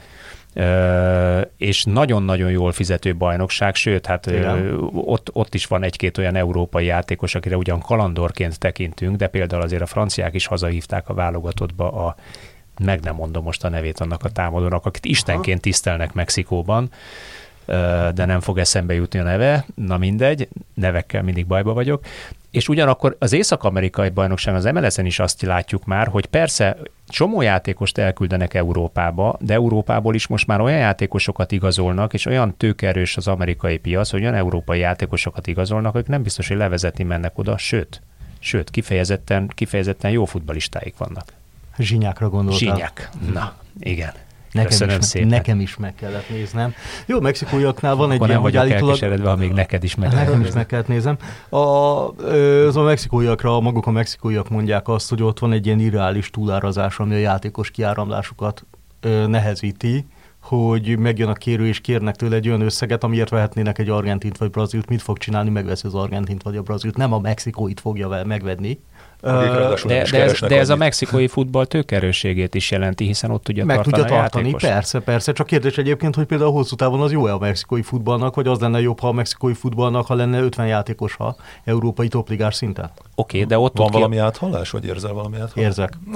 és 1.56 1.84
nagyon-nagyon 1.84 2.50
jól 2.50 2.72
fizető 2.72 3.16
bajnokság, 3.16 3.74
sőt, 3.74 4.06
hát 4.06 4.30
ott, 4.92 5.30
ott 5.32 5.54
is 5.54 5.66
van 5.66 5.82
egy-két 5.82 6.18
olyan 6.18 6.36
európai 6.36 6.84
játékos, 6.84 7.34
akire 7.34 7.56
ugyan 7.56 7.80
kalandorként 7.80 8.58
tekintünk, 8.58 9.16
de 9.16 9.26
például 9.26 9.62
azért 9.62 9.82
a 9.82 9.86
franciák 9.86 10.34
is 10.34 10.46
hazahívták 10.46 11.08
a 11.08 11.14
válogatottba 11.14 12.06
a 12.06 12.16
meg 12.78 13.00
nem 13.00 13.14
mondom 13.14 13.44
most 13.44 13.64
a 13.64 13.68
nevét 13.68 14.00
annak 14.00 14.24
a 14.24 14.28
támadónak, 14.28 14.86
akit 14.86 15.04
istenként 15.04 15.60
tisztelnek 15.60 16.12
Mexikóban, 16.12 16.90
de 18.14 18.24
nem 18.24 18.40
fog 18.40 18.58
eszembe 18.58 18.94
jutni 18.94 19.18
a 19.18 19.22
neve, 19.22 19.66
na 19.74 19.96
mindegy, 19.96 20.48
nevekkel 20.74 21.22
mindig 21.22 21.46
bajba 21.46 21.72
vagyok, 21.72 22.04
és 22.50 22.68
ugyanakkor 22.68 23.16
az 23.18 23.32
észak-amerikai 23.32 24.08
bajnokság 24.08 24.54
az 24.54 24.64
MLS-en 24.64 25.06
is 25.06 25.18
azt 25.18 25.42
látjuk 25.42 25.84
már, 25.84 26.08
hogy 26.08 26.26
persze 26.26 26.76
csomó 27.08 27.40
játékost 27.40 27.98
elküldenek 27.98 28.54
Európába, 28.54 29.36
de 29.40 29.54
Európából 29.54 30.14
is 30.14 30.26
most 30.26 30.46
már 30.46 30.60
olyan 30.60 30.78
játékosokat 30.78 31.52
igazolnak, 31.52 32.14
és 32.14 32.26
olyan 32.26 32.56
tőkerős 32.56 33.16
az 33.16 33.28
amerikai 33.28 33.78
piac, 33.78 34.10
hogy 34.10 34.20
olyan 34.20 34.34
európai 34.34 34.78
játékosokat 34.78 35.46
igazolnak, 35.46 35.94
akik 35.94 36.08
nem 36.08 36.22
biztos, 36.22 36.48
hogy 36.48 36.56
levezetni 36.56 37.04
mennek 37.04 37.38
oda, 37.38 37.58
sőt, 37.58 38.02
sőt, 38.38 38.70
kifejezetten, 38.70 39.50
kifejezetten 39.54 40.10
jó 40.10 40.24
futbalistáik 40.24 40.96
vannak. 40.96 41.32
Zsinyákra 41.78 42.28
gondoltál. 42.28 42.58
Zsinyák. 42.58 43.08
Na, 43.32 43.54
igen. 43.78 44.12
Nekem 44.52 44.70
Köszönöm 44.70 44.98
is, 44.98 45.04
szépen. 45.04 45.28
Nekem 45.28 45.60
is 45.60 45.76
meg 45.76 45.94
kellett 45.94 46.28
néznem. 46.28 46.74
Jó, 47.06 47.20
mexikóiaknál 47.20 47.94
van 47.94 48.10
egy 48.10 48.16
Akkor 48.16 48.28
ilyen, 48.28 48.40
nem 48.40 48.50
hogy 48.50 48.52
vagyok 48.52 48.70
állítólag... 48.70 48.94
elkeseredve, 48.94 49.30
amíg 49.30 49.52
neked 49.52 49.84
is 49.84 49.94
meg 49.94 50.12
Nekem 50.12 50.40
is 50.40 50.52
meg 50.52 50.66
kellett 50.66 50.88
nézem. 50.88 51.16
A, 51.48 51.58
az 51.58 52.76
a 52.76 52.82
mexikóiakra, 52.82 53.60
maguk 53.60 53.86
a 53.86 53.90
mexikóiak 53.90 54.48
mondják 54.48 54.88
azt, 54.88 55.08
hogy 55.08 55.22
ott 55.22 55.38
van 55.38 55.52
egy 55.52 55.66
ilyen 55.66 55.78
irreális 55.78 56.30
túlárazás, 56.30 56.98
ami 56.98 57.14
a 57.14 57.18
játékos 57.18 57.70
kiáramlásukat 57.70 58.66
nehezíti, 59.26 60.06
hogy 60.42 60.98
megjön 60.98 61.28
a 61.28 61.32
kérő 61.32 61.66
és 61.66 61.80
kérnek 61.80 62.16
tőle 62.16 62.36
egy 62.36 62.48
olyan 62.48 62.60
összeget, 62.60 63.04
amiért 63.04 63.28
vehetnének 63.28 63.78
egy 63.78 63.88
argentint 63.88 64.38
vagy 64.38 64.50
brazilt, 64.50 64.88
mit 64.88 65.02
fog 65.02 65.18
csinálni, 65.18 65.50
megveszi 65.50 65.86
az 65.86 65.94
argentint 65.94 66.42
vagy 66.42 66.56
a 66.56 66.62
brazilt, 66.62 66.96
nem 66.96 67.12
a 67.12 67.18
mexikóit 67.18 67.80
fogja 67.80 68.24
megvenni. 68.24 68.80
Ráadásul 69.20 69.90
De, 69.90 70.06
de, 70.10 70.22
ez, 70.22 70.38
de 70.40 70.58
ez 70.58 70.68
a 70.68 70.76
mexikói 70.76 71.26
futball 71.26 71.66
tőkerőségét 71.66 72.54
is 72.54 72.70
jelenti, 72.70 73.04
hiszen 73.04 73.30
ott 73.30 73.44
tudja 73.44 73.64
meg 73.64 73.76
tartani 73.76 73.96
tudja 73.96 74.14
a 74.16 74.18
tartani, 74.20 74.44
játékost. 74.44 74.66
persze, 74.72 75.00
persze. 75.00 75.32
Csak 75.32 75.46
kérdés 75.46 75.78
egyébként, 75.78 76.14
hogy 76.14 76.26
például 76.26 76.52
hosszú 76.52 76.76
távon 76.76 77.00
az 77.00 77.12
jó-e 77.12 77.32
a 77.32 77.38
mexikói 77.38 77.82
futballnak, 77.82 78.34
vagy 78.34 78.46
az 78.46 78.58
lenne 78.58 78.80
jobb, 78.80 79.00
ha 79.00 79.08
a 79.08 79.12
mexikói 79.12 79.52
futballnak, 79.54 80.06
ha 80.06 80.14
lenne 80.14 80.40
50 80.40 80.66
játékos, 80.66 81.14
ha 81.14 81.36
európai 81.64 82.08
topligás 82.08 82.54
szinten? 82.54 82.90
Oké, 83.14 83.44
de 83.44 83.58
ott 83.58 83.76
Van 83.76 83.86
ki- 83.86 83.92
valami 83.92 84.18
áthallás, 84.18 84.70
vagy 84.70 84.84
érzel 84.84 85.12
valami 85.12 85.36
áthallást? 85.40 85.78
Érzek. 85.78 85.92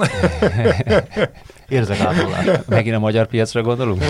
Érzek 1.69 1.99
áthallást. 1.99 2.67
Megint 2.67 2.95
a 2.95 2.99
magyar 2.99 3.27
piacra 3.27 3.61
gondolunk? 3.61 4.03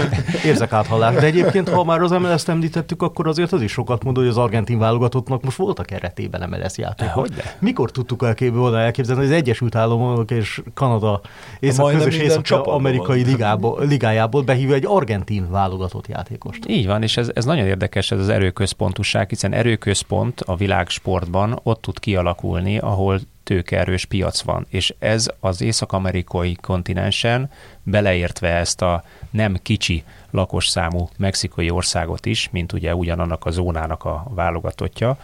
Érzek 0.46 0.74
áthallást. 0.74 1.20
De 1.20 1.26
egyébként, 1.26 1.70
ha 1.70 1.84
már 1.84 2.02
az 2.02 2.12
MLS-t 2.12 2.50
említettük, 2.50 3.02
akkor 3.02 3.28
azért 3.28 3.52
az 3.52 3.62
is 3.62 3.72
sokat 3.72 4.04
mond, 4.04 4.18
hogy 4.18 4.28
az 4.28 4.38
argentin 4.38 4.80
válogatottnak 4.80 5.44
most 5.44 5.58
voltak 5.58 5.86
keretében 5.86 6.50
MLS 6.50 6.78
játékok. 6.78 7.14
Hogyne? 7.14 7.44
Mikor 7.60 7.92
tudtuk 7.92 8.24
elképzelni, 8.24 8.62
volna 8.62 8.80
elképzelni, 8.80 9.22
hogy 9.22 9.32
az 9.32 9.38
Egyesült 9.38 9.76
Államok 9.76 10.32
és 10.32 10.62
Kanada 10.74 11.22
észak 11.60 11.82
Majdnem 11.82 12.04
közös 12.04 12.14
minden 12.14 12.32
észak 12.32 12.44
csapatban 12.44 12.76
amerikai 12.76 13.24
van. 13.24 13.32
ligából, 13.32 13.86
ligájából 13.86 14.42
behívja 14.42 14.76
egy 14.76 14.86
argentin 14.86 15.52
válogatott 15.52 16.08
játékost. 16.08 16.64
Így 16.68 16.88
van, 16.88 17.04
és 17.04 17.18
ez, 17.18 17.32
ez 17.34 17.46
nagyon 17.46 17.66
érdekes 17.66 18.12
ez 18.12 18.20
az 18.20 18.30
erőközpontúság, 18.30 19.30
hiszen 19.30 19.54
erőközpont 19.54 20.42
a 20.42 20.56
világsportban 20.56 21.60
ott 21.64 21.82
tud 21.82 22.00
kialakulni, 22.00 22.78
ahol 22.78 23.20
tőkeerős 23.44 24.06
piac 24.06 24.42
van, 24.42 24.66
és 24.70 24.96
ez 25.00 25.30
az 25.40 25.62
észak-amerikai 25.62 26.58
kontinensen, 26.62 27.50
beleértve 27.84 28.50
ezt 28.50 28.82
a 28.82 29.04
nem 29.30 29.60
kicsi 29.62 30.04
lakosszámú 30.32 31.10
mexikai 31.18 31.70
országot 31.70 32.26
is, 32.26 32.50
mint 32.52 32.74
ugye 32.74 32.96
ugyanannak 32.96 33.46
a 33.46 33.52
zónának 33.52 34.04
a 34.04 34.26
válogatottja, 34.30 35.18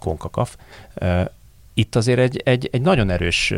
Konkakaf, 0.00 0.56
itt 1.74 1.94
azért 1.94 2.18
egy, 2.18 2.40
egy, 2.44 2.68
egy 2.72 2.80
nagyon 2.80 3.10
erős 3.10 3.54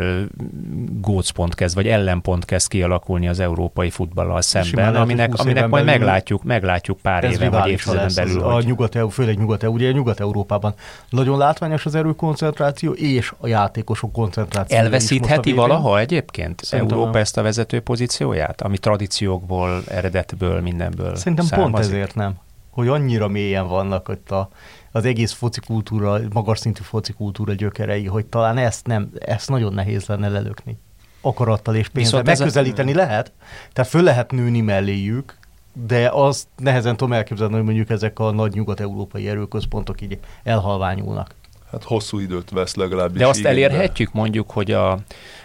gócpont 1.00 1.54
kezd, 1.54 1.74
vagy 1.74 1.86
ellenpont 1.86 2.44
kezd 2.44 2.68
kialakulni 2.68 3.28
az 3.28 3.40
európai 3.40 3.90
futballal 3.90 4.42
Simán 4.42 4.64
szemben, 4.64 4.86
hogy 4.86 4.96
aminek, 4.96 5.30
20 5.30 5.40
aminek 5.40 5.68
majd 5.68 5.84
belül 5.84 6.00
meglátjuk, 6.00 6.42
meglátjuk 6.42 6.98
pár 6.98 7.24
Ez 7.24 7.32
éven 7.32 7.50
vagy 7.50 7.68
évtizeden 7.68 8.10
belül. 8.14 8.42
a 8.42 8.52
hogy 8.52 8.66
nyugat 8.66 9.12
főleg 9.12 9.38
nyugat 9.38 9.62
ugye 9.62 9.90
Nyugat-Európában 9.92 10.74
nagyon 11.10 11.38
látványos 11.38 11.86
az 11.86 11.94
erőkoncentráció 11.94 12.92
és 12.92 13.32
a 13.38 13.46
játékosok 13.46 14.12
koncentráció. 14.12 14.78
Elveszítheti 14.78 15.52
valaha 15.52 15.98
egyébként 15.98 16.64
Szerintem 16.64 16.98
Európa 16.98 17.18
ezt 17.18 17.36
a 17.36 17.42
vezető 17.42 17.80
pozícióját, 17.80 18.62
ami 18.62 18.78
tradíciókból, 18.78 19.82
eredetből, 19.88 20.60
mindenből 20.60 21.14
Szerintem 21.14 21.46
pont 21.48 21.60
származik? 21.60 21.92
ezért 21.92 22.14
nem, 22.14 22.34
hogy 22.70 22.88
annyira 22.88 23.28
mélyen 23.28 23.68
vannak 23.68 24.08
ott 24.08 24.30
a, 24.30 24.48
az 24.96 25.04
egész 25.04 25.32
foci 25.32 25.60
kultúra, 25.60 26.20
magas 26.32 26.58
szintű 26.58 26.82
foci 26.82 27.12
kultúra 27.12 27.52
gyökerei, 27.52 28.06
hogy 28.06 28.26
talán 28.26 28.58
ezt 28.58 28.86
nem, 28.86 29.10
ezt 29.18 29.48
nagyon 29.48 29.72
nehéz 29.72 30.06
lenne 30.06 30.28
lelökni. 30.28 30.78
Akarattal 31.20 31.74
és 31.74 31.88
pénzzel. 31.88 32.20
Viszont 32.22 32.28
ez 32.28 32.40
a- 32.40 32.42
Megközelíteni 32.42 32.94
lehet, 32.94 33.32
tehát 33.72 33.90
föl 33.90 34.02
lehet 34.02 34.30
nőni 34.30 34.60
melléjük, 34.60 35.38
de 35.86 36.10
azt 36.12 36.46
nehezen 36.56 36.96
tudom 36.96 37.12
elképzelni, 37.12 37.54
hogy 37.54 37.64
mondjuk 37.64 37.90
ezek 37.90 38.18
a 38.18 38.30
nagy 38.30 38.52
nyugat-európai 38.52 39.28
erőközpontok 39.28 40.00
így 40.00 40.18
elhalványulnak. 40.42 41.34
Hát 41.70 41.82
hosszú 41.82 42.18
időt 42.18 42.50
vesz 42.50 42.74
legalábbis. 42.74 43.18
De 43.18 43.26
azt 43.26 43.38
igénybe. 43.38 43.66
elérhetjük 43.66 44.12
mondjuk, 44.12 44.50
hogy 44.50 44.70
a, 44.70 44.90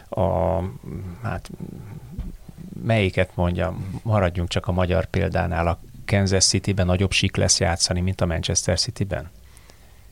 a 0.09 0.59
hát 1.23 1.49
melyiket 2.83 3.29
mondjam, 3.35 3.99
maradjunk 4.03 4.49
csak 4.49 4.67
a 4.67 4.71
magyar 4.71 5.05
példánál, 5.05 5.67
a 5.67 5.79
Kansas 6.05 6.45
City-ben 6.45 6.85
nagyobb 6.85 7.11
sik 7.11 7.35
lesz 7.35 7.59
játszani, 7.59 8.01
mint 8.01 8.21
a 8.21 8.25
Manchester 8.25 8.79
City-ben? 8.79 9.29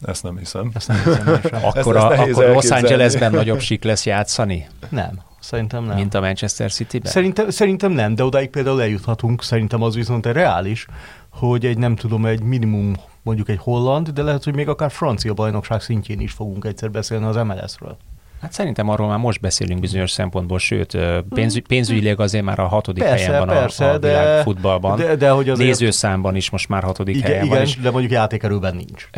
Ezt 0.01 0.23
nem 0.23 0.37
hiszem. 0.37 0.71
Ezt 0.73 0.87
nem 0.87 0.97
hiszem. 1.03 1.39
Akkor, 1.63 1.95
ezt 1.95 2.05
a, 2.05 2.21
akkor 2.21 2.45
Los. 2.53 2.69
Angelesben 2.69 3.31
nagyobb 3.31 3.59
sik 3.59 3.83
lesz 3.83 4.05
játszani, 4.05 4.67
Nem, 4.89 5.21
szerintem 5.39 5.83
nem. 5.83 5.95
mint 5.95 6.13
a 6.13 6.19
Manchester 6.19 6.71
City-ben? 6.71 7.11
Szerintem, 7.11 7.49
szerintem 7.49 7.91
nem, 7.91 8.15
de 8.15 8.23
odáig 8.23 8.49
például 8.49 8.81
eljuthatunk, 8.81 9.43
szerintem 9.43 9.81
az 9.81 9.95
viszont 9.95 10.25
reális, 10.25 10.85
hogy 11.29 11.65
egy 11.65 11.77
nem 11.77 11.95
tudom, 11.95 12.25
egy 12.25 12.41
minimum 12.41 12.95
mondjuk 13.21 13.49
egy 13.49 13.59
holland, 13.59 14.09
de 14.09 14.21
lehet, 14.21 14.43
hogy 14.43 14.55
még 14.55 14.67
akár 14.67 14.91
francia 14.91 15.33
bajnokság 15.33 15.81
szintjén 15.81 16.19
is 16.19 16.31
fogunk 16.31 16.65
egyszer 16.65 16.91
beszélni 16.91 17.25
az 17.25 17.35
MLS-ről. 17.35 17.97
Hát 18.41 18.51
szerintem 18.53 18.89
arról 18.89 19.07
már 19.07 19.17
most 19.17 19.41
beszélünk 19.41 19.79
bizonyos 19.79 20.11
szempontból, 20.11 20.59
sőt, 20.59 20.97
pénz, 21.29 21.61
pénzügyileg 21.67 22.19
azért 22.19 22.43
már 22.43 22.59
a 22.59 22.67
hatodik 22.67 23.03
Persze, 23.03 23.25
helyen 23.25 23.45
van 23.45 23.55
persze, 23.55 23.85
a, 23.89 23.93
a 23.93 23.97
de- 23.97 24.07
világ 24.07 24.43
futballban. 24.43 24.97
de- 24.97 25.15
de 25.15 25.29
hogy 25.29 25.49
azért- 25.49 25.69
Nézőszámban 25.69 26.35
is 26.35 26.49
most 26.49 26.69
már 26.69 26.83
hatodik 26.83 27.15
Igen, 27.15 27.27
helyen 27.29 27.47
van, 27.47 27.61
igen 27.61 27.81
de 27.81 27.91
mondjuk 27.91 28.11
játékerőben 28.11 28.75
nincs. 28.75 29.09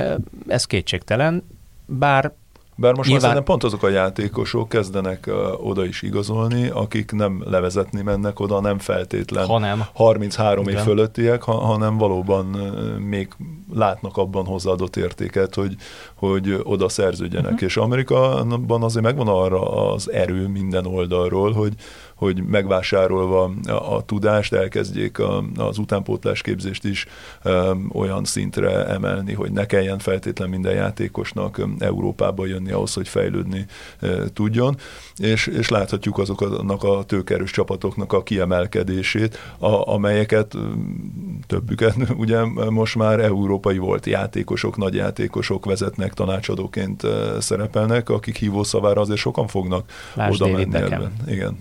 ez 0.47 0.65
kétségtelen, 0.65 1.43
bár 1.85 2.31
Bár 2.75 2.93
most 2.93 3.09
Nyilván- 3.09 3.27
már 3.27 3.35
szerintem 3.35 3.43
pont 3.59 3.73
azok 3.73 3.89
a 3.89 3.89
játékosok 3.95 4.69
kezdenek 4.69 5.25
uh, 5.27 5.67
oda 5.67 5.85
is 5.85 6.01
igazolni, 6.01 6.67
akik 6.67 7.11
nem 7.11 7.43
levezetni 7.45 8.01
mennek 8.01 8.39
oda, 8.39 8.59
nem 8.61 8.79
feltétlen 8.79 9.45
Hanem. 9.45 9.85
33 9.93 10.63
év 10.63 10.71
Igen. 10.71 10.83
fölöttiek, 10.83 11.41
ha, 11.41 11.51
hanem 11.53 11.97
valóban 11.97 12.55
uh, 12.55 12.97
még 12.97 13.27
látnak 13.73 14.17
abban 14.17 14.45
hozzáadott 14.45 14.95
értéket, 14.95 15.55
hogy, 15.55 15.75
hogy 16.21 16.59
oda 16.63 16.89
szerződjenek. 16.89 17.51
Uh-huh. 17.51 17.67
És 17.67 17.77
Amerikában 17.77 18.83
azért 18.83 19.05
megvan 19.05 19.27
arra 19.27 19.91
az 19.91 20.11
erő 20.11 20.47
minden 20.47 20.85
oldalról, 20.85 21.51
hogy, 21.51 21.73
hogy 22.15 22.43
megvásárolva 22.43 23.51
a, 23.67 23.95
a 23.95 24.01
tudást 24.01 24.53
elkezdjék 24.53 25.19
a, 25.19 25.43
az 25.55 25.77
utánpótlás 25.77 26.41
képzést 26.41 26.83
is 26.83 27.05
um, 27.45 27.89
olyan 27.93 28.23
szintre 28.23 28.85
emelni, 28.85 29.33
hogy 29.33 29.51
ne 29.51 29.65
kelljen 29.65 29.99
feltétlen 29.99 30.49
minden 30.49 30.73
játékosnak 30.73 31.57
um, 31.57 31.75
Európába 31.79 32.45
jönni 32.45 32.71
ahhoz, 32.71 32.93
hogy 32.93 33.07
fejlődni 33.07 33.65
uh, 34.01 34.25
tudjon, 34.33 34.77
és, 35.17 35.47
és 35.47 35.69
láthatjuk 35.69 36.17
azoknak 36.17 36.83
a 36.83 37.03
tőkerős 37.03 37.51
csapatoknak 37.51 38.13
a 38.13 38.23
kiemelkedését, 38.23 39.37
a, 39.57 39.93
amelyeket 39.93 40.53
um, 40.53 41.39
többüket 41.47 41.95
ugye 42.23 42.43
most 42.69 42.95
már 42.95 43.19
európai 43.19 43.77
volt 43.77 44.05
játékosok, 44.05 44.77
nagy 44.77 44.93
játékosok 44.93 45.65
vezetnek, 45.65 46.10
tanácsadóként 46.13 47.03
uh, 47.03 47.39
szerepelnek, 47.39 48.09
akik 48.09 48.37
hívószavára 48.37 49.01
azért 49.01 49.19
sokan 49.19 49.47
fognak 49.47 49.91
Lásd 50.13 50.41
oda 50.41 50.51
menni 50.51 50.75
ebben. 50.75 51.13
Igen. 51.27 51.57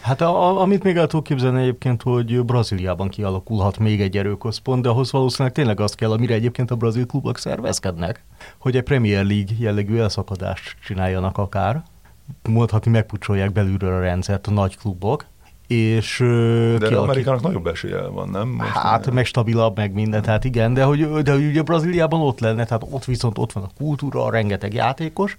Hát 0.00 0.20
a, 0.20 0.48
a, 0.48 0.60
amit 0.60 0.82
még 0.82 0.96
el 0.96 1.06
tudok 1.06 1.24
képzelni 1.24 1.60
egyébként, 1.60 2.02
hogy 2.02 2.44
Brazíliában 2.44 3.08
kialakulhat 3.08 3.78
még 3.78 4.00
egy 4.00 4.16
erőközpont, 4.16 4.82
de 4.82 4.88
ahhoz 4.88 5.12
valószínűleg 5.12 5.54
tényleg 5.54 5.80
az 5.80 5.94
kell, 5.94 6.10
amire 6.10 6.34
egyébként 6.34 6.70
a 6.70 6.76
brazil 6.76 7.06
klubok 7.06 7.38
szervezkednek, 7.38 8.24
hogy 8.58 8.76
egy 8.76 8.82
Premier 8.82 9.24
League 9.24 9.54
jellegű 9.58 9.98
elszakadást 9.98 10.76
csináljanak 10.84 11.38
akár, 11.38 11.82
mondhatni 12.48 12.90
megpucsolják 12.90 13.52
belülről 13.52 13.92
a 13.92 14.00
rendszert 14.00 14.46
a 14.46 14.50
nagy 14.50 14.76
klubok, 14.76 15.24
és 15.70 16.18
De 16.18 16.24
kialakít- 16.78 16.96
Amerikának 16.96 17.42
nagyobb 17.42 17.66
esélye 17.66 18.06
van, 18.06 18.28
nem? 18.28 18.48
Most 18.48 18.70
Hát, 18.70 19.10
meg 19.10 19.24
stabilabb, 19.24 19.76
meg 19.76 19.92
minden, 19.92 20.22
tehát 20.22 20.44
igen, 20.44 20.74
de 20.74 20.84
hogy, 20.84 21.08
de 21.22 21.32
hogy 21.32 21.44
ugye 21.46 21.62
Brazíliában 21.62 22.20
ott 22.20 22.40
lenne, 22.40 22.64
tehát 22.64 22.86
ott 22.90 23.04
viszont 23.04 23.38
ott 23.38 23.52
van 23.52 23.62
a 23.62 23.70
kultúra, 23.76 24.30
rengeteg 24.30 24.74
játékos, 24.74 25.36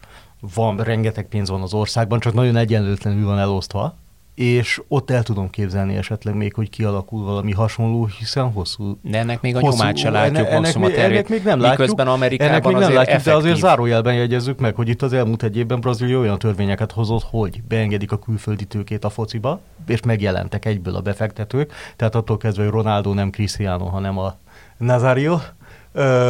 van, 0.55 0.77
rengeteg 0.77 1.27
pénz 1.27 1.49
van 1.49 1.61
az 1.61 1.73
országban, 1.73 2.19
csak 2.19 2.33
nagyon 2.33 2.55
egyenlőtlenül 2.55 3.25
van 3.25 3.39
elosztva, 3.39 3.95
és 4.35 4.81
ott 4.87 5.09
el 5.09 5.23
tudom 5.23 5.49
képzelni 5.49 5.95
esetleg 5.95 6.35
még, 6.35 6.53
hogy 6.53 6.69
kialakul 6.69 7.23
valami 7.23 7.51
hasonló, 7.51 8.05
hiszen 8.05 8.51
hosszú... 8.51 8.97
de 9.01 9.17
ennek 9.17 9.41
még 9.41 9.55
a 9.55 9.59
hosszú- 9.59 9.79
nyomát 9.79 9.97
se 9.97 10.09
látjuk 10.09 10.37
enne- 10.37 10.49
ennek, 10.49 10.93
terét, 10.93 10.99
ennek 10.99 11.29
még 11.29 11.43
nem 11.43 11.59
látjuk, 11.59 11.79
miközben 11.79 12.07
Amerikában 12.07 12.51
ennek 12.53 12.65
még 12.65 12.73
nem 12.73 12.81
azért 12.83 12.97
látjuk, 12.97 13.23
de 13.23 13.31
azért 13.31 13.45
effektív. 13.45 13.63
zárójelben 13.63 14.13
jegyezzük 14.13 14.59
meg, 14.59 14.75
hogy 14.75 14.89
itt 14.89 15.01
az 15.01 15.13
elmúlt 15.13 15.43
egy 15.43 15.57
évben 15.57 15.79
Brazília 15.79 16.19
olyan 16.19 16.39
törvényeket 16.39 16.91
hozott, 16.91 17.23
hogy 17.29 17.63
beengedik 17.67 18.11
a 18.11 18.19
külföldi 18.19 18.65
tőkét 18.65 19.03
a 19.03 19.09
fociba, 19.09 19.59
és 19.87 20.01
megjelentek 20.01 20.65
egyből 20.65 20.95
a 20.95 21.01
befektetők, 21.01 21.73
tehát 21.95 22.15
attól 22.15 22.37
kezdve, 22.37 22.63
hogy 22.63 22.71
Ronaldo 22.71 23.13
nem 23.13 23.29
Cristiano, 23.29 23.85
hanem 23.85 24.17
a 24.17 24.35
Nazario, 24.77 25.39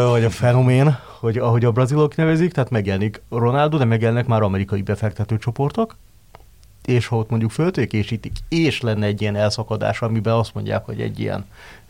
vagy 0.10 0.24
a 0.24 0.30
fenomén, 0.30 0.98
hogy 1.20 1.38
ahogy 1.38 1.66
a 1.66 1.72
brazilok 1.72 2.16
nevezik, 2.16 2.52
tehát 2.52 2.70
megjelenik 2.70 3.22
Ronaldo, 3.30 3.78
de 3.78 3.86
megjelennek 3.86 4.28
már 4.28 4.42
amerikai 4.42 4.82
befektető 4.82 5.38
csoportok, 5.38 5.96
és 6.86 7.08
ha 7.08 7.16
ott 7.16 7.30
mondjuk 7.30 7.52
föltőkésítik, 7.52 8.32
és 8.50 8.82
lenne 8.82 9.06
egy 9.06 9.22
ilyen 9.22 9.36
elszakadás, 9.36 10.02
amiben 10.02 10.34
azt 10.34 10.54
mondják, 10.54 10.86
hogy 10.86 11.02
egy 11.02 11.20
ilyen 11.20 11.46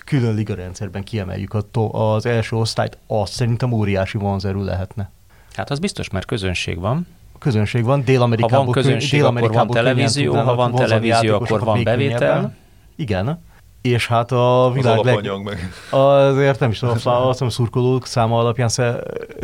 külön 0.06 0.36
liga 0.36 0.56
rendszerben 0.56 1.04
kiemeljük 1.04 1.58
az 1.92 2.26
első 2.26 2.56
osztályt, 2.56 2.98
az 3.08 3.30
szerintem 3.30 3.72
óriási 3.72 4.18
vonzerő 4.18 4.64
lehetne. 4.64 5.12
Hát 5.54 5.70
az 5.70 5.80
biztos, 5.80 6.10
mert 6.10 6.26
közönség 6.26 6.80
van. 6.80 7.08
Közönség 7.40 7.84
van, 7.84 8.04
Dél-Amerikában. 8.04 8.58
Ha 8.58 8.64
van 8.64 8.74
közönség, 8.74 9.20
Dél 9.20 9.26
akkor 9.26 9.52
van 9.52 9.68
televízió, 9.68 10.34
ha 10.34 10.56
van 10.56 10.76
televízió, 10.76 11.36
akkor 11.36 11.60
van 11.60 11.84
bevétel. 11.84 12.56
Igen. 12.96 13.42
És 13.82 14.08
hát 14.08 14.32
a 14.32 14.72
világ 14.74 15.00
az 15.00 15.06
leg... 15.06 15.44
meg. 15.44 15.72
Azért 15.90 16.60
nem 16.60 16.70
is 16.70 16.80
tudom, 16.80 16.96
azt 17.06 17.28
hiszem 17.28 17.50
szurkolók 17.50 18.06
száma 18.06 18.40
alapján, 18.40 18.70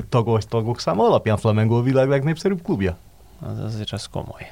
tagok, 0.10 0.44
tagok 0.44 0.80
száma 0.80 1.06
alapján 1.06 1.38
Flamengo 1.38 1.78
a 1.78 1.82
világ 1.82 2.10
legnépszerűbb 2.10 2.62
klubja. 2.64 2.98
Az 3.42 3.60
azért 3.60 3.92
az 3.92 4.06
komoly. 4.12 4.52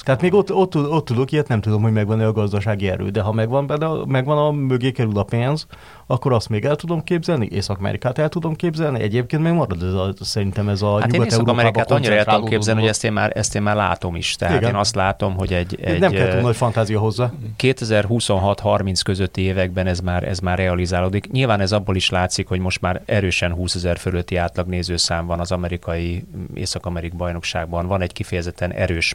Tehát 0.00 0.20
még 0.20 0.34
ott, 0.34 0.52
ott, 0.52 0.76
ott 0.76 1.04
tudok 1.04 1.32
ilyet, 1.32 1.48
nem 1.48 1.60
tudom, 1.60 1.82
hogy 1.82 1.92
megvan-e 1.92 2.26
a 2.26 2.32
gazdasági 2.32 2.88
erő, 2.88 3.08
de 3.08 3.20
ha 3.20 3.32
megvan, 3.32 3.66
benne, 3.66 3.88
megvan 4.06 4.38
a 4.38 4.50
mögé 4.50 4.90
kerül 4.90 5.18
a 5.18 5.22
pénz, 5.22 5.66
akkor 6.06 6.32
azt 6.32 6.48
még 6.48 6.64
el 6.64 6.76
tudom 6.76 7.02
képzelni, 7.04 7.48
Észak-Amerikát 7.50 8.18
el 8.18 8.28
tudom 8.28 8.54
képzelni, 8.54 9.00
egyébként 9.02 9.42
meg 9.42 9.54
marad 9.54 9.82
ez 9.82 9.92
a, 9.92 10.12
szerintem 10.20 10.68
ez 10.68 10.82
a 10.82 11.00
hát 11.00 11.10
nyugat 11.10 11.26
Észak-Amerikát 11.26 11.90
annyira 11.90 12.14
el 12.14 12.24
tudom 12.24 12.44
képzelni, 12.44 12.80
hogy 12.80 12.88
ezt 12.88 13.04
én, 13.04 13.12
már, 13.12 13.32
ezt 13.34 13.54
én 13.54 13.62
már 13.62 13.76
látom 13.76 14.16
is. 14.16 14.34
Tehát 14.36 14.56
Igen. 14.56 14.68
én 14.68 14.76
azt 14.76 14.94
látom, 14.94 15.36
hogy 15.36 15.52
egy... 15.52 15.78
egy 15.82 15.98
nem 15.98 16.12
kell 16.12 16.28
túl 16.28 16.40
nagy 16.40 16.56
fantázia 16.56 16.98
hozzá. 16.98 17.30
2026-30 17.58 19.00
közötti 19.04 19.40
években 19.40 19.86
ez 19.86 20.00
már, 20.00 20.28
ez 20.28 20.38
már 20.38 20.58
realizálódik. 20.58 21.30
Nyilván 21.30 21.60
ez 21.60 21.72
abból 21.72 21.96
is 21.96 22.10
látszik, 22.10 22.48
hogy 22.48 22.60
most 22.60 22.80
már 22.80 23.02
erősen 23.04 23.52
20 23.52 23.74
ezer 23.74 23.98
fölötti 23.98 24.36
átlag 24.36 24.66
nézőszám 24.66 25.26
van 25.26 25.40
az 25.40 25.52
amerikai 25.52 26.24
Észak-Amerik 26.54 27.14
bajnokságban. 27.14 27.86
Van 27.86 28.00
egy 28.00 28.12
kifejezetten 28.12 28.72
erős 28.72 29.14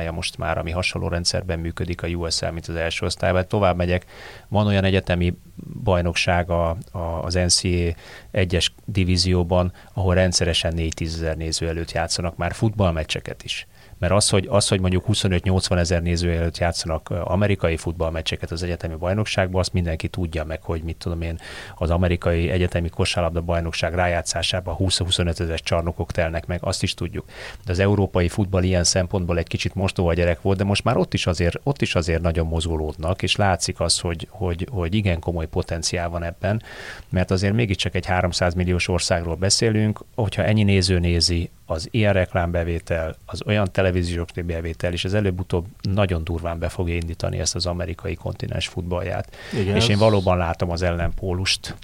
másodosztálya 0.00 0.12
most 0.12 0.38
már, 0.38 0.58
ami 0.58 0.70
hasonló 0.70 1.08
rendszerben 1.08 1.58
működik 1.58 2.02
a 2.02 2.06
USL, 2.06 2.50
mint 2.50 2.66
az 2.66 2.74
első 2.74 3.06
osztályban. 3.06 3.48
Tovább 3.48 3.76
megyek, 3.76 4.04
van 4.48 4.66
olyan 4.66 4.84
egyetemi 4.84 5.34
bajnokság 5.82 6.50
a, 6.50 6.76
a, 6.92 6.98
az 6.98 7.34
NCA 7.34 7.94
egyes 8.30 8.72
divízióban, 8.84 9.72
ahol 9.94 10.14
rendszeresen 10.14 10.72
4-10 10.76 11.00
ezer 11.00 11.36
néző 11.36 11.68
előtt 11.68 11.92
játszanak 11.92 12.36
már 12.36 12.52
futballmeccseket 12.52 13.42
is. 13.44 13.66
Mert 14.00 14.12
az, 14.12 14.28
hogy, 14.28 14.46
az, 14.50 14.68
hogy 14.68 14.80
mondjuk 14.80 15.04
25-80 15.08 15.78
ezer 15.78 16.02
néző 16.02 16.32
előtt 16.32 16.58
játszanak 16.58 17.10
amerikai 17.10 17.76
futballmeccseket 17.76 18.50
az 18.50 18.62
egyetemi 18.62 18.94
bajnokságban, 18.94 19.60
azt 19.60 19.72
mindenki 19.72 20.08
tudja 20.08 20.44
meg, 20.44 20.62
hogy 20.62 20.82
mit 20.82 20.96
tudom 20.96 21.22
én, 21.22 21.38
az 21.76 21.90
amerikai 21.90 22.50
egyetemi 22.50 22.88
kosárlabda 22.88 23.40
bajnokság 23.40 23.94
rájátszásában 23.94 24.76
20-25 24.78 25.40
ezer 25.40 25.60
csarnokok 25.60 26.12
telnek 26.12 26.46
meg, 26.46 26.58
azt 26.62 26.82
is 26.82 26.94
tudjuk. 26.94 27.24
De 27.64 27.72
az 27.72 27.78
európai 27.78 28.28
futball 28.28 28.62
ilyen 28.62 28.84
szempontból 28.84 29.38
egy 29.38 29.46
kicsit 29.46 29.74
mostóval 29.74 30.14
gyerek 30.14 30.42
volt, 30.42 30.58
de 30.58 30.64
most 30.64 30.84
már 30.84 30.96
ott 30.96 31.14
is 31.14 31.26
azért, 31.26 31.60
ott 31.62 31.82
is 31.82 31.94
azért 31.94 32.22
nagyon 32.22 32.46
mozgolódnak, 32.46 33.22
és 33.22 33.36
látszik 33.36 33.80
az, 33.80 33.98
hogy, 33.98 34.26
hogy, 34.30 34.68
hogy 34.70 34.94
igen 34.94 35.20
komoly 35.20 35.46
potenciál 35.46 36.08
van 36.08 36.22
ebben, 36.22 36.62
mert 37.08 37.30
azért 37.30 37.54
mégiscsak 37.54 37.94
egy 37.94 38.06
300 38.06 38.54
milliós 38.54 38.88
országról 38.88 39.34
beszélünk, 39.34 40.00
hogyha 40.14 40.42
ennyi 40.42 40.62
néző 40.62 40.98
nézi 40.98 41.50
az 41.70 41.88
ilyen 41.90 42.12
reklámbevétel, 42.12 43.16
az 43.24 43.42
olyan 43.46 43.68
televíziós 43.72 44.32
bevétel, 44.32 44.92
és 44.92 45.04
ez 45.04 45.12
előbb-utóbb 45.12 45.66
nagyon 45.80 46.24
durván 46.24 46.58
be 46.58 46.68
fogja 46.68 46.94
indítani 46.94 47.38
ezt 47.38 47.54
az 47.54 47.66
amerikai 47.66 48.14
kontinens 48.14 48.68
futballját. 48.68 49.36
Igen, 49.60 49.76
és 49.76 49.88
én 49.88 49.98
valóban 49.98 50.36
látom 50.36 50.70
az 50.70 50.82
ellenpólust, 50.82 51.74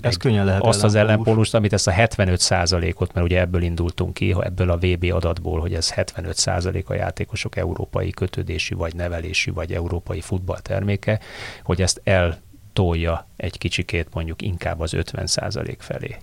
ez 0.00 0.16
könnyen 0.16 0.44
lehet 0.44 0.62
azt 0.62 0.84
az 0.84 0.94
ellenpólust, 0.94 1.54
amit 1.54 1.72
ezt 1.72 1.86
a 1.86 1.92
75% 1.92 2.94
ot 2.94 3.12
mert 3.12 3.26
ugye 3.26 3.40
ebből 3.40 3.62
indultunk 3.62 4.14
ki, 4.14 4.34
ebből 4.40 4.70
a 4.70 4.76
VB 4.76 5.04
adatból, 5.12 5.60
hogy 5.60 5.74
ez 5.74 5.90
75 5.90 6.36
százalék 6.36 6.88
a 6.88 6.94
játékosok 6.94 7.56
európai 7.56 8.10
kötődésű, 8.10 8.74
vagy 8.74 8.94
nevelésű, 8.94 9.52
vagy 9.52 9.72
európai 9.72 10.20
futballterméke, 10.20 11.20
hogy 11.62 11.82
ezt 11.82 12.00
eltolja 12.04 13.26
egy 13.36 13.58
kicsikét 13.58 14.08
mondjuk 14.12 14.42
inkább 14.42 14.80
az 14.80 14.92
50 14.92 15.26
százalék 15.26 15.80
felé. 15.80 16.16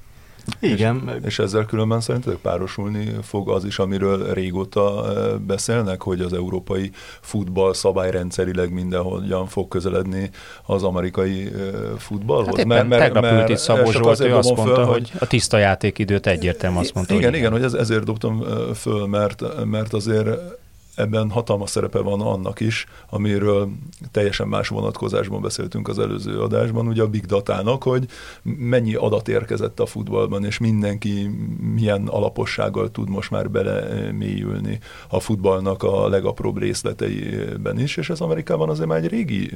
Igen. 0.60 1.12
És, 1.20 1.26
és 1.26 1.40
ezzel 1.40 1.66
különben 1.66 2.02
szerintetek 2.02 2.40
párosulni 2.40 3.14
fog 3.22 3.50
az 3.50 3.66
is, 3.66 3.80
amiről 3.80 4.34
régóta 4.34 5.04
beszélnek, 5.48 6.02
hogy 6.02 6.22
az 6.22 6.34
európai 6.34 6.92
futball 7.22 7.74
szabályrendszerileg 7.74 8.74
mindenhogyan 8.74 9.48
fog 9.48 9.68
közeledni 9.68 10.30
az 10.66 10.84
amerikai 10.84 11.52
futballhoz? 11.98 12.58
Hát 12.58 12.66
mert, 12.66 12.88
mert, 12.88 13.02
tegnap 13.02 13.24
mert, 13.24 13.40
ült 13.40 13.50
itt 13.50 13.58
Szabó 13.58 13.92
Zsolt, 13.92 14.20
ő 14.20 14.36
azt 14.36 14.56
mondta, 14.56 14.76
föl, 14.76 14.86
hogy 14.86 15.12
a 15.20 15.28
tiszta 15.28 15.58
játékidőt 15.58 16.28
egyértelmű 16.28 16.78
azt 16.78 16.94
mondta. 16.94 17.14
Igen, 17.14 17.34
igen, 17.34 17.52
hogy 17.52 17.64
ez, 17.64 17.74
ezért 17.74 18.04
dobtam 18.04 18.44
föl, 18.74 19.06
mert, 19.06 19.66
mert 19.66 19.94
azért 19.94 20.60
ebben 20.96 21.30
hatalmas 21.30 21.70
szerepe 21.70 22.00
van 22.00 22.22
annak 22.22 22.60
is, 22.60 22.86
amiről 23.10 23.70
teljesen 24.12 24.48
más 24.48 24.68
vonatkozásban 24.68 25.42
beszéltünk 25.42 25.88
az 25.88 26.00
előző 26.00 26.42
adásban, 26.42 26.88
ugye 26.88 27.02
a 27.02 27.08
big 27.08 27.26
datának, 27.26 27.84
hogy 27.84 28.06
mennyi 28.42 28.94
adat 28.94 29.28
érkezett 29.28 29.80
a 29.80 29.86
futballban, 29.86 30.46
és 30.46 30.58
mindenki 30.58 31.30
milyen 31.74 32.08
alapossággal 32.08 32.92
tud 32.92 33.10
most 33.10 33.32
már 33.32 33.50
belemélyülni 33.50 34.80
a 35.10 35.20
futballnak 35.20 35.84
a 35.84 36.08
legapróbb 36.08 36.58
részleteiben 36.58 37.80
is, 37.80 37.98
és 37.98 38.10
ez 38.10 38.20
Amerikában 38.20 38.70
azért 38.70 38.88
már 38.88 38.98
egy 38.98 39.10
régi 39.10 39.52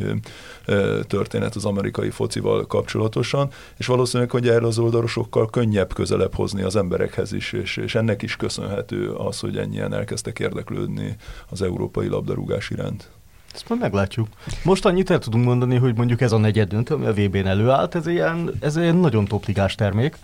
történet 1.08 1.56
az 1.56 1.66
amerikai 1.66 2.10
focival 2.10 2.66
kapcsolatosan, 2.66 3.50
és 3.78 3.86
valószínűleg, 3.86 4.32
hogy 4.32 4.48
erre 4.48 4.66
az 4.66 4.80
oldalra 4.80 5.08
sokkal 5.08 5.50
könnyebb 5.50 5.94
közelebb 5.94 6.36
hozni 6.36 6.62
az 6.62 6.76
emberekhez 6.76 7.34
is, 7.34 7.54
és, 7.54 7.78
és 7.78 7.96
ennek 7.96 8.22
is 8.22 8.36
köszönhető 8.36 9.12
az, 9.12 9.40
hogy 9.40 9.58
ennyien 9.58 9.94
elkezdtek 9.94 10.40
érdeklődni 10.40 11.16
az 11.50 11.62
európai 11.62 12.08
labdarúgás 12.08 12.70
iránt. 12.70 13.10
Ezt 13.54 13.70
majd 13.70 13.82
meglátjuk. 13.82 14.28
Most 14.64 14.86
annyit 14.86 15.10
el 15.10 15.20
tudunk 15.20 15.46
mondani, 15.46 15.76
hogy 15.76 15.96
mondjuk 15.96 16.22
ez 16.22 16.32
a 16.32 16.38
negyed 16.38 16.70
döntő, 16.70 16.94
ami 16.94 17.06
a 17.06 17.14
VB-n 17.14 17.46
előállt, 17.46 17.96
ez 17.96 18.08
ilyen, 18.08 18.52
ez 18.60 18.76
egy 18.76 19.00
nagyon 19.00 19.26
topligás 19.26 19.76
termék. 19.76 20.18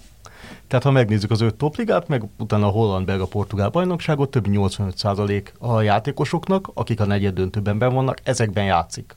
Tehát 0.68 0.86
ha 0.86 0.92
megnézzük 0.92 1.32
az 1.32 1.42
öt 1.42 1.56
topligát, 1.56 2.08
meg 2.08 2.24
utána 2.38 2.68
a 2.68 2.70
holland, 2.70 3.06
belga, 3.06 3.26
portugál 3.26 3.70
bajnokságot, 3.70 4.32
több 4.32 4.46
85% 4.50 5.44
a 5.60 5.82
játékosoknak, 5.82 6.72
akik 6.74 7.00
a 7.00 7.06
negyed 7.06 7.34
döntőben 7.34 7.78
ben 7.78 7.94
vannak, 7.94 8.18
ezekben 8.24 8.64
játszik. 8.64 9.16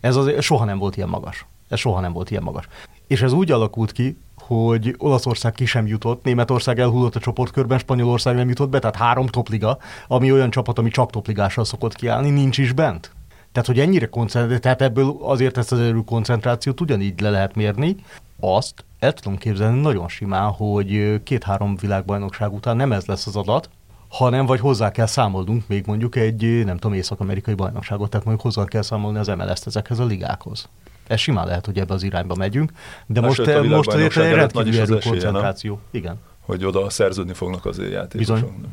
Ez 0.00 0.16
azért 0.16 0.42
soha 0.42 0.64
nem 0.64 0.78
volt 0.78 0.96
ilyen 0.96 1.08
magas. 1.08 1.46
Ez 1.68 1.78
soha 1.78 2.00
nem 2.00 2.12
volt 2.12 2.30
ilyen 2.30 2.42
magas. 2.42 2.68
És 3.06 3.22
ez 3.22 3.32
úgy 3.32 3.50
alakult 3.50 3.92
ki, 3.92 4.18
hogy 4.36 4.94
Olaszország 4.98 5.52
ki 5.52 5.64
sem 5.64 5.86
jutott, 5.86 6.24
Németország 6.24 6.78
elhullott 6.78 7.16
a 7.16 7.20
csoportkörben, 7.20 7.78
Spanyolország 7.78 8.34
nem 8.34 8.48
jutott 8.48 8.68
be, 8.68 8.78
tehát 8.78 8.96
három 8.96 9.26
topliga, 9.26 9.78
ami 10.08 10.32
olyan 10.32 10.50
csapat, 10.50 10.78
ami 10.78 10.90
csak 10.90 11.10
topligással 11.10 11.64
szokott 11.64 11.94
kiállni, 11.94 12.30
nincs 12.30 12.58
is 12.58 12.72
bent. 12.72 13.12
Tehát, 13.52 13.68
hogy 13.68 13.80
ennyire 13.80 14.06
koncentrál, 14.06 14.58
tehát 14.58 14.82
ebből 14.82 15.16
azért 15.20 15.56
ezt 15.56 15.72
az 15.72 15.78
erő 15.78 16.02
koncentrációt 16.04 16.80
ugyanígy 16.80 17.20
le 17.20 17.30
lehet 17.30 17.54
mérni, 17.54 17.96
azt 18.40 18.84
el 18.98 19.12
tudom 19.12 19.38
képzelni 19.38 19.80
nagyon 19.80 20.08
simán, 20.08 20.50
hogy 20.50 21.20
két-három 21.22 21.76
világbajnokság 21.76 22.52
után 22.52 22.76
nem 22.76 22.92
ez 22.92 23.06
lesz 23.06 23.26
az 23.26 23.36
adat, 23.36 23.70
hanem 24.08 24.46
vagy 24.46 24.60
hozzá 24.60 24.90
kell 24.90 25.06
számolnunk 25.06 25.68
még 25.68 25.86
mondjuk 25.86 26.16
egy, 26.16 26.64
nem 26.64 26.76
tudom, 26.76 26.96
észak-amerikai 26.96 27.54
bajnokságot, 27.54 28.10
tehát 28.10 28.26
mondjuk 28.26 28.46
hozzá 28.46 28.68
kell 28.68 28.82
számolni 28.82 29.18
az 29.18 29.26
MLS-t 29.26 29.66
ezekhez 29.66 29.98
a 29.98 30.04
ligákhoz. 30.04 30.68
Ez 31.06 31.20
simán 31.20 31.46
lehet, 31.46 31.66
hogy 31.66 31.78
ebbe 31.78 31.94
az 31.94 32.02
irányba 32.02 32.34
megyünk, 32.34 32.72
de 33.06 33.20
Na 33.20 33.26
most, 33.26 33.44
sőt, 33.44 33.68
most 33.68 33.88
azért 33.88 34.16
egy 34.16 34.32
rendkívül 34.34 34.80
erő 34.80 34.98
koncentráció. 34.98 35.72
Nem? 35.72 35.82
Igen. 35.90 36.16
Hogy 36.40 36.64
oda 36.64 36.90
szerződni 36.90 37.32
fognak 37.32 37.64
az 37.64 37.78
játékosok. 37.78 38.36
Bizony. 38.36 38.66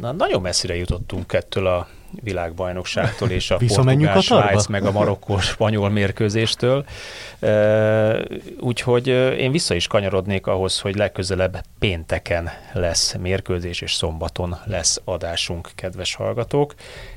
Na, 0.00 0.12
nagyon 0.12 0.42
messzire 0.42 0.76
jutottunk 0.76 1.32
ettől 1.32 1.66
a 1.66 1.88
világbajnokságtól 2.22 3.30
és 3.30 3.50
a 3.50 3.56
portugál, 3.56 4.20
Svájc, 4.20 4.66
meg 4.66 4.84
a 4.84 4.92
marokkó-spanyol 4.92 5.90
mérkőzéstől. 5.98 6.84
Úgyhogy 8.60 9.06
én 9.38 9.50
vissza 9.50 9.74
is 9.74 9.86
kanyarodnék 9.86 10.46
ahhoz, 10.46 10.80
hogy 10.80 10.96
legközelebb 10.96 11.64
pénteken 11.78 12.50
lesz 12.72 13.14
mérkőzés, 13.20 13.80
és 13.80 13.92
szombaton 13.92 14.56
lesz 14.64 15.00
adásunk, 15.04 15.70
kedves 15.74 16.14
hallgatók. 16.14 16.74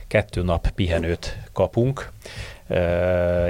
Kettő 0.07 0.41
nap 0.43 0.69
pihenőt 0.69 1.37
kapunk 1.53 2.11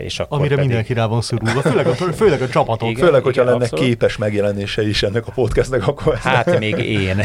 és 0.03 0.19
akkor 0.19 0.37
Amire 0.37 0.55
pedig... 0.55 0.69
mindenki 0.69 0.93
rá 0.93 1.05
van 1.05 1.21
szorulva, 1.21 1.61
főleg 1.61 1.87
a, 1.87 1.93
főleg 1.93 2.41
a 2.41 2.47
csapatok. 2.47 2.89
Igen, 2.89 3.05
főleg, 3.05 3.23
hogyha 3.23 3.41
igen, 3.41 3.53
lenne 3.53 3.63
abszolút. 3.65 3.85
képes 3.85 4.17
megjelenése 4.17 4.87
is 4.87 5.03
ennek 5.03 5.27
a 5.27 5.31
podcastnek, 5.31 5.87
akkor... 5.87 6.15
Hát 6.15 6.59
még 6.59 6.77
én. 6.77 7.21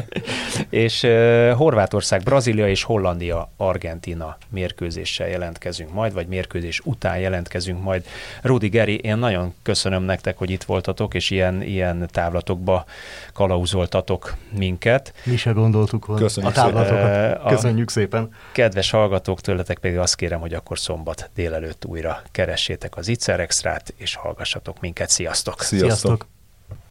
és 0.70 1.02
uh, 1.02 1.50
Horvátország, 1.50 2.22
Brazília 2.22 2.68
és 2.68 2.82
Hollandia, 2.82 3.52
Argentina 3.56 4.36
mérkőzéssel 4.48 5.28
jelentkezünk 5.28 5.92
majd, 5.92 6.12
vagy 6.12 6.26
mérkőzés 6.26 6.80
után 6.84 7.18
jelentkezünk 7.18 7.82
majd. 7.82 8.04
Rudi 8.42 8.68
Geri, 8.68 8.98
én 8.98 9.16
nagyon 9.16 9.54
köszönöm 9.62 10.02
nektek, 10.02 10.38
hogy 10.38 10.50
itt 10.50 10.62
voltatok, 10.62 11.14
és 11.14 11.30
ilyen, 11.30 11.62
ilyen 11.62 12.08
távlatokba 12.12 12.84
kalauzoltatok 13.32 14.34
minket. 14.56 15.12
Mi 15.24 15.36
se 15.36 15.50
gondoltuk 15.50 16.06
volna 16.06 16.22
Köszönjük 16.22 16.52
a 16.52 16.54
távlatokat. 16.54 17.12
szépen. 17.12 17.40
Köszönjük 17.48 17.90
szépen. 17.90 18.28
Kedves 18.52 18.90
hallgatók, 18.90 19.40
tőletek 19.40 19.78
pedig 19.78 19.98
azt 19.98 20.14
kérem, 20.14 20.40
hogy 20.40 20.54
akkor 20.54 20.78
szombat 21.04 21.30
délelőtt 21.34 21.84
újra 21.84 22.22
keressétek 22.30 22.96
az 22.96 23.08
Itzer 23.08 23.40
Extrát, 23.40 23.94
és 23.96 24.14
hallgassatok 24.14 24.80
minket. 24.80 25.08
Sziasztok! 25.08 25.62
Sziasztok! 25.62 25.88
Sziasztok. 25.88 26.33